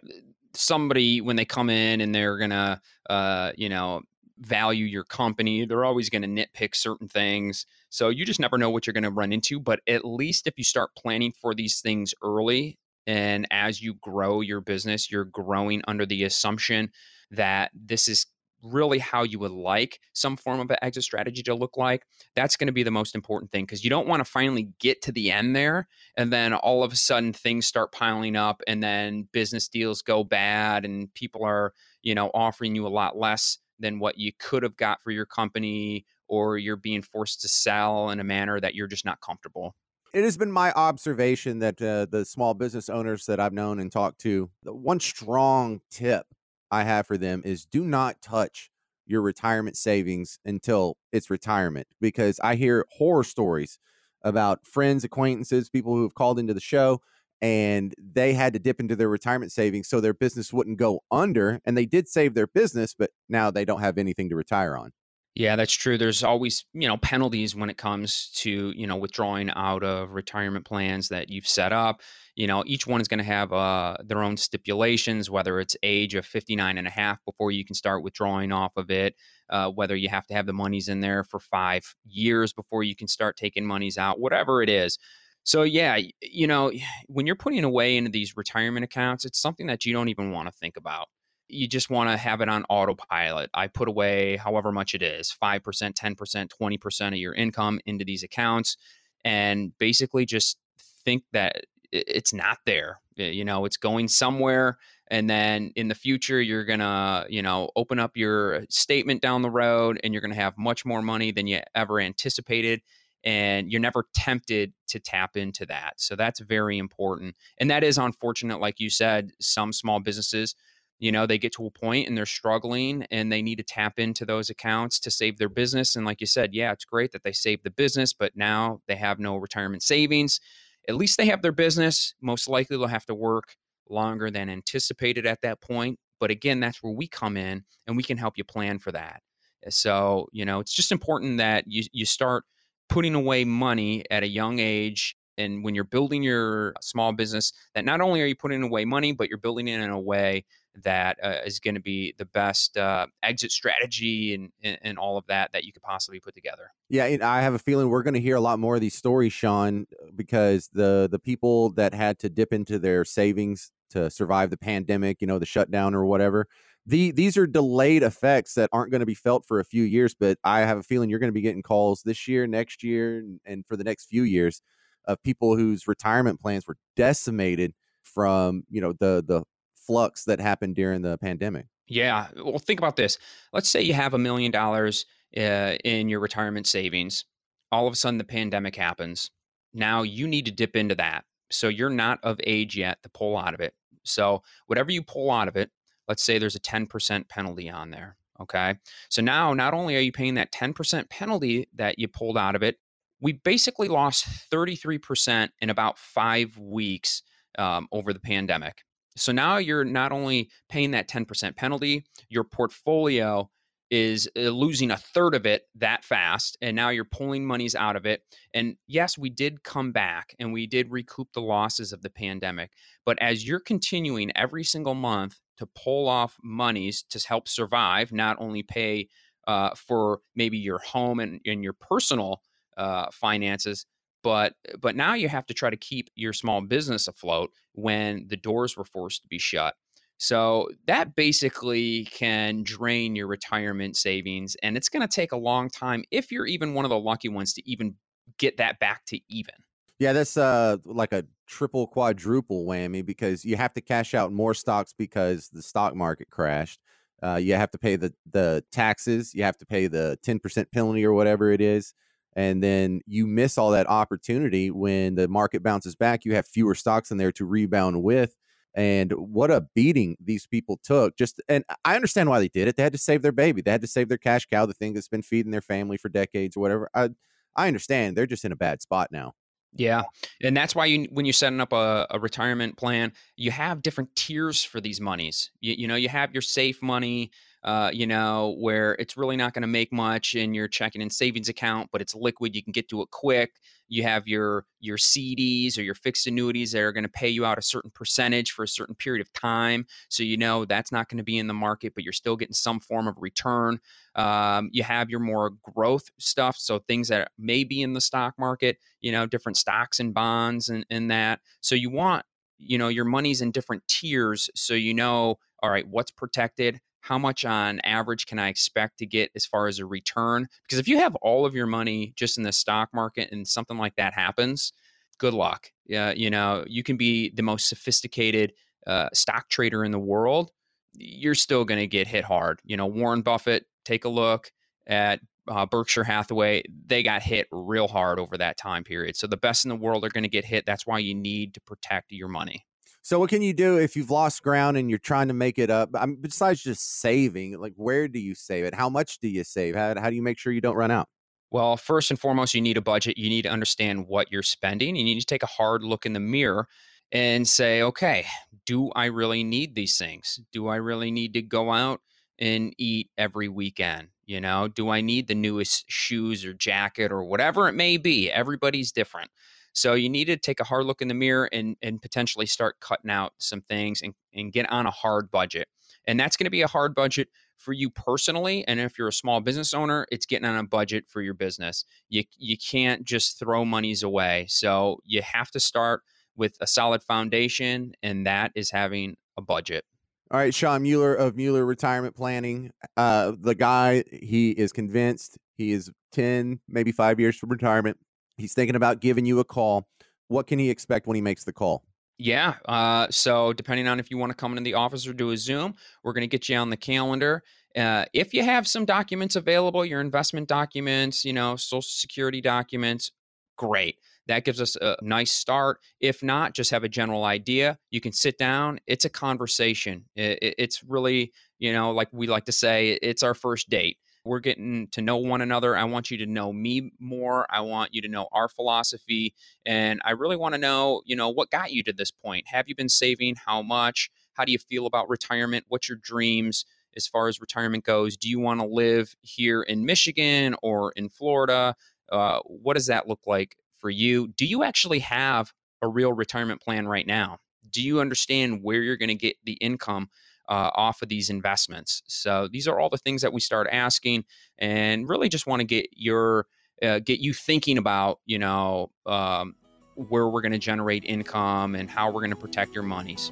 somebody, 0.55 1.21
when 1.21 1.37
they 1.37 1.45
come 1.45 1.69
in 1.71 2.01
and 2.01 2.15
they're 2.15 2.39
going 2.39 2.51
to, 2.51 2.81
uh, 3.11 3.53
you 3.57 3.69
know, 3.69 4.03
value 4.39 4.85
your 4.85 5.05
company, 5.05 5.65
they're 5.67 5.85
always 5.85 6.11
going 6.11 6.23
to 6.23 6.29
nitpick 6.29 6.75
certain 6.75 7.09
things. 7.09 7.67
So 7.91 8.09
you 8.09 8.25
just 8.25 8.41
never 8.41 8.59
know 8.59 8.71
what 8.71 8.87
you're 8.87 8.95
going 8.95 9.05
to 9.05 9.11
run 9.11 9.33
into. 9.33 9.61
But 9.61 9.81
at 9.89 10.05
least 10.05 10.47
if 10.47 10.55
you 10.59 10.65
start 10.65 10.91
planning 10.97 11.33
for 11.41 11.55
these 11.55 11.81
things 11.81 12.15
early 12.23 12.79
and 13.07 13.47
as 13.51 13.83
you 13.83 13.95
grow 13.95 14.41
your 14.41 14.61
business, 14.61 15.11
you're 15.11 15.25
growing 15.25 15.83
under 15.87 16.07
the 16.07 16.25
assumption 16.25 16.91
that 17.31 17.71
this 17.75 18.09
is 18.09 18.27
really 18.65 18.99
how 18.99 19.23
you 19.23 19.39
would 19.39 19.53
like 19.53 20.01
some 20.13 20.37
form 20.37 20.61
of 20.61 20.71
an 20.71 20.77
exit 20.83 21.05
strategy 21.05 21.43
to 21.43 21.55
look 21.55 21.77
like, 21.77 22.05
that's 22.35 22.57
going 22.57 22.67
to 22.67 22.73
be 22.73 22.83
the 22.83 22.91
most 22.91 23.15
important 23.15 23.53
thing 23.53 23.65
because 23.65 23.85
you 23.85 23.91
don't 23.91 24.09
want 24.09 24.21
to 24.21 24.31
finally 24.31 24.71
get 24.81 25.03
to 25.03 25.13
the 25.13 25.31
end 25.31 25.55
there 25.55 25.89
and 26.17 26.33
then 26.33 26.55
all 26.55 26.83
of 26.83 26.93
a 26.93 26.97
sudden 26.97 27.33
things 27.33 27.67
start 27.67 27.93
piling 27.93 28.37
up 28.37 28.63
and 28.67 28.83
then 28.83 29.29
business 29.33 29.69
deals 29.69 30.03
go 30.03 30.25
bad 30.25 30.85
and 30.85 31.13
people 31.15 31.45
are, 31.45 31.73
you 32.03 32.15
know, 32.15 32.31
offering 32.35 32.75
you 32.75 32.87
a 32.87 32.89
lot 32.89 33.17
less 33.17 33.59
than 33.79 33.99
what 33.99 34.19
you 34.19 34.33
could 34.39 34.63
have 34.63 34.77
got 34.77 35.03
for 35.03 35.11
your 35.11 35.27
company 35.27 36.07
or 36.29 36.57
you're 36.59 36.77
being 36.77 37.03
forced 37.03 37.41
to 37.43 37.49
sell 37.49 38.11
in 38.11 38.21
a 38.21 38.25
manner 38.25 38.59
that 38.61 38.75
you're 38.75 38.87
just 38.87 39.05
not 39.05 39.21
comfortable. 39.21 39.75
It 40.15 40.23
has 40.23 40.37
been 40.37 40.53
my 40.53 40.73
observation 40.73 41.59
that 41.59 41.83
uh, 41.83 42.07
the 42.09 42.25
small 42.25 42.55
business 42.55 42.89
owners 42.89 43.27
that 43.27 43.41
I've 43.41 43.53
known 43.53 43.81
and 43.81 43.91
talked 43.91 44.21
to, 44.21 44.49
one 44.63 45.01
strong 45.01 45.81
tip 45.91 46.27
I 46.75 46.83
have 46.83 47.07
for 47.07 47.17
them 47.17 47.41
is 47.45 47.65
do 47.65 47.85
not 47.85 48.21
touch 48.21 48.69
your 49.07 49.23
retirement 49.23 49.77
savings 49.77 50.41
until 50.45 50.97
it's 51.13 51.31
retirement 51.31 51.87
because 52.01 52.41
I 52.43 52.57
hear 52.57 52.85
horror 52.91 53.23
stories 53.23 53.79
about 54.23 54.67
friends, 54.67 55.05
acquaintances, 55.05 55.71
people 55.71 55.95
who 55.95 56.03
have 56.03 56.15
called 56.15 56.41
into 56.41 56.53
the 56.53 56.61
show 56.61 57.01
and 57.41 57.95
they 57.99 58.33
had 58.33 58.55
to 58.55 58.59
dip 58.59 58.81
into 58.81 58.97
their 58.97 59.09
retirement 59.09 59.53
savings 59.53 59.89
so 59.89 60.01
their 60.01 60.15
business 60.15 60.53
wouldn't 60.53 60.79
go 60.79 61.01
under 61.13 61.61
and 61.65 61.77
they 61.77 61.87
did 61.87 62.09
save 62.09 62.35
their 62.35 62.49
business 62.49 62.93
but 62.93 63.11
now 63.29 63.53
they 63.53 63.65
don't 63.65 63.81
have 63.81 63.97
anything 63.97 64.29
to 64.31 64.37
retire 64.37 64.77
on. 64.77 64.91
Yeah, 65.37 65.57
that's 65.57 65.73
true. 65.73 65.99
There's 65.99 66.23
always, 66.23 66.65
you 66.75 66.87
know, 66.87 66.97
penalties 66.97 67.57
when 67.57 67.69
it 67.69 67.77
comes 67.77 68.31
to, 68.37 68.73
you 68.77 68.87
know, 68.87 68.97
withdrawing 68.97 69.51
out 69.51 69.83
of 69.83 70.13
retirement 70.13 70.65
plans 70.65 71.09
that 71.09 71.29
you've 71.29 71.49
set 71.49 71.73
up. 71.73 72.03
You 72.37 72.47
know, 72.47 72.63
each 72.67 72.87
one 72.87 73.01
is 73.01 73.09
going 73.09 73.19
to 73.19 73.25
have 73.25 73.53
uh, 73.53 73.97
their 74.05 74.23
own 74.23 74.37
stipulations, 74.37 75.31
whether 75.31 75.59
it's 75.59 75.77
age 75.83 76.15
of 76.15 76.25
59 76.25 76.79
and 76.79 76.87
a 76.87 76.91
half 76.91 77.19
before 77.25 77.51
you 77.51 77.65
can 77.65 77.75
start 77.75 78.05
withdrawing 78.05 78.53
off 78.53 78.77
of 78.77 78.91
it, 78.93 79.17
uh, 79.51 79.71
whether 79.71 79.97
you 79.97 80.09
have 80.09 80.25
to 80.29 80.35
have 80.35 80.47
the 80.47 80.53
monies 80.53 80.89
in 80.89 81.01
there 81.01 81.25
for 81.25 81.41
five 81.41 81.83
years 82.07 82.53
before 82.53 82.85
you 82.85 82.95
can 82.95 83.09
start 83.09 83.37
taking 83.37 83.67
monies 83.67 83.99
out, 83.99 84.21
whatever 84.21 84.63
it 84.63 84.69
is. 84.69 84.99
So, 85.43 85.63
yeah, 85.65 85.99
you 86.23 86.47
know, 86.47 86.71
when 87.09 87.27
you're 87.27 87.35
putting 87.35 87.65
away 87.65 87.97
into 87.97 88.11
these 88.11 88.37
retirement 88.37 88.85
accounts, 88.85 89.25
it's 89.25 89.41
something 89.41 89.67
that 89.67 89.85
you 89.85 89.93
don't 89.93 90.09
even 90.11 90.31
want 90.31 90.47
to 90.47 90.53
think 90.53 90.77
about 90.77 91.09
you 91.49 91.69
just 91.69 91.91
want 91.91 92.11
to 92.11 92.17
have 92.17 92.41
it 92.41 92.49
on 92.49 92.65
autopilot. 92.69 93.51
I 93.55 93.67
put 93.67 93.89
away 93.89 94.37
however 94.37 94.73
much 94.73 94.95
it 94.95 95.03
is 95.03 95.35
5%, 95.43 95.61
10%, 95.63 96.49
20% 96.49 97.09
of 97.09 97.15
your 97.15 97.35
income 97.35 97.81
into 97.87 98.05
these 98.05 98.23
accounts 98.23 98.77
and 99.25 99.77
basically 99.79 100.27
just 100.27 100.59
think 101.05 101.25
that 101.33 101.65
it's 101.93 102.33
not 102.33 102.59
there. 102.67 103.01
You 103.17 103.45
know, 103.45 103.65
it's 103.65 103.77
going 103.77 104.09
somewhere. 104.09 104.79
And 105.09 105.29
then 105.29 105.71
in 105.77 105.89
the 105.89 105.95
future, 105.95 106.41
you're 106.41 106.65
going 106.65 106.81
to, 106.81 107.27
you 107.29 107.43
know, 107.43 107.71
open 107.77 107.99
up 107.99 108.17
your 108.17 108.65
statement 108.69 109.23
down 109.23 109.43
the 109.43 109.51
road 109.51 110.01
and 110.03 110.13
you're 110.13 110.23
going 110.23 110.35
to 110.35 110.41
have 110.41 110.59
much 110.59 110.85
more 110.85 111.03
money 111.03 111.31
than 111.31 111.47
you 111.47 111.61
ever 111.75 112.01
anticipated. 112.01 112.81
And 113.23 113.71
you're 113.71 113.81
never 113.81 114.07
tempted 114.15 114.75
to 114.89 115.01
tap 115.01 115.37
into 115.37 115.65
that. 115.67 115.95
So 115.97 116.15
that's 116.17 116.41
very 116.41 116.77
important. 116.77 117.37
And 117.59 117.71
that 117.71 117.83
is 117.83 117.97
unfortunate. 117.97 118.61
Like 118.61 118.81
you 118.81 118.91
said, 118.91 119.33
some 119.41 119.73
small 119.73 120.01
businesses 120.01 120.55
you 120.99 121.13
know 121.13 121.27
they 121.27 121.39
get 121.39 121.53
to 121.53 121.67
a 121.67 121.71
point 121.71 122.09
and 122.09 122.17
they're 122.17 122.27
struggling 122.27 123.05
and 123.11 123.31
they 123.31 123.43
need 123.43 123.57
to 123.57 123.65
tap 123.65 123.99
into 123.99 124.25
those 124.25 124.51
accounts 124.51 124.99
to 125.01 125.11
save 125.11 125.39
their 125.39 125.49
business 125.49 125.97
and 125.97 126.07
like 126.07 126.21
you 126.21 126.27
said 126.27 126.55
yeah 126.55 126.73
it's 126.73 126.85
great 126.85 127.13
that 127.13 127.25
they 127.25 127.33
save 127.33 127.63
the 127.63 127.71
business 127.71 128.13
but 128.13 128.33
now 128.37 128.81
they 128.89 128.97
have 128.97 129.19
no 129.19 129.37
retirement 129.37 129.83
savings. 129.83 130.41
At 130.87 130.97
least 130.97 131.17
they 131.17 131.27
have 131.27 131.41
their 131.41 131.51
business. 131.53 132.15
Most 132.21 132.47
likely 132.47 132.77
they'll 132.77 132.89
have 132.89 133.07
to 133.07 133.15
work 133.15 133.57
longer 133.89 134.31
than 134.31 134.51
anticipated 134.51 135.27
at 135.27 135.41
that 135.43 135.61
point 135.61 135.99
but 136.21 136.31
again 136.31 136.61
that's 136.61 136.83
where 136.83 136.93
we 136.93 137.07
come 137.07 137.37
in 137.37 137.65
and 137.87 137.97
we 137.97 138.03
can 138.03 138.17
help 138.17 138.39
you 138.39 138.45
plan 138.45 138.79
for 138.79 138.93
that. 138.93 139.23
Eh, 139.65 139.71
so 139.71 140.29
you 140.33 140.45
know 140.45 140.61
it's 140.61 140.75
just 140.75 140.93
important 140.93 141.39
that 141.39 141.65
you 141.67 141.83
you 141.93 142.07
start 142.07 142.45
putting 142.89 143.15
away 143.15 143.45
money 143.45 144.05
at 144.11 144.23
a 144.23 144.29
young 144.29 144.59
age 144.59 145.17
and 145.37 145.65
when 145.65 145.75
you're 145.75 145.85
building 145.85 146.23
your 146.23 146.75
small 146.81 147.13
business 147.13 147.53
that 147.75 147.85
not 147.85 148.01
only 148.01 148.23
are 148.23 148.27
you 148.27 148.37
putting 148.37 148.63
away 148.63 148.85
money 148.85 149.13
but 149.13 149.29
you're 149.29 149.39
building 149.39 149.69
it 149.69 149.81
in 149.81 149.91
a 149.91 149.99
way 149.99 150.45
that 150.83 151.19
uh, 151.23 151.41
is 151.45 151.61
going 151.61 151.75
to 151.75 151.81
be 151.81 152.15
the 152.19 152.25
best 152.25 152.77
uh, 152.77 153.07
exit 153.23 153.53
strategy 153.53 154.35
and, 154.35 154.51
and, 154.63 154.79
and 154.83 154.99
all 154.99 155.17
of 155.17 155.27
that 155.27 155.53
that 155.53 155.65
you 155.65 155.73
could 155.73 155.83
possibly 155.83 156.21
put 156.21 156.35
together. 156.35 156.73
Yeah, 156.89 157.05
I 157.23 157.41
have 157.43 157.55
a 157.55 157.59
feeling 157.59 157.89
we're 157.89 158.03
going 158.03 158.15
to 158.15 158.21
hear 158.21 158.37
a 158.37 158.41
lot 158.41 158.59
more 158.59 158.75
of 158.75 158.81
these 158.81 158.95
stories, 158.95 159.33
Shawn, 159.33 159.87
because 160.15 160.69
the 160.73 161.09
the 161.11 161.19
people 161.19 161.71
that 161.71 161.95
had 161.95 162.19
to 162.21 162.29
dip 162.29 162.53
into 162.53 162.79
their 162.79 163.05
savings 163.05 163.71
to 163.91 164.11
survive 164.11 164.51
the 164.51 164.57
pandemic, 164.57 165.21
you 165.21 165.27
know, 165.27 165.39
the 165.39 165.47
shutdown 165.47 165.95
or 165.95 166.05
whatever. 166.05 166.47
The, 166.87 167.13
these 167.13 167.39
are 167.39 167.47
delayed 167.47 168.03
effects 168.03 168.55
that 168.55 168.69
aren't 168.71 168.91
going 168.91 169.01
to 169.01 169.07
be 169.07 169.15
felt 169.15 169.47
for 169.47 169.59
a 169.59 169.65
few 169.65 169.85
years, 169.85 170.15
but 170.15 170.37
I 170.45 170.61
have 170.61 170.77
a 170.77 170.83
feeling 170.83 171.09
you're 171.09 171.19
going 171.19 171.29
to 171.29 171.33
be 171.33 171.41
getting 171.41 171.63
calls 171.63 172.03
this 172.03 172.29
year, 172.29 172.47
next 172.47 172.83
year, 172.83 173.19
and, 173.19 173.41
and 173.47 173.65
for 173.67 173.77
the 173.77 173.85
next 173.85 174.05
few 174.07 174.23
years 174.23 174.61
of 175.07 175.23
people 175.23 175.57
whose 175.57 175.89
retirement 175.89 176.41
plans 176.41 176.67
were 176.67 176.77
decimated 176.97 177.73
from 178.03 178.65
you 178.71 178.81
know 178.81 178.93
the 178.93 179.25
the 179.27 179.43
flux 179.87 180.25
that 180.25 180.41
happened 180.41 180.75
during 180.75 181.03
the 181.03 181.19
pandemic. 181.19 181.67
Yeah. 181.87 182.29
Well, 182.37 182.59
think 182.59 182.81
about 182.81 182.97
this. 182.97 183.19
Let's 183.53 183.69
say 183.69 183.83
you 183.83 183.95
have 183.95 184.15
a 184.15 184.19
million 184.19 184.51
dollars 184.51 185.07
uh, 185.37 185.77
in 185.85 186.09
your 186.09 186.21
retirement 186.21 186.67
savings. 186.67 187.25
All 187.71 187.87
of 187.87 187.93
a 187.93 187.97
sudden, 187.97 188.19
the 188.19 188.25
pandemic 188.25 188.77
happens. 188.77 189.31
Now 189.73 190.03
you 190.03 190.27
need 190.27 190.47
to 190.47 190.53
dip 190.53 190.77
into 190.77 190.95
that. 190.95 191.25
So 191.51 191.69
you're 191.69 191.91
not 191.91 192.21
of 192.23 192.41
age 192.45 192.77
yet 192.77 193.03
to 193.03 193.09
pull 193.09 193.37
out 193.37 193.55
of 193.55 193.61
it. 193.61 193.75
So 194.05 194.43
whatever 194.67 194.91
you 194.91 195.03
pull 195.03 195.31
out 195.31 195.49
of 195.49 195.57
it, 195.57 195.71
let's 196.09 196.23
say 196.23 196.39
there's 196.39 196.57
a 196.57 196.61
10% 196.61 197.29
penalty 197.29 197.69
on 197.69 197.91
there. 197.91 198.17
Okay. 198.41 198.77
So 199.11 199.23
now 199.23 199.55
not 199.55 199.75
only 199.75 199.97
are 199.97 200.01
you 200.01 200.13
paying 200.13 200.35
that 200.35 200.53
10% 200.53 201.09
penalty 201.09 201.69
that 201.75 201.99
you 201.99 202.09
pulled 202.09 202.37
out 202.37 202.57
of 202.57 202.63
it, 202.63 202.79
we 203.21 203.33
basically 203.33 203.89
lost 203.89 204.27
33% 204.51 205.51
in 205.61 205.71
about 205.71 205.99
five 205.99 206.59
weeks 206.59 207.23
um, 207.59 207.89
over 207.93 208.13
the 208.13 208.21
pandemic. 208.21 208.83
So 209.17 209.33
now 209.33 209.59
you're 209.59 209.85
not 209.85 210.13
only 210.13 210.51
paying 210.69 210.93
that 210.93 211.09
10% 211.09 211.57
penalty, 211.57 212.05
your 212.29 212.45
portfolio 212.45 213.49
is 213.91 214.29
uh, 214.37 214.41
losing 214.41 214.91
a 214.91 214.97
third 214.97 215.35
of 215.35 215.47
it 215.47 215.69
that 215.77 216.05
fast. 216.05 216.57
And 216.61 216.75
now 216.75 216.89
you're 216.89 217.05
pulling 217.05 217.47
monies 217.47 217.75
out 217.75 217.97
of 217.97 218.07
it. 218.07 218.23
And 218.53 218.77
yes, 218.87 219.17
we 219.17 219.31
did 219.31 219.63
come 219.63 219.93
back 219.93 220.35
and 220.39 220.53
we 220.53 220.67
did 220.67 220.91
recoup 220.91 221.29
the 221.33 221.41
losses 221.41 221.93
of 221.93 222.03
the 222.03 222.11
pandemic. 222.11 222.73
But 223.05 223.19
as 223.21 223.47
you're 223.47 223.61
continuing 223.61 224.33
every 224.35 224.65
single 224.65 224.95
month 224.95 225.39
to 225.59 225.67
pull 225.67 226.09
off 226.09 226.37
monies 226.43 227.05
to 227.11 227.25
help 227.29 227.47
survive, 227.47 228.11
not 228.11 228.37
only 228.41 228.63
pay 228.63 229.09
uh, 229.47 229.71
for 229.77 230.21
maybe 230.35 230.59
your 230.59 230.79
home 230.79 231.21
and, 231.21 231.41
and 231.47 231.63
your 231.63 231.75
personal 231.75 232.43
uh, 232.77 233.07
finances, 233.13 233.87
but 234.25 234.57
but 234.81 234.97
now 234.97 235.15
you 235.15 235.29
have 235.29 235.47
to 235.47 235.55
try 235.55 235.71
to 235.71 235.77
keep 235.77 236.11
your 236.17 236.35
small 236.35 236.63
business 236.63 237.09
afloat 237.09 237.53
when 237.75 238.27
the 238.29 238.37
doors 238.37 238.77
were 238.77 238.85
forced 238.85 239.23
to 239.23 239.29
be 239.29 239.39
shut 239.39 239.77
So 240.19 240.71
that 240.87 241.15
basically 241.17 242.07
can 242.07 242.63
drain 242.65 243.17
your 243.17 243.27
retirement 243.29 243.97
savings. 243.97 244.57
And 244.63 244.77
it's 244.77 244.89
going 244.89 245.07
to 245.07 245.09
take 245.09 245.33
a 245.33 245.37
long 245.37 245.71
time 245.71 246.05
if 246.11 246.33
you're 246.33 246.47
even 246.47 246.75
one 246.75 246.85
of 246.85 246.91
the 246.91 246.99
lucky 246.99 247.29
ones 247.29 247.53
to 247.55 247.71
even 247.71 247.97
get 248.39 248.57
that 248.59 248.79
back 248.81 249.05
to 249.07 249.21
even. 249.29 249.55
Yeah, 249.99 250.13
that's 250.13 250.37
uh 250.37 250.79
like 250.85 251.13
a 251.13 251.25
triple 251.47 251.87
quadruple 251.87 252.65
whammy 252.67 253.05
because 253.05 253.45
you 253.45 253.57
have 253.57 253.75
to 253.75 253.81
cash 253.81 254.15
out 254.15 254.33
more 254.33 254.55
stocks 254.55 254.93
because 254.93 255.49
the 255.51 255.63
stock 255.63 255.95
market 255.95 256.31
crashed. 256.31 256.81
Uh, 257.23 257.37
you 257.37 257.55
have 257.55 257.71
to 257.71 257.79
pay 257.79 257.97
the 257.97 258.13
the 258.31 258.65
taxes. 258.73 259.35
You 259.35 259.45
have 259.45 259.57
to 259.59 259.67
pay 259.67 259.87
the 259.87 260.19
ten 260.23 260.41
percent 260.41 260.71
penalty 260.73 261.05
or 261.05 261.13
whatever 261.13 261.51
it 261.53 261.61
is, 261.61 261.95
and 262.37 262.63
then 262.63 263.01
you 263.07 263.27
miss 263.27 263.59
all 263.59 263.71
that 263.71 263.89
opportunity 263.89 264.71
when 264.71 265.15
the 265.15 265.29
market 265.29 265.63
bounces 265.63 265.95
back. 265.95 266.25
You 266.25 266.35
have 266.35 266.47
fewer 266.47 266.75
stocks 266.75 267.11
in 267.11 267.17
there 267.17 267.33
to 267.33 267.45
rebound 267.45 268.03
with. 268.03 268.35
And 268.77 269.13
what 269.13 269.53
a 269.53 269.67
beating 269.75 270.17
these 270.23 270.47
people 270.47 270.81
took. 270.83 271.17
Just 271.17 271.41
and 271.49 271.65
I 271.85 271.95
understand 271.95 272.29
why 272.29 272.41
they 272.41 272.49
did 272.49 272.67
it. 272.67 272.77
They 272.77 272.83
had 272.83 272.93
to 272.93 272.99
save 272.99 273.23
their 273.23 273.31
baby. 273.31 273.63
They 273.63 273.71
had 273.71 273.83
to 273.83 273.87
save 273.87 274.09
their 274.09 274.19
cash 274.19 274.47
cow, 274.47 274.67
the 274.67 274.75
thing 274.75 274.95
that's 274.95 275.09
been 275.09 275.23
feeding 275.23 275.53
their 275.53 275.61
family 275.61 275.97
for 275.97 276.09
decades 276.09 276.57
or 276.57 276.61
whatever. 276.61 276.91
I 276.93 277.11
I 277.55 277.69
understand. 277.69 278.17
They're 278.17 278.27
just 278.27 278.45
in 278.45 278.51
a 278.51 278.57
bad 278.57 278.83
spot 278.83 279.11
now. 279.13 279.35
Yeah, 279.77 280.03
and 280.43 280.57
that's 280.57 280.75
why 280.75 280.87
you 280.87 281.09
when 281.11 281.25
you're 281.25 281.33
setting 281.33 281.61
up 281.61 281.73
a, 281.73 282.07
a 282.11 282.19
retirement 282.19 282.77
plan, 282.77 283.13
you 283.37 283.51
have 283.51 283.83
different 283.83 284.15
tiers 284.15 284.63
for 284.63 284.81
these 284.81 285.01
monies. 285.01 285.51
You, 285.61 285.75
you 285.79 285.89
know, 285.89 285.97
you 285.97 286.09
have 286.09 286.33
your 286.33 286.43
safe 286.43 286.81
money, 286.83 287.31
uh, 287.65 287.91
you 287.93 288.07
know, 288.07 288.55
where 288.59 288.93
it's 288.99 289.17
really 289.17 289.37
not 289.37 289.55
going 289.55 289.63
to 289.63 289.69
make 289.69 289.91
much 289.91 290.35
in 290.35 290.53
your 290.53 290.69
checking 290.69 291.01
and 291.01 291.11
savings 291.11 291.49
account, 291.49 291.89
but 291.91 292.03
it's 292.03 292.15
liquid. 292.15 292.55
You 292.55 292.63
can 292.63 292.73
get 292.73 292.91
to 292.91 293.01
it 293.01 293.11
quick. 293.11 293.53
You 293.89 294.03
have 294.03 294.29
your 294.29 294.67
your 294.81 294.99
CDs 294.99 295.79
or 295.79 295.83
your 295.83 295.95
fixed 295.95 296.27
annuities 296.27 296.73
that 296.73 296.81
are 296.83 296.93
going 296.93 297.05
to 297.05 297.11
pay 297.11 297.29
you 297.29 297.47
out 297.47 297.59
a 297.59 297.63
certain 297.63 297.91
percentage 297.91 298.53
for 298.53 298.65
a 298.65 298.69
certain 298.69 298.95
period 298.95 299.23
of 299.23 299.33
time, 299.33 299.87
so 300.09 300.23
you 300.23 300.37
know 300.37 300.65
that's 300.67 300.93
not 300.93 301.09
going 301.09 301.19
to 301.19 301.25
be 301.25 301.39
in 301.39 301.47
the 301.47 301.55
market, 301.55 301.95
but 301.95 302.05
you're 302.05 302.13
still 302.13 302.37
getting 302.37 302.55
some 302.55 302.81
form 302.81 303.09
of 303.09 303.15
return. 303.19 303.81
Um, 304.15 304.69
you 304.73 304.83
have 304.83 305.09
your 305.09 305.21
more 305.21 305.53
growth 305.63 306.11
stuff, 306.19 306.57
so 306.59 306.81
things 306.81 307.09
that 307.09 307.31
may 307.39 307.65
be 307.65 307.83
in 307.83 307.95
the 307.95 308.01
stock 308.01 308.35
market, 308.39 308.79
you 309.01 309.11
know, 309.11 309.27
different 309.27 309.57
stocks 309.57 310.01
and 310.01 310.13
bonds 310.13 310.69
and, 310.69 310.85
and 310.91 311.11
that. 311.11 311.41
So 311.61 311.75
you 311.75 311.91
want 311.91 312.25
you 312.59 312.79
know 312.79 312.89
your 312.89 313.05
money's 313.05 313.41
in 313.41 313.51
different 313.51 313.87
tiers 313.89 314.49
so 314.55 314.75
you 314.75 314.95
know 314.95 315.37
all 315.63 315.71
right 315.71 315.89
what's 315.89 316.13
protected 316.13 316.81
how 317.05 317.19
much 317.19 317.45
on 317.45 317.81
average 317.81 318.25
can 318.25 318.39
I 318.39 318.49
expect 318.49 318.99
to 318.99 319.07
get 319.07 319.31
as 319.37 319.45
far 319.45 319.67
as 319.67 319.79
a 319.79 319.85
return? 319.85 320.49
Because 320.63 320.79
if 320.79 320.89
you 320.89 320.97
have 320.99 321.15
all 321.17 321.45
of 321.45 321.55
your 321.55 321.67
money 321.67 322.15
just 322.17 322.39
in 322.39 322.45
the 322.45 322.53
stock 322.53 322.89
market 322.95 323.29
and 323.31 323.47
something 323.47 323.77
like 323.77 323.95
that 323.97 324.15
happens, 324.15 324.73
good 325.19 325.35
luck. 325.35 325.69
Yeah, 325.85 326.13
you 326.13 326.31
know, 326.31 326.65
you 326.67 326.83
can 326.83 326.97
be 326.97 327.29
the 327.35 327.43
most 327.43 327.69
sophisticated 327.69 328.55
uh, 328.87 329.11
stock 329.13 329.51
trader 329.51 329.85
in 329.85 329.93
the 329.93 329.99
world. 329.99 330.51
You're 330.95 331.35
still 331.35 331.67
going 331.67 331.81
to 331.81 331.87
get 331.87 332.07
hit 332.07 332.25
hard. 332.25 332.61
You 332.65 332.79
know, 332.79 332.87
Warren 332.87 333.21
Buffett, 333.21 333.67
take 333.85 334.07
a 334.07 334.09
look 334.09 334.51
at 334.87 335.21
uh, 335.47 335.67
Berkshire 335.67 336.05
Hathaway. 336.05 336.63
They 336.87 337.03
got 337.03 337.21
hit 337.21 337.49
real 337.53 337.87
hard 337.87 338.19
over 338.19 338.39
that 338.39 338.57
time 338.57 338.83
period. 338.83 339.17
So 339.17 339.27
the 339.27 339.37
best 339.37 339.67
in 339.67 339.69
the 339.69 339.77
world 339.77 340.07
are 340.07 340.11
going 340.11 340.25
to 340.25 340.31
get 340.31 340.47
hit. 340.47 340.65
That's 340.65 340.87
why 340.87 341.01
you 341.01 341.15
need 341.15 341.53
to 341.53 341.61
protect 341.61 342.13
your 342.13 342.29
money. 342.29 342.65
So 343.05 343.19
what 343.19 343.29
can 343.29 343.43
you 343.43 343.53
do 343.53 343.77
if 343.77 343.97
you've 343.97 344.11
lost 344.11 344.43
ground 344.43 344.79
and 344.79 344.89
you're 344.89 344.99
trying 344.99 345.29
to 345.29 345.35
make 345.35 345.59
it 345.59 345.69
up? 345.69 345.91
I 345.95 346.07
mean, 346.07 346.17
besides 346.23 346.63
just 346.63 347.01
saving, 347.03 347.61
like 347.61 347.75
where 347.77 348.09
do 348.09 348.19
you 348.19 348.35
save 348.35 348.65
it? 348.65 348.75
How 348.75 348.89
much 348.89 349.19
do 349.19 349.29
you 349.29 349.45
save? 349.45 349.75
How, 349.75 349.95
how 350.01 350.09
do 350.09 350.17
you 350.17 350.23
make 350.23 350.39
sure 350.39 350.55
you 350.55 350.63
don't 350.63 350.75
run 350.75 350.91
out? 350.91 351.07
Well, 351.51 351.77
first 351.77 352.11
and 352.11 352.19
foremost, 352.19 352.55
you 352.55 352.63
need 352.63 352.79
a 352.79 352.81
budget. 352.81 353.19
You 353.19 353.29
need 353.29 353.43
to 353.43 353.51
understand 353.51 354.09
what 354.09 354.33
you're 354.33 354.43
spending. 354.43 354.97
You 354.97 355.05
need 355.05 355.21
to 355.21 355.27
take 355.27 355.43
a 355.43 355.47
hard 355.47 355.85
look 355.85 356.07
in 356.07 356.15
the 356.15 356.19
mirror 356.19 356.67
and 357.13 357.47
say, 357.47 357.83
okay, 357.83 358.25
do 358.65 358.91
I 358.93 359.05
really 359.05 359.45
need 359.45 359.75
these 359.75 359.99
things? 359.99 360.41
Do 360.51 360.69
I 360.69 360.77
really 360.77 361.11
need 361.11 361.35
to 361.35 361.43
go 361.43 361.73
out 361.73 362.01
and 362.39 362.75
eat 362.79 363.11
every 363.19 363.49
weekend? 363.49 364.09
You 364.25 364.41
know, 364.41 364.69
do 364.69 364.89
I 364.89 365.03
need 365.03 365.29
the 365.29 365.35
newest 365.35 365.85
shoes 365.91 366.43
or 366.47 366.55
jacket 366.55 367.13
or 367.13 367.23
whatever 367.23 367.69
it 367.69 367.75
may 367.75 367.99
be? 367.99 368.31
Everybody's 368.31 368.93
different. 368.93 369.31
So 369.75 369.95
you 369.95 370.09
need 370.09 370.27
to 370.27 370.37
take 370.37 370.61
a 370.61 370.65
hard 370.65 370.87
look 370.87 371.03
in 371.03 371.09
the 371.09 371.15
mirror 371.15 371.49
and, 371.53 371.77
and 371.83 372.01
potentially 372.01 372.47
start 372.47 372.81
cutting 372.81 373.11
out 373.11 373.33
some 373.39 373.61
things 373.61 374.01
and, 374.03 374.15
and 374.33 374.53
get 374.53 374.71
on 374.71 374.87
a 374.87 374.91
hard 374.91 375.31
budget. 375.31 375.69
And 376.07 376.19
that's 376.19 376.37
going 376.37 376.47
to 376.47 376.51
be 376.51 376.63
a 376.63 376.69
hard 376.69 376.95
budget 376.95 377.29
for 377.57 377.73
you 377.73 377.91
personally. 377.91 378.67
And 378.69 378.79
if 378.79 378.99
you're 378.99 379.09
a 379.09 379.13
small 379.13 379.41
business 379.41 379.75
owner, 379.75 380.07
it's 380.11 380.27
getting 380.27 380.47
on 380.47 380.57
a 380.57 380.67
budget 380.67 381.09
for 381.09 381.23
your 381.23 381.35
business. 381.35 381.85
You, 382.09 382.25
you 382.39 382.57
can't 382.57 383.05
just 383.05 383.39
throw 383.39 383.65
monies 383.65 384.03
away. 384.03 384.47
So 384.49 385.01
you 385.05 385.23
have 385.23 385.51
to 385.53 385.61
start 385.61 386.03
with 386.37 386.57
a 386.61 386.67
solid 386.67 387.03
foundation, 387.03 387.93
and 388.03 388.27
that 388.27 388.53
is 388.55 388.71
having 388.71 389.17
a 389.37 389.43
budget. 389.43 389.85
All 390.31 390.41
right, 390.41 390.55
Shawn 390.55 390.83
Mueller 390.83 391.15
of 391.15 391.37
Mueller 391.37 391.65
Retirement 391.65 392.17
Planning. 392.17 392.73
Uh, 392.97 393.33
the 393.39 393.55
guy, 393.55 394.05
he 394.11 394.51
is 394.51 394.73
convinced 394.73 395.39
he 395.57 395.73
is 395.73 395.91
10, 396.13 396.61
maybe 396.69 396.93
five 396.93 397.21
years 397.21 397.37
from 397.37 397.51
retirement. 397.51 397.99
He's 398.37 398.55
thinking 398.55 398.77
about 398.77 399.01
giving 399.01 399.27
you 399.27 399.41
a 399.41 399.45
call. 399.45 399.89
What 400.29 400.47
can 400.47 400.59
he 400.59 400.71
expect 400.71 401.07
when 401.07 401.15
he 401.15 401.21
makes 401.21 401.45
the 401.45 401.53
call? 401.53 401.85
Yeah. 402.19 402.55
Uh, 402.65 403.09
so 403.11 403.53
depending 403.53 403.89
on 403.89 403.99
if 403.99 404.11
you 404.11 404.19
want 404.19 404.31
to 404.31 404.37
come 404.37 404.53
into 404.53 404.63
the 404.63 404.75
office 404.75 405.07
or 405.07 405.13
do 405.13 405.31
a 405.31 405.37
Zoom, 405.37 405.75
we're 406.03 406.13
going 406.13 406.23
to 406.23 406.29
get 406.29 406.49
you 406.49 406.57
on 406.57 406.71
the 406.71 406.77
calendar. 406.77 407.43
Uh, 407.77 408.05
if 408.13 408.33
you 408.33 408.43
have 408.45 408.69
some 408.69 408.85
documents 408.85 409.35
available, 409.35 409.85
your 409.85 410.01
investment 410.01 410.49
documents, 410.49 411.25
you 411.25 411.33
know, 411.33 411.57
social 411.57 411.83
security 411.83 412.41
documents, 412.41 413.11
great. 413.57 413.97
That 414.27 414.45
gives 414.45 414.61
us 414.61 414.77
a 414.77 414.97
nice 415.03 415.33
start. 415.33 415.81
If 416.01 416.23
not, 416.23 416.55
just 416.55 416.71
have 416.71 416.85
a 416.85 416.89
general 416.89 417.25
idea. 417.25 417.79
You 417.91 418.01
can 418.01 418.13
sit 418.13 418.39
down. 418.39 418.81
It's 418.87 419.05
a 419.05 419.11
conversation. 419.11 420.05
It, 420.17 420.55
it's 420.59 420.83
really, 420.83 421.33
you 421.59 421.73
know, 421.73 421.91
like 421.91 422.09
we 422.13 422.27
like 422.27 422.47
to 422.47 422.53
say, 422.53 422.99
it's 423.03 423.23
our 423.23 423.35
first 423.35 423.69
date. 423.69 423.99
We're 424.25 424.41
getting 424.41 424.89
to 424.93 425.03
know 425.03 425.19
one 425.19 425.43
another. 425.43 425.77
I 425.77 425.85
want 425.85 426.11
you 426.11 426.17
to 426.19 426.27
know 426.27 426.53
me 426.53 426.93
more. 426.99 427.47
I 427.51 427.61
want 427.61 427.93
you 427.93 428.01
to 428.03 428.09
know 428.09 428.29
our 428.33 428.49
philosophy. 428.49 429.35
And 429.67 430.01
I 430.03 430.13
really 430.13 430.37
want 430.37 430.55
to 430.55 430.59
know, 430.59 431.03
you 431.05 431.15
know, 431.15 431.29
what 431.29 431.51
got 431.51 431.73
you 431.73 431.83
to 431.83 431.93
this 431.93 432.11
point? 432.11 432.49
Have 432.49 432.67
you 432.67 432.75
been 432.75 432.89
saving? 432.89 433.37
How 433.45 433.61
much? 433.61 434.11
How 434.33 434.47
do 434.47 434.53
you 434.53 434.59
feel 434.59 434.87
about 434.87 435.11
retirement? 435.11 435.67
What's 435.69 435.91
your 435.91 435.99
dreams 435.99 436.65
as 436.97 437.07
far 437.07 437.29
as 437.29 437.41
retirement 437.41 437.85
goes? 437.85 438.17
Do 438.17 438.31
you 438.31 438.41
want 438.41 438.61
to 438.61 438.67
live 438.67 439.15
here 439.21 439.63
in 439.63 439.85
Michigan 439.85 440.57
or 440.63 440.93
in 440.97 441.11
Florida? 441.11 441.77
Uh, 442.11 442.39
what 442.47 442.75
does 442.75 442.87
that 442.87 443.07
look 443.07 443.27
like 443.27 443.57
for 443.79 443.91
you? 443.91 444.29
Do 444.29 444.47
you 444.47 444.63
actually 444.63 445.01
have 445.01 445.53
a 445.83 445.89
real 445.89 446.15
retirement 446.15 446.63
plan 446.63 446.89
right 446.89 447.07
now? 447.07 447.41
Do 447.69 447.83
you 447.83 448.01
understand 448.01 448.63
where 448.63 448.81
you're 448.81 448.97
going 448.97 449.09
to 449.09 449.15
get 449.15 449.37
the 449.45 449.55
income 449.55 450.09
uh, 450.49 450.71
off 450.75 451.03
of 451.03 451.09
these 451.09 451.31
investments. 451.31 452.03
So 452.07 452.49
these 452.51 452.69
are 452.69 452.79
all 452.79 452.89
the 452.89 452.99
things 452.99 453.23
that 453.23 453.33
we 453.33 453.41
start 453.41 453.69
asking, 453.71 454.25
and 454.59 455.09
really 455.09 455.29
just 455.29 455.47
want 455.47 455.61
to 455.61 455.65
get 455.65 455.87
your 455.93 456.47
uh, 456.83 456.99
get 456.99 457.21
you 457.21 457.33
thinking 457.33 457.79
about 457.79 458.21
you 458.27 458.39
know 458.39 458.91
um, 459.07 459.55
where 459.95 460.29
we're 460.29 460.43
going 460.43 460.53
to 460.53 460.59
generate 460.59 461.05
income 461.05 461.75
and 461.75 461.91
how 461.91 462.11
we're 462.11 462.21
going 462.21 462.31
to 462.31 462.37
protect 462.37 462.75
your 462.75 462.85
monies. 462.85 463.31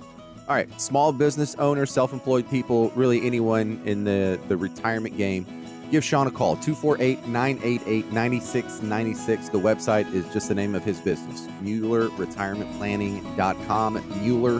All 0.48 0.56
right, 0.56 0.80
small 0.80 1.12
business 1.12 1.54
owners, 1.56 1.90
self-employed 1.92 2.50
people, 2.50 2.90
really 2.90 3.24
anyone 3.24 3.80
in 3.84 4.04
the 4.04 4.40
the 4.48 4.56
retirement 4.56 5.16
game. 5.16 5.46
Give 5.92 6.02
Shawn 6.02 6.26
a 6.26 6.30
call, 6.30 6.56
248 6.56 7.26
988 7.26 8.12
9696. 8.12 9.50
The 9.50 9.58
website 9.58 10.10
is 10.14 10.24
just 10.32 10.48
the 10.48 10.54
name 10.54 10.74
of 10.74 10.82
his 10.82 10.98
business, 10.98 11.46
Mueller 11.60 12.08
Retirement 12.16 12.70
MuellerRetirementPlanning.com. 12.80 14.22
Mueller 14.22 14.58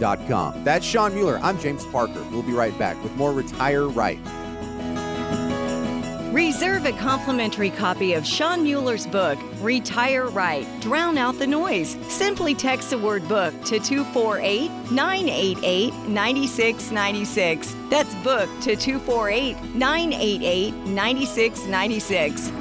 Retirement 0.00 0.64
that's 0.64 0.84
Shawn 0.84 1.14
Mueller. 1.14 1.38
I'm 1.42 1.58
James 1.58 1.84
Parker. 1.86 2.24
We'll 2.30 2.42
be 2.42 2.52
right 2.52 2.76
back 2.78 3.00
with 3.02 3.14
more 3.16 3.32
Retire 3.32 3.86
Right. 3.86 4.18
Reserve 6.32 6.86
a 6.86 6.92
complimentary 6.92 7.70
copy 7.70 8.14
of 8.14 8.24
Shawn 8.24 8.62
Mueller's 8.62 9.06
book, 9.06 9.38
Retire 9.60 10.28
Right 10.28 10.66
Drown 10.80 11.18
Out 11.18 11.38
the 11.38 11.46
Noise. 11.46 11.96
Simply 12.08 12.54
text 12.54 12.90
the 12.90 12.98
word 12.98 13.28
book 13.28 13.52
to 13.64 13.78
248 13.80 14.70
988 14.90 15.92
9696. 16.08 17.76
That's 17.90 18.14
book 18.16 18.48
to 18.62 18.76
248 18.76 19.56
988 19.74 20.74
9696. 20.74 22.52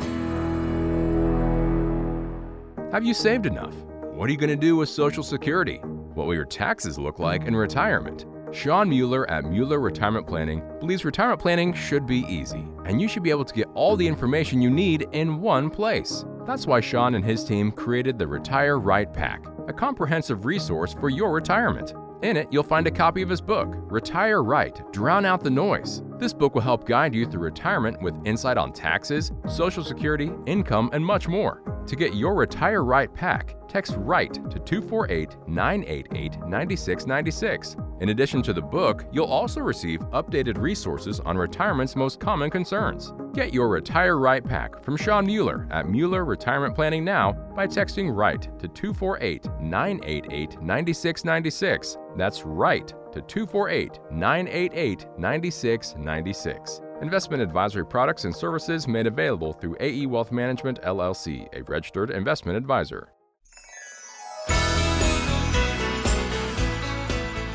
Have 2.92 3.06
you 3.06 3.14
saved 3.14 3.46
enough? 3.46 3.76
What 4.02 4.28
are 4.30 4.32
you 4.32 4.38
going 4.38 4.50
to 4.50 4.56
do 4.56 4.76
with 4.76 4.90
Social 4.90 5.24
Security? 5.24 5.80
What 6.20 6.28
will 6.28 6.36
your 6.36 6.44
taxes 6.44 7.00
look 7.00 7.18
like 7.18 7.46
in 7.46 7.56
retirement? 7.56 8.26
Shawn 8.52 8.90
Mueller 8.90 9.32
at 9.32 9.46
Mueller 9.46 9.80
Retirement 9.80 10.28
Planning 10.28 10.62
believes 10.82 11.06
retirement 11.06 11.40
planning 11.40 11.72
should 11.74 12.06
be 12.06 12.26
easy, 12.28 12.66
and 12.84 13.02
you 13.02 13.08
should 13.08 13.24
be 13.24 13.30
able 13.30 13.46
to 13.46 13.54
get 13.54 13.70
all 13.74 13.96
the 13.96 14.06
information 14.06 14.62
you 14.62 14.70
need 14.70 15.08
in 15.14 15.40
one 15.40 15.70
place. 15.70 16.26
That's 16.46 16.68
why 16.68 16.82
Shawn 16.82 17.16
and 17.16 17.24
his 17.24 17.46
team 17.46 17.72
created 17.72 18.20
the 18.20 18.28
Retire 18.28 18.80
Right 18.80 19.14
Pack, 19.14 19.46
a 19.70 19.72
comprehensive 19.72 20.44
resource 20.44 20.94
for 20.94 21.08
your 21.08 21.32
retirement. 21.32 21.94
In 22.22 22.36
it, 22.36 22.50
you'll 22.52 22.64
find 22.64 22.86
a 22.86 22.92
copy 22.92 23.22
of 23.22 23.30
his 23.30 23.40
book, 23.40 23.70
Retire 23.74 24.44
Right 24.44 24.78
Drown 24.92 25.24
Out 25.24 25.42
the 25.42 25.50
Noise. 25.50 26.04
This 26.18 26.34
book 26.34 26.54
will 26.54 26.62
help 26.62 26.86
guide 26.86 27.16
you 27.16 27.28
through 27.28 27.44
retirement 27.44 28.02
with 28.02 28.14
insight 28.26 28.58
on 28.58 28.74
taxes, 28.74 29.32
Social 29.48 29.86
Security, 29.86 30.34
income, 30.48 30.90
and 30.92 31.06
much 31.06 31.30
more. 31.30 31.64
To 31.90 31.96
get 31.96 32.14
your 32.14 32.36
Retire 32.36 32.84
Right 32.84 33.12
pack, 33.12 33.56
text 33.68 33.96
RIGHT 33.98 34.36
to 34.52 34.60
248 34.60 35.38
988 35.48 36.40
9696. 36.42 37.78
In 38.02 38.10
addition 38.10 38.44
to 38.44 38.54
the 38.54 38.62
book, 38.62 39.06
you'll 39.12 39.26
also 39.26 39.62
receive 39.62 40.00
updated 40.12 40.60
resources 40.60 41.20
on 41.22 41.36
retirement's 41.36 41.96
most 41.96 42.20
common 42.20 42.52
concerns. 42.52 43.12
Get 43.34 43.56
your 43.56 43.70
Retire 43.70 44.20
Right 44.20 44.46
pack 44.46 44.84
from 44.84 44.98
Shawn 44.98 45.26
Mueller 45.26 45.68
at 45.72 45.90
Mueller 45.90 46.26
Retirement 46.26 46.76
Planning 46.76 47.04
now 47.04 47.32
by 47.56 47.66
texting 47.66 48.16
RIGHT 48.16 48.60
to 48.60 48.68
248 48.68 49.48
988 49.60 50.62
9696. 50.62 51.98
That's 52.16 52.44
RIGHT 52.46 52.90
to 53.14 53.22
248 53.24 54.00
988 54.12 55.08
9696. 55.18 56.82
Investment 57.02 57.42
advisory 57.42 57.86
products 57.86 58.26
and 58.26 58.36
services 58.36 58.86
made 58.86 59.08
available 59.08 59.54
through 59.54 59.78
AE 59.80 60.06
Wealth 60.08 60.34
Management 60.34 60.82
LLC, 60.82 61.48
a 61.58 61.64
registered 61.64 62.12
investment 62.12 62.58
advisor. 62.58 63.08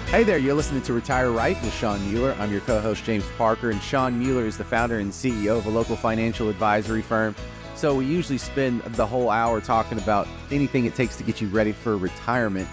Hey 0.08 0.24
there, 0.24 0.38
you're 0.38 0.54
listening 0.54 0.80
to 0.82 0.94
Retire 0.94 1.30
Right 1.30 1.60
with 1.62 1.74
Shawn 1.74 2.10
Mueller. 2.10 2.34
I'm 2.38 2.50
your 2.50 2.62
co 2.62 2.80
host, 2.80 3.04
James 3.04 3.26
Parker, 3.36 3.70
and 3.70 3.82
Shawn 3.82 4.18
Mueller 4.18 4.46
is 4.46 4.56
the 4.56 4.64
founder 4.64 4.98
and 5.00 5.12
CEO 5.12 5.58
of 5.58 5.66
a 5.66 5.70
local 5.70 5.96
financial 5.96 6.48
advisory 6.48 7.02
firm. 7.02 7.36
So, 7.74 7.96
we 7.96 8.06
usually 8.06 8.38
spend 8.38 8.80
the 8.82 9.04
whole 9.04 9.28
hour 9.28 9.60
talking 9.60 9.98
about 9.98 10.26
anything 10.52 10.86
it 10.86 10.94
takes 10.94 11.16
to 11.16 11.22
get 11.22 11.42
you 11.42 11.48
ready 11.48 11.72
for 11.72 11.98
retirement. 11.98 12.66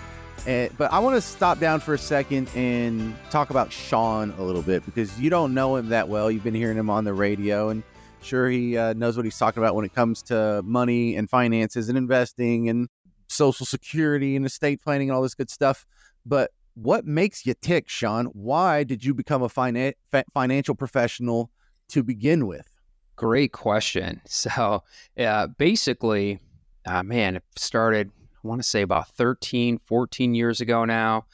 And, 0.48 0.76
but 0.78 0.92
I 0.92 1.00
want 1.00 1.16
to 1.16 1.22
stop 1.22 1.60
down 1.60 1.80
for 1.80 1.94
a 1.94 1.98
second 1.98 2.50
and 2.56 3.16
talk 3.30 3.50
about 3.50 3.72
Shawn 3.72 4.34
a 4.38 4.44
little 4.44 4.62
bit 4.62 4.86
because 4.86 5.20
you 5.20 5.30
don't 5.30 5.54
know 5.54 5.76
him 5.76 5.90
that 5.90 6.10
well. 6.10 6.32
You've 6.32 6.44
been 6.44 6.56
hearing 6.56 6.78
him 6.78 6.90
on 6.90 7.04
the 7.04 7.14
radio, 7.14 7.70
and 7.70 7.84
sure, 8.22 8.50
he 8.50 8.78
uh, 8.78 8.94
knows 8.94 9.16
what 9.16 9.26
he's 9.26 9.38
talking 9.38 9.62
about 9.62 9.76
when 9.76 9.86
it 9.86 9.94
comes 9.94 10.24
to 10.24 10.62
money 10.64 11.16
and 11.16 11.30
finances 11.30 11.90
and 11.90 11.98
investing 11.98 12.70
and 12.70 12.88
social 13.28 13.66
security 13.66 14.36
and 14.36 14.46
estate 14.46 14.82
planning 14.82 15.10
and 15.10 15.16
all 15.16 15.22
this 15.22 15.36
good 15.36 15.50
stuff. 15.50 15.86
But 16.26 16.52
what 16.74 17.06
makes 17.06 17.46
you 17.46 17.54
tick, 17.62 17.90
Shawn? 17.90 18.26
Why 18.28 18.84
did 18.84 19.04
you 19.04 19.14
become 19.14 19.42
a 19.42 19.50
fina- 19.50 19.94
financial 20.34 20.76
professional 20.76 21.52
to 21.90 22.04
begin 22.04 22.48
with? 22.48 22.68
Great 23.16 23.52
question. 23.52 24.22
So, 24.28 24.84
uh, 25.20 25.48
basically, 25.48 26.40
uh, 26.86 27.04
man, 27.04 27.38
it 27.38 27.44
started, 27.56 28.12
I 28.44 28.48
want 28.48 28.62
to 28.62 28.68
say 28.68 28.82
about 28.82 29.10
13, 29.10 29.80
14 29.86 30.36
years 30.36 30.62
ago 30.62 30.86
now. 30.86 31.26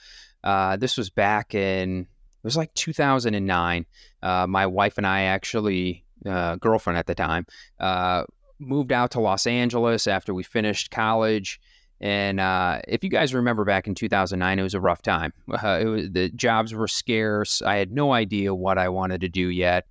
Uh, 0.43 0.78
this 0.78 0.97
was 0.97 1.10
back 1.10 1.55
in, 1.55 2.01
it 2.01 2.43
was 2.43 2.58
like 2.58 2.74
2009. 2.74 3.86
Uh, 4.22 4.47
my 4.47 4.66
wife 4.66 4.97
and 4.97 5.08
I 5.08 5.24
actually, 5.24 6.03
uh, 6.26 6.55
girlfriend 6.55 6.97
at 6.97 7.08
the 7.08 7.16
time, 7.16 7.45
uh, 7.80 8.24
moved 8.60 8.91
out 8.91 9.12
to 9.12 9.20
Los 9.20 9.47
Angeles 9.47 10.08
after 10.08 10.34
we 10.34 10.43
finished 10.43 10.91
college. 10.91 11.60
And 11.99 12.39
uh, 12.39 12.82
if 12.88 13.03
you 13.03 13.10
guys 13.10 13.34
remember 13.34 13.66
back 13.66 13.88
in 13.88 13.95
2009, 13.95 14.60
it 14.60 14.64
was 14.64 14.74
a 14.74 14.80
rough 14.80 15.01
time. 15.01 15.34
Uh, 15.51 15.82
was, 15.86 16.12
the 16.12 16.30
jobs 16.30 16.74
were 16.74 16.88
scarce. 16.88 17.62
I 17.62 17.78
had 17.78 17.91
no 17.91 18.14
idea 18.14 18.53
what 18.53 18.78
I 18.78 18.89
wanted 18.89 19.22
to 19.22 19.30
do 19.30 19.47
yet. 19.49 19.88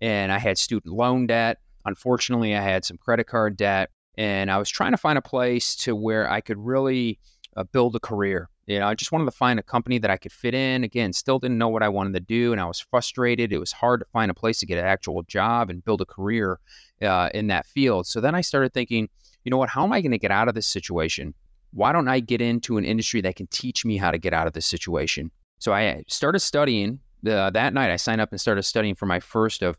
And 0.00 0.32
I 0.32 0.38
had 0.38 0.58
student 0.58 0.92
loan 0.92 1.26
debt. 1.26 1.58
Unfortunately, 1.84 2.56
I 2.56 2.62
had 2.62 2.84
some 2.84 2.98
credit 2.98 3.26
card 3.26 3.56
debt. 3.56 3.90
And 4.16 4.50
I 4.50 4.58
was 4.58 4.70
trying 4.70 4.92
to 4.92 4.96
find 4.96 5.18
a 5.18 5.22
place 5.22 5.74
to 5.76 5.96
where 5.96 6.30
I 6.30 6.40
could 6.40 6.58
really 6.58 7.18
uh, 7.56 7.64
build 7.64 7.96
a 7.96 8.00
career. 8.00 8.48
You 8.66 8.78
know, 8.78 8.86
I 8.86 8.94
just 8.94 9.12
wanted 9.12 9.26
to 9.26 9.30
find 9.30 9.58
a 9.58 9.62
company 9.62 9.98
that 9.98 10.10
I 10.10 10.16
could 10.16 10.32
fit 10.32 10.54
in. 10.54 10.84
Again, 10.84 11.12
still 11.12 11.38
didn't 11.38 11.58
know 11.58 11.68
what 11.68 11.82
I 11.82 11.88
wanted 11.88 12.14
to 12.14 12.20
do, 12.20 12.52
and 12.52 12.60
I 12.60 12.64
was 12.64 12.80
frustrated. 12.80 13.52
It 13.52 13.58
was 13.58 13.72
hard 13.72 14.00
to 14.00 14.06
find 14.06 14.30
a 14.30 14.34
place 14.34 14.60
to 14.60 14.66
get 14.66 14.78
an 14.78 14.86
actual 14.86 15.22
job 15.24 15.68
and 15.68 15.84
build 15.84 16.00
a 16.00 16.06
career 16.06 16.60
uh, 17.02 17.28
in 17.34 17.48
that 17.48 17.66
field. 17.66 18.06
So 18.06 18.20
then 18.20 18.34
I 18.34 18.40
started 18.40 18.72
thinking, 18.72 19.08
you 19.44 19.50
know 19.50 19.58
what? 19.58 19.68
How 19.68 19.84
am 19.84 19.92
I 19.92 20.00
going 20.00 20.12
to 20.12 20.18
get 20.18 20.30
out 20.30 20.48
of 20.48 20.54
this 20.54 20.66
situation? 20.66 21.34
why 21.74 21.92
don't 21.92 22.08
I 22.08 22.20
get 22.20 22.40
into 22.40 22.78
an 22.78 22.84
industry 22.84 23.20
that 23.22 23.36
can 23.36 23.48
teach 23.48 23.84
me 23.84 23.96
how 23.96 24.10
to 24.10 24.18
get 24.18 24.32
out 24.32 24.46
of 24.46 24.52
this 24.52 24.64
situation? 24.64 25.30
So 25.58 25.72
I 25.72 26.04
started 26.08 26.38
studying 26.38 27.00
uh, 27.28 27.50
that 27.50 27.74
night. 27.74 27.90
I 27.90 27.96
signed 27.96 28.20
up 28.20 28.30
and 28.30 28.40
started 28.40 28.62
studying 28.62 28.94
for 28.94 29.06
my 29.06 29.20
first 29.20 29.62
of, 29.62 29.76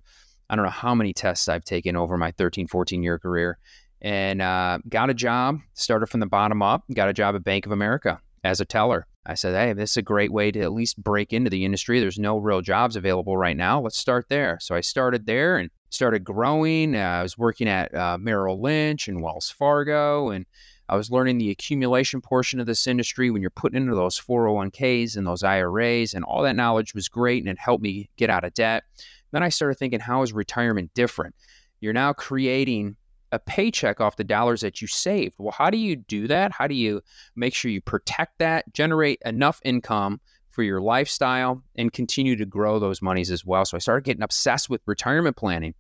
I 0.50 0.56
don't 0.56 0.66
know 0.66 0.72
how 0.72 0.94
many 0.94 1.14
tests 1.14 1.48
I've 1.48 1.64
taken 1.64 1.96
over 1.96 2.18
my 2.18 2.32
13, 2.32 2.68
14 2.68 3.02
year 3.02 3.18
career 3.18 3.58
and 4.02 4.42
uh, 4.42 4.80
got 4.90 5.10
a 5.10 5.14
job, 5.14 5.60
started 5.74 6.08
from 6.08 6.20
the 6.20 6.26
bottom 6.26 6.62
up, 6.62 6.84
got 6.94 7.10
a 7.10 7.14
job 7.14 7.36
at 7.36 7.44
Bank 7.44 7.66
of 7.66 7.72
America 7.72 8.20
as 8.44 8.60
a 8.60 8.66
teller. 8.66 9.08
I 9.26 9.34
said, 9.34 9.56
hey, 9.56 9.74
this 9.74 9.92
is 9.92 9.98
a 9.98 10.02
great 10.04 10.32
way 10.32 10.52
to 10.52 10.62
at 10.62 10.72
least 10.72 11.02
break 11.02 11.34
into 11.34 11.50
the 11.50 11.66
industry. 11.66 12.00
There's 12.00 12.20
no 12.20 12.38
real 12.38 12.62
jobs 12.62 12.96
available 12.96 13.38
right 13.38 13.58
now. 13.58 13.82
Let's 13.82 13.98
start 13.98 14.28
there. 14.30 14.60
So 14.62 14.76
I 14.76 14.82
started 14.82 15.26
there 15.26 15.58
and 15.58 15.72
started 15.90 16.24
growing. 16.24 16.96
Uh, 16.96 17.00
I 17.00 17.24
was 17.24 17.38
working 17.38 17.68
at 17.68 17.94
uh, 17.96 18.18
Merrill 18.20 18.62
Lynch 18.62 19.08
and 19.08 19.24
Wells 19.24 19.50
Fargo 19.50 20.30
and 20.30 20.46
I 20.88 20.96
was 20.96 21.10
learning 21.10 21.40
the 21.40 21.50
accumulation 21.50 22.22
portion 22.22 22.60
of 22.60 22.68
this 22.68 22.86
industry 22.86 23.32
when 23.32 23.42
you're 23.42 23.50
putting 23.50 23.82
into 23.82 23.96
those 23.96 24.20
401ks 24.20 25.18
and 25.18 25.26
those 25.26 25.44
IRAs, 25.44 26.14
and 26.14 26.24
all 26.24 26.44
that 26.44 26.56
knowledge 26.56 26.94
was 26.94 27.08
great 27.08 27.42
and 27.42 27.50
it 27.50 27.58
helped 27.60 27.84
me 27.84 28.10
get 28.18 28.30
out 28.30 28.44
of 28.44 28.54
debt. 28.54 28.84
Then 29.32 29.42
I 29.42 29.50
started 29.50 29.76
thinking, 29.76 30.00
how 30.00 30.22
is 30.22 30.32
retirement 30.32 30.94
different? 30.94 31.36
You're 31.82 31.94
now 31.94 32.14
creating 32.14 32.96
a 33.36 33.40
paycheck 33.40 34.02
off 34.02 34.16
the 34.16 34.24
dollars 34.24 34.62
that 34.62 34.82
you 34.82 34.88
saved. 34.88 35.36
Well, 35.38 35.52
how 35.52 35.70
do 35.70 35.78
you 35.78 35.96
do 35.96 36.28
that? 36.28 36.52
How 36.52 36.68
do 36.68 36.76
you 36.76 37.02
make 37.36 37.54
sure 37.54 37.70
you 37.70 37.82
protect 37.82 38.40
that, 38.40 38.72
generate 38.74 39.22
enough 39.26 39.60
income 39.64 40.22
for 40.52 40.64
your 40.64 40.82
lifestyle, 40.82 41.62
and 41.76 41.92
continue 41.92 42.36
to 42.38 42.46
grow 42.46 42.80
those 42.80 43.02
monies 43.02 43.30
as 43.30 43.46
well? 43.46 43.66
So 43.66 43.76
I 43.76 43.80
started 43.80 44.06
getting 44.06 44.24
obsessed 44.24 44.70
with 44.70 44.82
retirement 44.86 45.36
planning. 45.36 45.76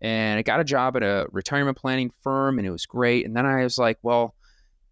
And 0.00 0.38
I 0.38 0.42
got 0.42 0.60
a 0.60 0.64
job 0.64 0.96
at 0.96 1.02
a 1.02 1.26
retirement 1.32 1.78
planning 1.78 2.10
firm, 2.22 2.58
and 2.58 2.66
it 2.66 2.70
was 2.70 2.84
great. 2.84 3.24
And 3.24 3.34
then 3.34 3.46
I 3.46 3.62
was 3.62 3.78
like, 3.78 3.98
well, 4.02 4.34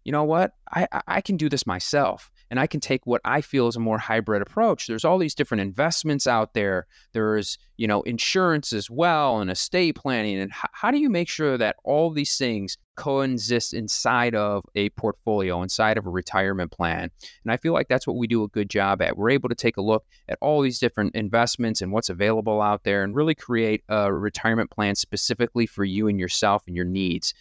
you 0.03 0.11
know 0.11 0.23
what? 0.23 0.53
I, 0.71 0.87
I 1.07 1.21
can 1.21 1.37
do 1.37 1.49
this 1.49 1.67
myself 1.67 2.31
and 2.49 2.59
I 2.59 2.67
can 2.67 2.79
take 2.79 3.05
what 3.05 3.21
I 3.25 3.41
feel 3.41 3.67
is 3.67 3.75
a 3.75 3.79
more 3.79 3.97
hybrid 3.97 4.41
approach. 4.41 4.87
There's 4.87 5.05
all 5.05 5.17
these 5.17 5.35
different 5.35 5.61
investments 5.61 6.27
out 6.27 6.53
there. 6.53 6.87
There's, 7.13 7.57
you 7.77 7.87
know, 7.87 8.01
insurance 8.03 8.73
as 8.73 8.89
well 8.89 9.39
and 9.39 9.49
estate 9.49 9.95
planning. 9.95 10.39
And 10.39 10.51
h- 10.51 10.69
how 10.71 10.91
do 10.91 10.99
you 10.99 11.09
make 11.09 11.29
sure 11.29 11.57
that 11.57 11.77
all 11.83 12.11
these 12.11 12.37
things 12.37 12.77
coexist 12.95 13.73
inside 13.73 14.35
of 14.35 14.63
a 14.75 14.89
portfolio, 14.91 15.61
inside 15.61 15.97
of 15.97 16.05
a 16.05 16.09
retirement 16.09 16.71
plan? 16.71 17.09
And 17.43 17.51
I 17.51 17.57
feel 17.57 17.73
like 17.73 17.87
that's 17.87 18.07
what 18.07 18.17
we 18.17 18.27
do 18.27 18.43
a 18.43 18.47
good 18.47 18.69
job 18.69 19.01
at. 19.01 19.17
We're 19.17 19.31
able 19.31 19.49
to 19.49 19.55
take 19.55 19.77
a 19.77 19.81
look 19.81 20.05
at 20.29 20.37
all 20.41 20.61
these 20.61 20.79
different 20.79 21.15
investments 21.15 21.81
and 21.81 21.91
what's 21.91 22.09
available 22.09 22.61
out 22.61 22.83
there 22.83 23.03
and 23.03 23.15
really 23.15 23.35
create 23.35 23.83
a 23.89 24.13
retirement 24.13 24.69
plan 24.69 24.95
specifically 24.95 25.65
for 25.65 25.83
you 25.83 26.07
and 26.07 26.19
yourself 26.19 26.63
and 26.67 26.75
your 26.75 26.85
needs. 26.85 27.33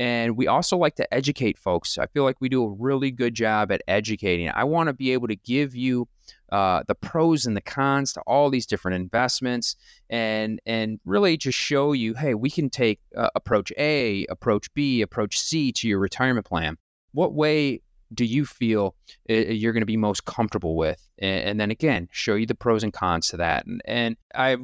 And 0.00 0.34
we 0.34 0.46
also 0.46 0.78
like 0.78 0.94
to 0.96 1.14
educate 1.14 1.58
folks. 1.58 1.98
I 1.98 2.06
feel 2.06 2.24
like 2.24 2.40
we 2.40 2.48
do 2.48 2.64
a 2.64 2.70
really 2.70 3.10
good 3.10 3.34
job 3.34 3.70
at 3.70 3.82
educating. 3.86 4.48
I 4.48 4.64
want 4.64 4.86
to 4.86 4.94
be 4.94 5.12
able 5.12 5.28
to 5.28 5.36
give 5.36 5.76
you 5.76 6.08
uh, 6.50 6.82
the 6.88 6.94
pros 6.94 7.44
and 7.44 7.54
the 7.54 7.60
cons 7.60 8.14
to 8.14 8.22
all 8.22 8.48
these 8.48 8.64
different 8.64 8.94
investments 8.94 9.76
and 10.08 10.58
and 10.64 11.00
really 11.04 11.36
just 11.36 11.58
show 11.58 11.92
you 11.92 12.14
hey 12.14 12.34
we 12.34 12.50
can 12.50 12.70
take 12.70 13.00
uh, 13.16 13.28
approach 13.34 13.72
a 13.78 14.26
approach 14.26 14.72
b 14.74 15.02
approach 15.02 15.38
c 15.38 15.72
to 15.72 15.88
your 15.88 15.98
retirement 15.98 16.46
plan 16.46 16.76
what 17.12 17.34
way 17.34 17.80
do 18.12 18.24
you 18.24 18.44
feel 18.44 18.94
uh, 19.28 19.34
you're 19.34 19.72
going 19.72 19.82
to 19.82 19.86
be 19.86 19.96
most 19.96 20.24
comfortable 20.24 20.76
with 20.76 21.08
and, 21.18 21.48
and, 21.48 21.60
then 21.60 21.70
again 21.70 22.08
show 22.10 22.34
you 22.34 22.46
the 22.46 22.54
pros 22.54 22.82
and 22.82 22.92
cons 22.92 23.28
to 23.28 23.36
that 23.36 23.66
and, 23.66 23.80
and 23.84 24.16
i 24.34 24.56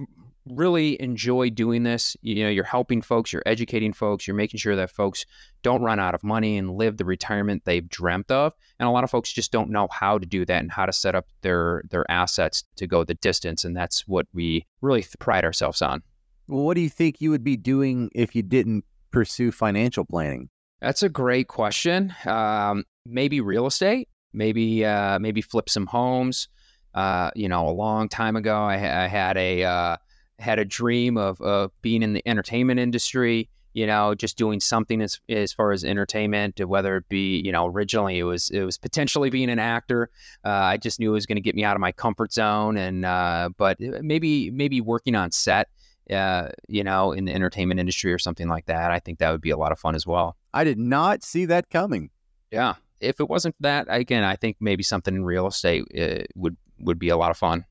really 0.48 1.00
enjoy 1.00 1.50
doing 1.50 1.82
this. 1.82 2.16
You 2.22 2.44
know, 2.44 2.50
you're 2.50 2.64
helping 2.64 3.02
folks, 3.02 3.32
you're 3.32 3.42
educating 3.46 3.92
folks, 3.92 4.26
you're 4.26 4.36
making 4.36 4.58
sure 4.58 4.76
that 4.76 4.90
folks 4.90 5.26
don't 5.62 5.82
run 5.82 5.98
out 5.98 6.14
of 6.14 6.22
money 6.22 6.56
and 6.56 6.76
live 6.76 6.96
the 6.96 7.04
retirement 7.04 7.64
they've 7.64 7.88
dreamt 7.88 8.30
of. 8.30 8.54
And 8.78 8.88
a 8.88 8.92
lot 8.92 9.04
of 9.04 9.10
folks 9.10 9.32
just 9.32 9.52
don't 9.52 9.70
know 9.70 9.88
how 9.90 10.18
to 10.18 10.26
do 10.26 10.44
that 10.44 10.60
and 10.60 10.70
how 10.70 10.86
to 10.86 10.92
set 10.92 11.14
up 11.14 11.26
their 11.42 11.82
their 11.90 12.08
assets 12.10 12.64
to 12.76 12.86
go 12.86 13.04
the 13.04 13.14
distance. 13.14 13.64
And 13.64 13.76
that's 13.76 14.06
what 14.06 14.26
we 14.32 14.66
really 14.80 15.04
pride 15.18 15.44
ourselves 15.44 15.82
on. 15.82 16.02
Well, 16.48 16.64
what 16.64 16.74
do 16.74 16.80
you 16.80 16.90
think 16.90 17.20
you 17.20 17.30
would 17.30 17.44
be 17.44 17.56
doing 17.56 18.10
if 18.14 18.36
you 18.36 18.42
didn't 18.42 18.84
pursue 19.10 19.50
financial 19.50 20.04
planning? 20.04 20.48
That's 20.80 21.02
a 21.02 21.08
great 21.08 21.48
question. 21.48 22.14
Um, 22.24 22.84
maybe 23.04 23.40
real 23.40 23.66
estate. 23.66 24.08
Maybe 24.32 24.84
uh, 24.84 25.18
maybe 25.18 25.40
flip 25.40 25.68
some 25.68 25.86
homes. 25.86 26.48
Uh, 26.94 27.30
you 27.34 27.48
know, 27.48 27.68
a 27.68 27.72
long 27.72 28.08
time 28.08 28.36
ago, 28.36 28.56
I, 28.56 28.74
I 28.74 29.06
had 29.06 29.36
a 29.36 29.64
uh, 29.64 29.96
had 30.38 30.58
a 30.58 30.64
dream 30.64 31.16
of, 31.16 31.40
of 31.40 31.70
being 31.82 32.02
in 32.02 32.12
the 32.12 32.22
entertainment 32.26 32.80
industry 32.80 33.48
you 33.76 33.86
know, 33.86 34.14
just 34.14 34.38
doing 34.38 34.58
something 34.58 35.02
as 35.02 35.20
as 35.28 35.52
far 35.52 35.70
as 35.70 35.84
entertainment, 35.84 36.58
whether 36.66 36.96
it 36.96 37.06
be, 37.10 37.42
you 37.44 37.52
know, 37.52 37.66
originally 37.66 38.18
it 38.18 38.22
was 38.22 38.48
it 38.48 38.62
was 38.62 38.78
potentially 38.78 39.28
being 39.28 39.50
an 39.50 39.58
actor. 39.58 40.08
Uh, 40.42 40.48
I 40.48 40.76
just 40.78 40.98
knew 40.98 41.10
it 41.10 41.12
was 41.12 41.26
going 41.26 41.36
to 41.36 41.42
get 41.42 41.54
me 41.54 41.62
out 41.62 41.76
of 41.76 41.80
my 41.80 41.92
comfort 41.92 42.32
zone, 42.32 42.78
and 42.78 43.04
uh, 43.04 43.50
but 43.58 43.78
maybe 43.78 44.50
maybe 44.50 44.80
working 44.80 45.14
on 45.14 45.30
set, 45.30 45.68
uh, 46.10 46.48
you 46.68 46.84
know, 46.84 47.12
in 47.12 47.26
the 47.26 47.34
entertainment 47.34 47.78
industry 47.78 48.14
or 48.14 48.18
something 48.18 48.48
like 48.48 48.64
that. 48.64 48.90
I 48.90 48.98
think 48.98 49.18
that 49.18 49.30
would 49.30 49.42
be 49.42 49.50
a 49.50 49.58
lot 49.58 49.72
of 49.72 49.78
fun 49.78 49.94
as 49.94 50.06
well. 50.06 50.38
I 50.54 50.64
did 50.64 50.78
not 50.78 51.22
see 51.22 51.44
that 51.44 51.68
coming. 51.68 52.08
Yeah, 52.50 52.76
if 53.02 53.20
it 53.20 53.28
wasn't 53.28 53.56
that, 53.60 53.88
again, 53.90 54.24
I 54.24 54.36
think 54.36 54.56
maybe 54.58 54.84
something 54.84 55.14
in 55.14 55.22
real 55.22 55.48
estate 55.48 55.84
uh, 56.00 56.24
would 56.34 56.56
would 56.78 56.98
be 56.98 57.10
a 57.10 57.16
lot 57.18 57.30
of 57.30 57.36
fun. 57.36 57.66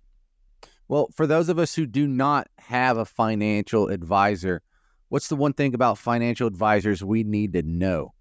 Well, 0.88 1.10
for 1.16 1.26
those 1.26 1.50
of 1.50 1.60
us 1.60 1.74
who 1.74 1.86
do 1.86 2.08
not 2.08 2.48
have 2.60 2.98
a 2.98 3.06
financial 3.06 3.88
advisor, 3.88 4.62
what's 5.10 5.28
the 5.28 5.36
one 5.36 5.54
thing 5.54 5.74
about 5.74 5.98
financial 5.98 6.48
advisors 6.48 7.04
we 7.04 7.24
need 7.24 7.54
to 7.54 7.64
know? 7.64 8.14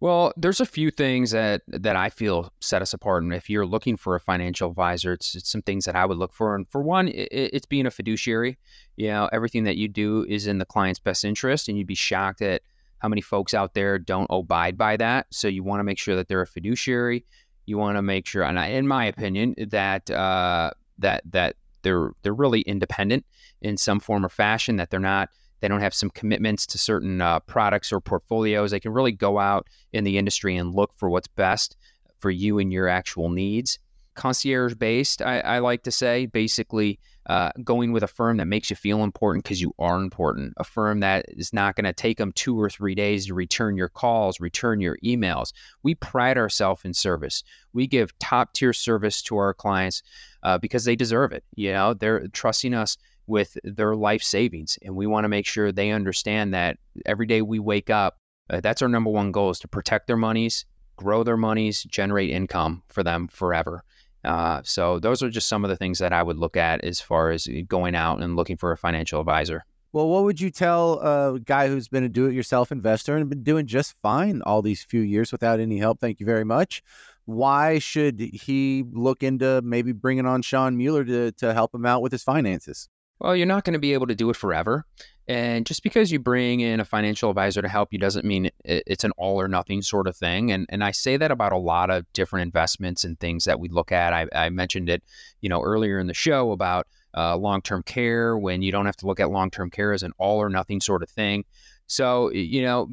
Well, 0.00 0.32
there's 0.36 0.60
a 0.60 0.66
few 0.66 0.90
things 0.90 1.30
that 1.30 1.62
that 1.68 1.94
I 1.94 2.10
feel 2.10 2.52
set 2.60 2.82
us 2.82 2.92
apart. 2.92 3.22
And 3.22 3.32
if 3.32 3.48
you're 3.48 3.64
looking 3.64 3.96
for 3.96 4.16
a 4.16 4.20
financial 4.20 4.68
advisor, 4.68 5.12
it's, 5.12 5.36
it's 5.36 5.48
some 5.48 5.62
things 5.62 5.84
that 5.84 5.94
I 5.94 6.04
would 6.04 6.18
look 6.18 6.32
for. 6.32 6.56
And 6.56 6.68
for 6.68 6.82
one, 6.82 7.06
it, 7.06 7.28
it's 7.30 7.66
being 7.66 7.86
a 7.86 7.90
fiduciary. 7.90 8.58
You 8.96 9.08
know, 9.08 9.28
everything 9.32 9.62
that 9.62 9.76
you 9.76 9.86
do 9.86 10.26
is 10.28 10.48
in 10.48 10.58
the 10.58 10.64
client's 10.64 10.98
best 10.98 11.24
interest, 11.24 11.68
and 11.68 11.78
you'd 11.78 11.86
be 11.86 11.94
shocked 11.94 12.42
at 12.42 12.62
how 12.98 13.08
many 13.08 13.20
folks 13.20 13.54
out 13.54 13.74
there 13.74 13.96
don't 13.96 14.26
abide 14.28 14.76
by 14.76 14.96
that. 14.96 15.26
So 15.30 15.46
you 15.46 15.62
want 15.62 15.78
to 15.78 15.84
make 15.84 15.98
sure 15.98 16.16
that 16.16 16.26
they're 16.26 16.42
a 16.42 16.46
fiduciary. 16.48 17.24
You 17.66 17.78
want 17.78 17.96
to 17.96 18.02
make 18.02 18.26
sure, 18.26 18.42
and 18.42 18.58
I, 18.58 18.66
in 18.68 18.88
my 18.88 19.04
opinion, 19.04 19.54
that 19.70 20.10
uh, 20.10 20.72
that 20.98 21.22
that 21.30 21.54
they're 21.82 22.12
they're 22.22 22.34
really 22.34 22.62
independent 22.62 23.24
in 23.60 23.76
some 23.76 24.00
form 24.00 24.24
or 24.24 24.28
fashion. 24.28 24.76
That 24.76 24.90
they're 24.90 25.00
not 25.00 25.28
they 25.60 25.68
don't 25.68 25.80
have 25.80 25.94
some 25.94 26.10
commitments 26.10 26.66
to 26.66 26.78
certain 26.78 27.20
uh, 27.20 27.40
products 27.40 27.92
or 27.92 28.00
portfolios. 28.00 28.72
They 28.72 28.80
can 28.80 28.92
really 28.92 29.12
go 29.12 29.38
out 29.38 29.68
in 29.92 30.04
the 30.04 30.18
industry 30.18 30.56
and 30.56 30.74
look 30.74 30.92
for 30.96 31.08
what's 31.08 31.28
best 31.28 31.76
for 32.18 32.30
you 32.30 32.58
and 32.58 32.72
your 32.72 32.88
actual 32.88 33.30
needs. 33.30 33.78
Concierge 34.14 34.74
based, 34.74 35.22
I, 35.22 35.40
I 35.40 35.58
like 35.60 35.84
to 35.84 35.90
say, 35.90 36.26
basically 36.26 36.98
uh, 37.26 37.50
going 37.62 37.92
with 37.92 38.02
a 38.02 38.08
firm 38.08 38.38
that 38.38 38.46
makes 38.46 38.68
you 38.68 38.76
feel 38.76 39.04
important 39.04 39.44
because 39.44 39.60
you 39.60 39.72
are 39.78 39.96
important. 40.00 40.52
A 40.56 40.64
firm 40.64 41.00
that 41.00 41.24
is 41.28 41.52
not 41.52 41.76
going 41.76 41.84
to 41.84 41.92
take 41.92 42.18
them 42.18 42.32
two 42.32 42.60
or 42.60 42.68
three 42.68 42.94
days 42.94 43.26
to 43.26 43.34
return 43.34 43.76
your 43.76 43.88
calls, 43.88 44.40
return 44.40 44.80
your 44.80 44.98
emails. 45.04 45.52
We 45.82 45.94
pride 45.94 46.36
ourselves 46.36 46.84
in 46.84 46.92
service. 46.92 47.44
We 47.72 47.86
give 47.86 48.18
top 48.18 48.52
tier 48.52 48.72
service 48.72 49.22
to 49.22 49.36
our 49.36 49.54
clients 49.54 50.02
uh, 50.42 50.58
because 50.58 50.84
they 50.84 50.96
deserve 50.96 51.32
it. 51.32 51.44
You 51.54 51.72
know, 51.72 51.94
they're 51.94 52.26
trusting 52.28 52.74
us 52.74 52.96
with 53.26 53.56
their 53.64 53.94
life 53.94 54.22
savings. 54.22 54.78
And 54.82 54.96
we 54.96 55.06
want 55.06 55.24
to 55.24 55.28
make 55.28 55.46
sure 55.46 55.70
they 55.72 55.90
understand 55.90 56.54
that 56.54 56.78
every 57.06 57.26
day 57.26 57.42
we 57.42 57.58
wake 57.58 57.90
up, 57.90 58.18
uh, 58.50 58.60
that's 58.60 58.82
our 58.82 58.88
number 58.88 59.10
one 59.10 59.32
goal 59.32 59.50
is 59.50 59.58
to 59.60 59.68
protect 59.68 60.06
their 60.06 60.16
monies, 60.16 60.66
grow 60.96 61.22
their 61.22 61.36
monies, 61.36 61.84
generate 61.84 62.30
income 62.30 62.82
for 62.88 63.02
them 63.02 63.28
forever. 63.28 63.84
Uh, 64.24 64.60
so 64.64 64.98
those 64.98 65.22
are 65.22 65.30
just 65.30 65.48
some 65.48 65.64
of 65.64 65.70
the 65.70 65.76
things 65.76 65.98
that 65.98 66.12
I 66.12 66.22
would 66.22 66.38
look 66.38 66.56
at 66.56 66.84
as 66.84 67.00
far 67.00 67.30
as 67.30 67.48
going 67.68 67.94
out 67.94 68.20
and 68.20 68.36
looking 68.36 68.56
for 68.56 68.72
a 68.72 68.76
financial 68.76 69.20
advisor. 69.20 69.64
Well, 69.92 70.08
what 70.08 70.24
would 70.24 70.40
you 70.40 70.50
tell 70.50 71.00
a 71.00 71.38
guy 71.38 71.68
who's 71.68 71.88
been 71.88 72.04
a 72.04 72.08
do-it-yourself 72.08 72.72
investor 72.72 73.16
and 73.16 73.28
been 73.28 73.42
doing 73.42 73.66
just 73.66 73.94
fine 74.00 74.40
all 74.42 74.62
these 74.62 74.82
few 74.82 75.02
years 75.02 75.32
without 75.32 75.60
any 75.60 75.76
help? 75.76 76.00
Thank 76.00 76.18
you 76.18 76.24
very 76.24 76.44
much. 76.44 76.82
Why 77.24 77.78
should 77.78 78.20
he 78.20 78.84
look 78.92 79.22
into 79.22 79.62
maybe 79.62 79.92
bringing 79.92 80.26
on 80.26 80.42
Shawn 80.42 80.76
Mueller 80.76 81.04
to 81.04 81.32
to 81.32 81.54
help 81.54 81.74
him 81.74 81.86
out 81.86 82.02
with 82.02 82.12
his 82.12 82.22
finances? 82.22 82.88
Well, 83.20 83.36
you're 83.36 83.46
not 83.46 83.64
going 83.64 83.74
to 83.74 83.78
be 83.78 83.92
able 83.92 84.08
to 84.08 84.16
do 84.16 84.30
it 84.30 84.36
forever. 84.36 84.84
And 85.28 85.64
just 85.64 85.84
because 85.84 86.10
you 86.10 86.18
bring 86.18 86.58
in 86.58 86.80
a 86.80 86.84
financial 86.84 87.30
advisor 87.30 87.62
to 87.62 87.68
help 87.68 87.92
you 87.92 87.98
doesn't 88.00 88.24
mean 88.24 88.50
it's 88.64 89.04
an 89.04 89.12
all 89.16 89.40
or 89.40 89.46
nothing 89.46 89.80
sort 89.80 90.08
of 90.08 90.16
thing. 90.16 90.50
And 90.50 90.66
and 90.68 90.82
I 90.82 90.90
say 90.90 91.16
that 91.16 91.30
about 91.30 91.52
a 91.52 91.58
lot 91.58 91.90
of 91.90 92.12
different 92.12 92.42
investments 92.42 93.04
and 93.04 93.18
things 93.20 93.44
that 93.44 93.60
we 93.60 93.68
look 93.68 93.92
at. 93.92 94.12
I, 94.12 94.26
I 94.34 94.50
mentioned 94.50 94.88
it, 94.88 95.04
you 95.40 95.48
know, 95.48 95.62
earlier 95.62 96.00
in 96.00 96.08
the 96.08 96.14
show 96.14 96.50
about 96.50 96.88
uh, 97.16 97.36
long-term 97.36 97.84
care 97.84 98.36
when 98.36 98.62
you 98.62 98.72
don't 98.72 98.86
have 98.86 98.96
to 98.96 99.06
look 99.06 99.20
at 99.20 99.30
long-term 99.30 99.70
care 99.70 99.92
as 99.92 100.02
an 100.02 100.12
all 100.18 100.38
or 100.38 100.48
nothing 100.48 100.80
sort 100.80 101.04
of 101.04 101.10
thing. 101.10 101.44
So, 101.86 102.30
you 102.32 102.62
know, 102.62 102.88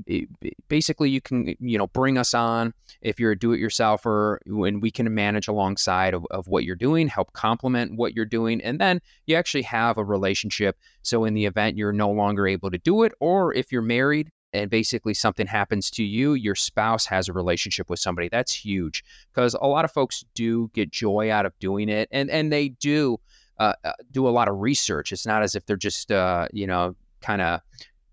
basically 0.68 1.10
you 1.10 1.22
can, 1.22 1.56
you 1.60 1.78
know, 1.78 1.88
bring 1.88 2.18
us 2.18 2.34
on 2.34 2.74
if 3.02 3.20
you're 3.20 3.32
a 3.32 3.40
do-it-yourselfer 3.40 4.40
and 4.46 4.82
we 4.82 4.92
can 4.92 5.14
manage 5.14 5.48
alongside 5.48 6.14
of, 6.14 6.26
of 6.32 6.48
what 6.48 6.66
you're 6.66 6.76
doing, 6.76 7.08
help 7.08 7.32
complement 7.34 7.96
what 7.96 8.14
you're 8.14 8.26
doing. 8.26 8.62
And 8.62 8.80
then 8.80 9.00
you 9.26 9.36
actually 9.36 9.62
have 9.64 9.98
a 9.98 10.04
relationship. 10.04 10.78
So 11.02 11.24
in 11.24 11.34
the 11.34 11.46
event 11.46 11.78
you're 11.78 11.94
no 11.94 12.12
longer 12.12 12.46
able 12.48 12.72
to 12.72 12.78
do 12.78 13.04
it, 13.04 13.14
or 13.20 13.54
if 13.54 13.72
you're 13.72 13.82
married, 13.82 14.32
and 14.54 14.70
basically 14.70 15.14
something 15.14 15.48
happens 15.48 15.92
to 15.92 16.04
you, 16.04 16.34
your 16.34 16.56
spouse 16.56 17.06
has 17.06 17.30
a 17.30 17.34
relationship 17.34 17.90
with 17.90 18.00
somebody. 18.00 18.30
That's 18.30 18.54
huge 18.54 19.04
because 19.34 19.54
a 19.54 19.68
lot 19.68 19.86
of 19.86 19.92
folks 19.92 20.26
do 20.34 20.70
get 20.74 20.92
joy 20.92 21.32
out 21.32 21.46
of 21.46 21.58
doing 21.60 21.90
it, 21.90 22.10
and 22.12 22.30
and 22.30 22.52
they 22.52 22.70
do 22.70 23.20
uh, 23.60 23.74
uh 23.84 23.94
do 24.12 24.28
a 24.28 24.32
lot 24.32 24.48
of 24.48 24.60
research. 24.60 25.12
It's 25.12 25.26
not 25.26 25.44
as 25.44 25.56
if 25.56 25.66
they're 25.66 25.78
just 25.78 26.12
uh, 26.12 26.48
you 26.52 26.66
know 26.66 26.96
kind 27.22 27.42
of 27.42 27.62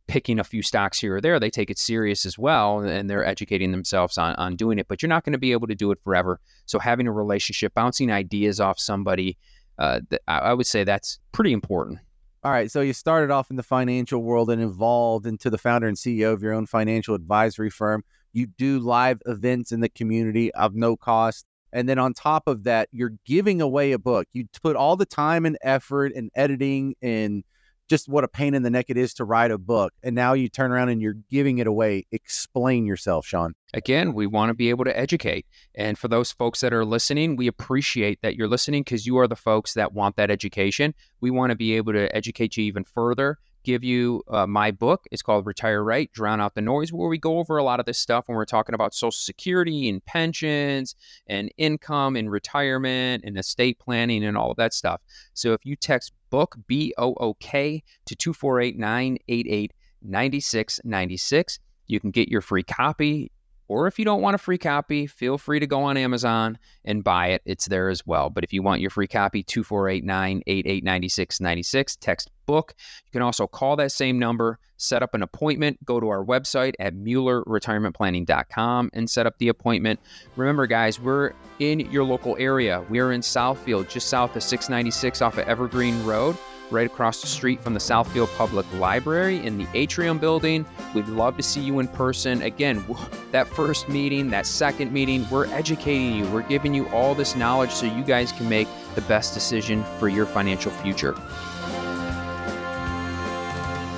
picking 0.09 0.39
a 0.39 0.45
few 0.45 0.63
stocks 0.63 1.01
here 1.01 1.17
or 1.17 1.21
there. 1.21 1.41
They 1.41 1.51
take 1.51 1.71
it 1.71 1.79
serious 1.79 2.25
as 2.27 2.39
well, 2.39 2.81
and 2.81 3.11
they're 3.11 3.25
educating 3.25 3.73
themselves 3.73 4.19
on, 4.19 4.35
on 4.37 4.57
doing 4.57 4.79
it. 4.79 4.89
But 4.89 5.03
you're 5.03 5.09
not 5.09 5.25
going 5.25 5.33
to 5.33 5.39
be 5.39 5.53
able 5.53 5.67
to 5.67 5.75
do 5.75 5.91
it 5.91 5.99
forever. 6.03 6.41
So 6.67 6.79
having 6.79 7.07
a 7.07 7.13
relationship, 7.13 7.75
bouncing 7.75 8.11
ideas 8.11 8.61
off 8.61 8.79
somebody, 8.79 9.37
uh, 9.79 10.01
th- 10.09 10.23
I 10.29 10.55
would 10.55 10.67
say 10.67 10.85
that's 10.85 11.19
pretty 11.33 11.53
important. 11.53 11.99
All 12.45 12.53
right. 12.53 12.71
So 12.71 12.81
you 12.81 12.93
started 12.93 13.33
off 13.33 13.51
in 13.51 13.57
the 13.57 13.63
financial 13.63 14.23
world 14.23 14.51
and 14.51 14.63
evolved 14.63 15.27
into 15.27 15.51
the 15.51 15.59
founder 15.59 15.89
and 15.89 15.97
CEO 15.97 16.33
of 16.33 16.43
your 16.43 16.53
own 16.53 16.67
financial 16.67 17.15
advisory 17.15 17.71
firm. 17.71 18.05
You 18.33 18.47
do 18.47 18.79
live 18.79 19.21
events 19.27 19.73
in 19.73 19.81
the 19.81 19.89
community 19.89 20.53
of 20.55 20.75
no 20.75 20.97
cost. 20.97 21.45
And 21.73 21.89
then 21.89 21.99
on 21.99 22.15
top 22.15 22.47
of 22.47 22.63
that, 22.65 22.89
you're 22.93 23.15
giving 23.25 23.61
away 23.61 23.93
a 23.93 23.99
book. 23.99 24.29
You 24.33 24.47
put 24.63 24.77
all 24.77 24.97
the 24.97 25.05
time 25.05 25.45
and 25.45 25.59
effort 25.63 26.13
and 26.15 26.31
editing 26.37 26.95
and 27.03 27.43
just 27.89 28.09
what 28.09 28.25
a 28.25 28.29
pain 28.29 28.55
in 28.55 28.63
the 28.63 28.71
neck 28.71 28.87
it 28.89 28.97
is 28.97 29.15
to 29.15 29.25
write 29.25 29.51
a 29.51 29.59
book. 29.59 29.93
And 30.03 30.15
now 30.15 30.33
you 30.33 30.49
turn 30.49 30.73
around 30.73 30.89
and 30.89 31.01
you're 31.01 31.17
giving 31.31 31.59
it 31.59 31.67
away. 31.67 32.07
Explain 32.13 32.87
yourself, 32.87 33.27
Shawn. 33.27 33.55
Again, 33.75 34.13
we 34.13 34.27
want 34.27 34.51
to 34.51 34.55
be 34.55 34.71
able 34.71 34.85
to 34.85 34.99
educate. 34.99 35.47
And 35.75 35.99
for 35.99 36.09
those 36.09 36.33
folks 36.33 36.61
that 36.61 36.73
are 36.73 36.85
listening, 36.85 37.37
we 37.37 37.47
appreciate 37.47 38.21
that 38.23 38.37
you're 38.37 38.49
listening 38.49 38.83
because 38.83 39.07
you 39.07 39.19
are 39.19 39.29
the 39.29 39.37
folks 39.37 39.75
that 39.75 39.93
want 39.93 40.17
that 40.17 40.31
education. 40.31 40.95
We 41.21 41.31
want 41.31 41.51
to 41.51 41.57
be 41.57 41.75
able 41.77 41.93
to 41.93 42.15
educate 42.15 42.57
you 42.57 42.65
even 42.65 42.85
further 42.85 43.39
give 43.67 43.83
you 43.83 44.23
uh, 44.31 44.47
my 44.47 44.71
book. 44.71 45.07
It's 45.11 45.23
called 45.23 45.45
Retire 45.45 45.83
Right, 45.83 46.11
Drown 46.13 46.41
Out 46.41 46.55
the 46.55 46.63
Noise, 46.63 46.93
where 46.93 47.09
we 47.09 47.19
go 47.19 47.41
over 47.41 47.57
a 47.57 47.65
lot 47.65 47.81
of 47.81 47.85
this 47.85 47.99
stuff 47.99 48.29
when 48.29 48.37
we're 48.37 48.45
talking 48.45 48.77
about 48.77 48.95
Social 48.95 49.11
Security 49.11 49.89
and 49.89 50.03
pensions 50.05 50.95
and 51.27 51.51
income 51.59 52.15
and 52.15 52.31
retirement 52.31 53.25
and 53.27 53.37
estate 53.37 53.81
planning 53.81 54.25
and 54.25 54.39
all 54.39 54.53
of 54.53 54.57
that 54.57 54.73
stuff. 54.73 55.01
So 55.35 55.53
if 55.53 55.67
you 55.67 55.75
text 55.75 56.13
book, 56.37 56.55
B 56.67 56.93
O 56.99 57.15
O 57.15 57.33
K, 57.41 57.83
to 58.05 58.15
248 58.15 58.77
988 58.77 59.73
9696, 60.03 61.59
you 61.87 61.99
can 61.99 62.11
get 62.11 62.29
your 62.29 62.43
free 62.43 62.63
copy. 62.63 63.33
Or 63.69 63.87
if 63.87 63.99
you 63.99 64.05
don't 64.05 64.23
want 64.23 64.35
a 64.35 64.39
free 64.39 64.59
copy, 64.59 65.07
feel 65.07 65.39
free 65.39 65.61
to 65.61 65.67
go 65.67 65.83
on 65.83 65.97
Amazon 65.97 66.59
and 66.85 67.03
buy 67.03 67.29
it. 67.29 67.43
It's 67.45 67.67
there 67.67 67.89
as 67.89 68.07
well. 68.07 68.31
But 68.31 68.45
if 68.45 68.53
you 68.53 68.63
want 68.63 68.81
your 68.81 68.91
free 68.91 69.09
copy, 69.09 69.43
248 69.43 70.05
988 70.05 70.85
9696, 70.85 71.97
text 71.97 72.31
book. 72.47 72.75
You 73.07 73.13
can 73.13 73.23
also 73.23 73.47
call 73.47 73.77
that 73.77 73.91
same 73.93 74.19
number, 74.19 74.59
set 74.77 75.03
up 75.03 75.15
an 75.15 75.23
appointment, 75.23 75.85
go 75.85 75.99
to 75.99 76.09
our 76.09 76.25
website 76.25 76.75
at 76.79 76.95
MuellerRetirementPlanning.com 76.95 78.91
and 78.93 79.11
set 79.11 79.27
up 79.27 79.39
the 79.39 79.49
appointment. 79.49 80.01
Remember, 80.37 80.67
guys, 80.67 81.01
we're 81.01 81.33
in 81.59 81.81
your 81.81 82.05
local 82.05 82.37
area. 82.39 82.85
We 82.89 83.01
are 83.01 83.13
in 83.13 83.21
Southfield, 83.21 83.89
just 83.89 84.09
south 84.09 84.37
of 84.37 84.43
696 84.43 85.23
off 85.23 85.39
of 85.39 85.49
Evergreen 85.49 86.05
Road 86.05 86.37
right 86.71 86.87
across 86.87 87.21
the 87.21 87.27
street 87.27 87.63
from 87.63 87.75
the 87.75 87.81
Southfield 87.81 88.35
Public 88.37 88.67
Library 88.75 89.45
in 89.45 89.59
the 89.59 89.67
Atrium 89.75 90.19
building. 90.19 90.67
We'd 90.95 91.09
love 91.09 91.37
to 91.37 91.43
see 91.43 91.61
you 91.61 91.79
in 91.79 91.89
person. 91.89 92.43
Again, 92.43 92.85
that 93.33 93.47
first 93.49 93.89
meeting, 93.89 94.31
that 94.31 94.47
second 94.47 94.93
meeting, 94.93 95.27
we're 95.31 95.47
educating 95.47 96.15
you. 96.17 96.27
We're 96.29 96.43
giving 96.43 96.75
you 96.75 96.89
all 96.89 97.15
this 97.15 97.37
knowledge 97.37 97.71
so 97.71 97.87
you 97.87 98.03
guys 98.03 98.33
can 98.33 98.49
make 98.49 98.69
the 98.95 99.01
best 99.03 99.35
decision 99.35 99.85
for 99.99 100.09
your 100.09 100.27
financial 100.27 100.73
future. 100.73 101.15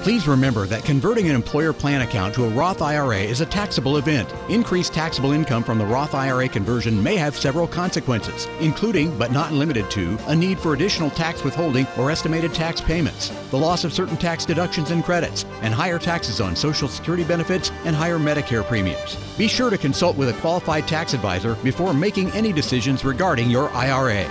Please 0.09 0.27
remember 0.27 0.65
that 0.65 0.87
converting 0.87 1.29
an 1.29 1.35
employer 1.35 1.75
plan 1.75 2.01
account 2.01 2.35
to 2.35 2.47
a 2.47 2.49
Roth 2.49 2.81
IRA 2.81 3.19
is 3.19 3.43
a 3.43 3.45
taxable 3.45 3.99
event. 3.99 4.33
Increased 4.49 4.95
taxable 4.95 5.33
income 5.33 5.63
from 5.63 5.77
the 5.77 5.85
Roth 5.85 6.15
IRA 6.15 6.49
conversion 6.49 7.03
may 7.03 7.15
have 7.17 7.37
several 7.37 7.69
consequences, 7.69 8.47
including, 8.59 9.15
but 9.19 9.33
not 9.33 9.53
limited 9.53 9.91
to, 9.91 10.17
a 10.29 10.35
need 10.35 10.59
for 10.59 10.73
additional 10.73 11.11
tax 11.11 11.45
withholding 11.45 11.87
or 11.99 12.11
estimated 12.11 12.55
tax 12.55 12.81
payments, 12.81 13.29
the 13.51 13.59
loss 13.59 13.85
of 13.85 13.93
certain 13.93 14.17
tax 14.17 14.47
deductions 14.47 14.93
and 14.93 15.05
credits, 15.05 15.45
and 15.61 15.75
higher 15.75 15.99
taxes 15.99 16.41
on 16.41 16.57
Social 16.57 16.89
Security 16.89 17.23
benefits 17.23 17.71
and 17.85 17.95
higher 17.95 18.19
Medicare 18.19 18.65
premiums. 18.65 19.17
Be 19.37 19.47
sure 19.47 19.69
to 19.69 19.77
consult 19.77 20.17
with 20.17 20.31
a 20.31 20.41
qualified 20.41 20.89
tax 20.89 21.13
advisor 21.13 21.55
before 21.57 21.93
making 21.93 22.31
any 22.31 22.51
decisions 22.51 23.05
regarding 23.05 23.51
your 23.51 23.69
IRA. 23.73 24.27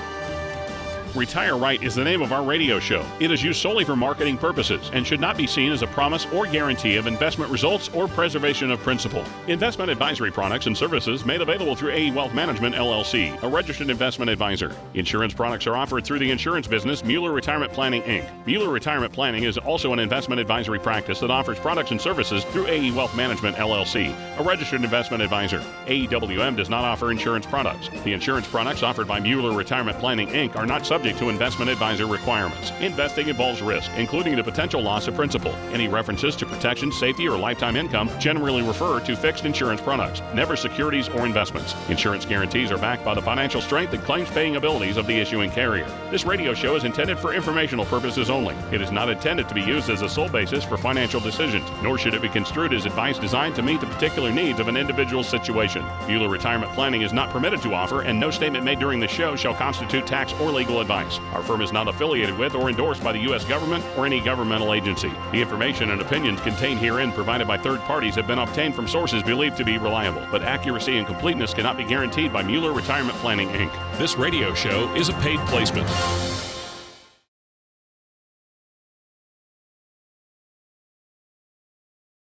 Retire 1.15 1.57
Right 1.57 1.81
is 1.81 1.95
the 1.95 2.03
name 2.03 2.21
of 2.21 2.31
our 2.31 2.43
radio 2.43 2.79
show. 2.79 3.03
It 3.19 3.31
is 3.31 3.43
used 3.43 3.61
solely 3.61 3.83
for 3.83 3.95
marketing 3.95 4.37
purposes 4.37 4.91
and 4.93 5.07
should 5.07 5.19
not 5.19 5.37
be 5.37 5.47
seen 5.47 5.71
as 5.71 5.81
a 5.81 5.87
promise 5.87 6.27
or 6.33 6.45
guarantee 6.45 6.97
of 6.97 7.07
investment 7.07 7.51
results 7.51 7.89
or 7.93 8.07
preservation 8.07 8.69
of 8.71 8.79
principal. 8.81 9.23
Investment 9.47 9.89
advisory 9.89 10.31
products 10.31 10.67
and 10.67 10.77
services 10.77 11.25
made 11.25 11.41
available 11.41 11.75
through 11.75 11.91
AE 11.91 12.11
Wealth 12.11 12.33
Management 12.33 12.75
LLC, 12.75 13.41
a 13.41 13.47
registered 13.47 13.89
investment 13.89 14.29
advisor. 14.29 14.75
Insurance 14.93 15.33
products 15.33 15.65
are 15.65 15.75
offered 15.75 16.05
through 16.05 16.19
the 16.19 16.29
insurance 16.29 16.67
business 16.67 17.03
Mueller 17.03 17.31
Retirement 17.31 17.71
Planning 17.73 18.03
Inc. 18.03 18.29
Mueller 18.45 18.69
Retirement 18.69 19.13
Planning 19.13 19.43
is 19.43 19.57
also 19.57 19.93
an 19.93 19.99
investment 19.99 20.39
advisory 20.39 20.79
practice 20.79 21.19
that 21.21 21.31
offers 21.31 21.57
products 21.57 21.91
and 21.91 21.99
services 21.99 22.43
through 22.45 22.67
AE 22.67 22.91
Wealth 22.91 23.15
Management 23.15 23.57
LLC, 23.57 24.13
a 24.39 24.43
registered 24.43 24.83
investment 24.83 25.23
advisor. 25.23 25.59
AEWM 25.87 26.55
does 26.57 26.69
not 26.69 26.83
offer 26.83 27.11
insurance 27.11 27.45
products. 27.45 27.89
The 28.03 28.13
insurance 28.13 28.47
products 28.47 28.83
offered 28.83 29.07
by 29.07 29.19
Mueller 29.19 29.57
Retirement 29.57 29.97
Planning 29.97 30.27
Inc. 30.27 30.55
are 30.55 30.65
not 30.65 30.85
subject 30.85 30.96
subject 30.97 31.19
to 31.19 31.29
investment 31.29 31.69
advisor 31.69 32.07
requirements. 32.07 32.71
Investing 32.79 33.27
involves 33.27 33.61
risk, 33.61 33.91
including 33.97 34.35
the 34.35 34.43
potential 34.43 34.81
loss 34.81 35.07
of 35.07 35.13
principal. 35.13 35.53
Any 35.71 35.87
references 35.87 36.35
to 36.37 36.45
protection, 36.47 36.91
safety, 36.91 37.27
or 37.27 37.37
lifetime 37.37 37.75
income 37.75 38.09
generally 38.17 38.63
refer 38.63 38.99
to 39.01 39.15
fixed 39.15 39.45
insurance 39.45 39.79
products, 39.79 40.23
never 40.33 40.55
securities 40.55 41.07
or 41.09 41.23
investments. 41.23 41.75
Insurance 41.89 42.25
guarantees 42.25 42.71
are 42.71 42.79
backed 42.79 43.05
by 43.05 43.13
the 43.13 43.21
financial 43.21 43.61
strength 43.61 43.93
and 43.93 44.01
claims 44.05 44.27
paying 44.31 44.55
abilities 44.55 44.97
of 44.97 45.05
the 45.05 45.13
issuing 45.13 45.51
carrier. 45.51 45.85
This 46.09 46.25
radio 46.25 46.55
show 46.55 46.75
is 46.75 46.83
intended 46.83 47.19
for 47.19 47.31
informational 47.31 47.85
purposes 47.85 48.31
only. 48.31 48.55
It 48.71 48.81
is 48.81 48.91
not 48.91 49.07
intended 49.07 49.47
to 49.49 49.53
be 49.53 49.61
used 49.61 49.91
as 49.91 50.01
a 50.01 50.09
sole 50.09 50.29
basis 50.29 50.63
for 50.63 50.77
financial 50.77 51.19
decisions, 51.19 51.69
nor 51.83 51.99
should 51.99 52.15
it 52.15 52.23
be 52.23 52.29
construed 52.29 52.73
as 52.73 52.87
advice 52.87 53.19
designed 53.19 53.53
to 53.57 53.61
meet 53.61 53.81
the 53.81 53.85
particular 53.85 54.31
needs 54.31 54.59
of 54.59 54.67
an 54.67 54.77
individual 54.77 55.23
situation. 55.23 55.85
Mueller 56.07 56.27
Retirement 56.27 56.71
Planning 56.71 57.03
is 57.03 57.13
not 57.13 57.29
permitted 57.29 57.61
to 57.61 57.75
offer, 57.75 58.01
and 58.01 58.19
no 58.19 58.31
statement 58.31 58.65
made 58.65 58.79
during 58.79 58.99
the 58.99 59.07
show 59.07 59.35
shall 59.35 59.53
constitute 59.53 60.07
tax 60.07 60.33
or 60.41 60.51
legal 60.51 60.81
advice. 60.87 61.19
Our 61.33 61.43
firm 61.43 61.61
is 61.61 61.73
not 61.73 61.89
affiliated 61.89 62.37
with 62.37 62.55
or 62.55 62.69
endorsed 62.69 63.03
by 63.03 63.11
the 63.11 63.19
U.S. 63.19 63.43
government 63.43 63.83
or 63.97 64.05
any 64.05 64.21
governmental 64.21 64.73
agency. 64.73 65.11
The 65.33 65.41
information 65.41 65.91
and 65.91 65.99
opinions 65.99 66.39
contained 66.39 66.79
herein 66.79 67.11
provided 67.11 67.45
by 67.45 67.57
third 67.57 67.81
parties 67.81 68.15
have 68.15 68.25
been 68.25 68.39
obtained 68.39 68.73
from 68.73 68.87
sources 68.87 69.21
believed 69.21 69.57
to 69.57 69.65
be 69.65 69.77
reliable, 69.77 70.25
but 70.31 70.43
accuracy 70.43 70.97
and 70.97 71.05
completeness 71.05 71.53
cannot 71.53 71.75
be 71.75 71.83
guaranteed 71.83 72.31
by 72.31 72.41
Mueller 72.41 72.71
Retirement 72.71 73.17
Planning, 73.17 73.49
Inc. 73.49 73.97
This 73.97 74.15
radio 74.15 74.53
show 74.53 74.93
is 74.95 75.09
a 75.09 75.13
paid 75.15 75.39
placement. 75.41 75.89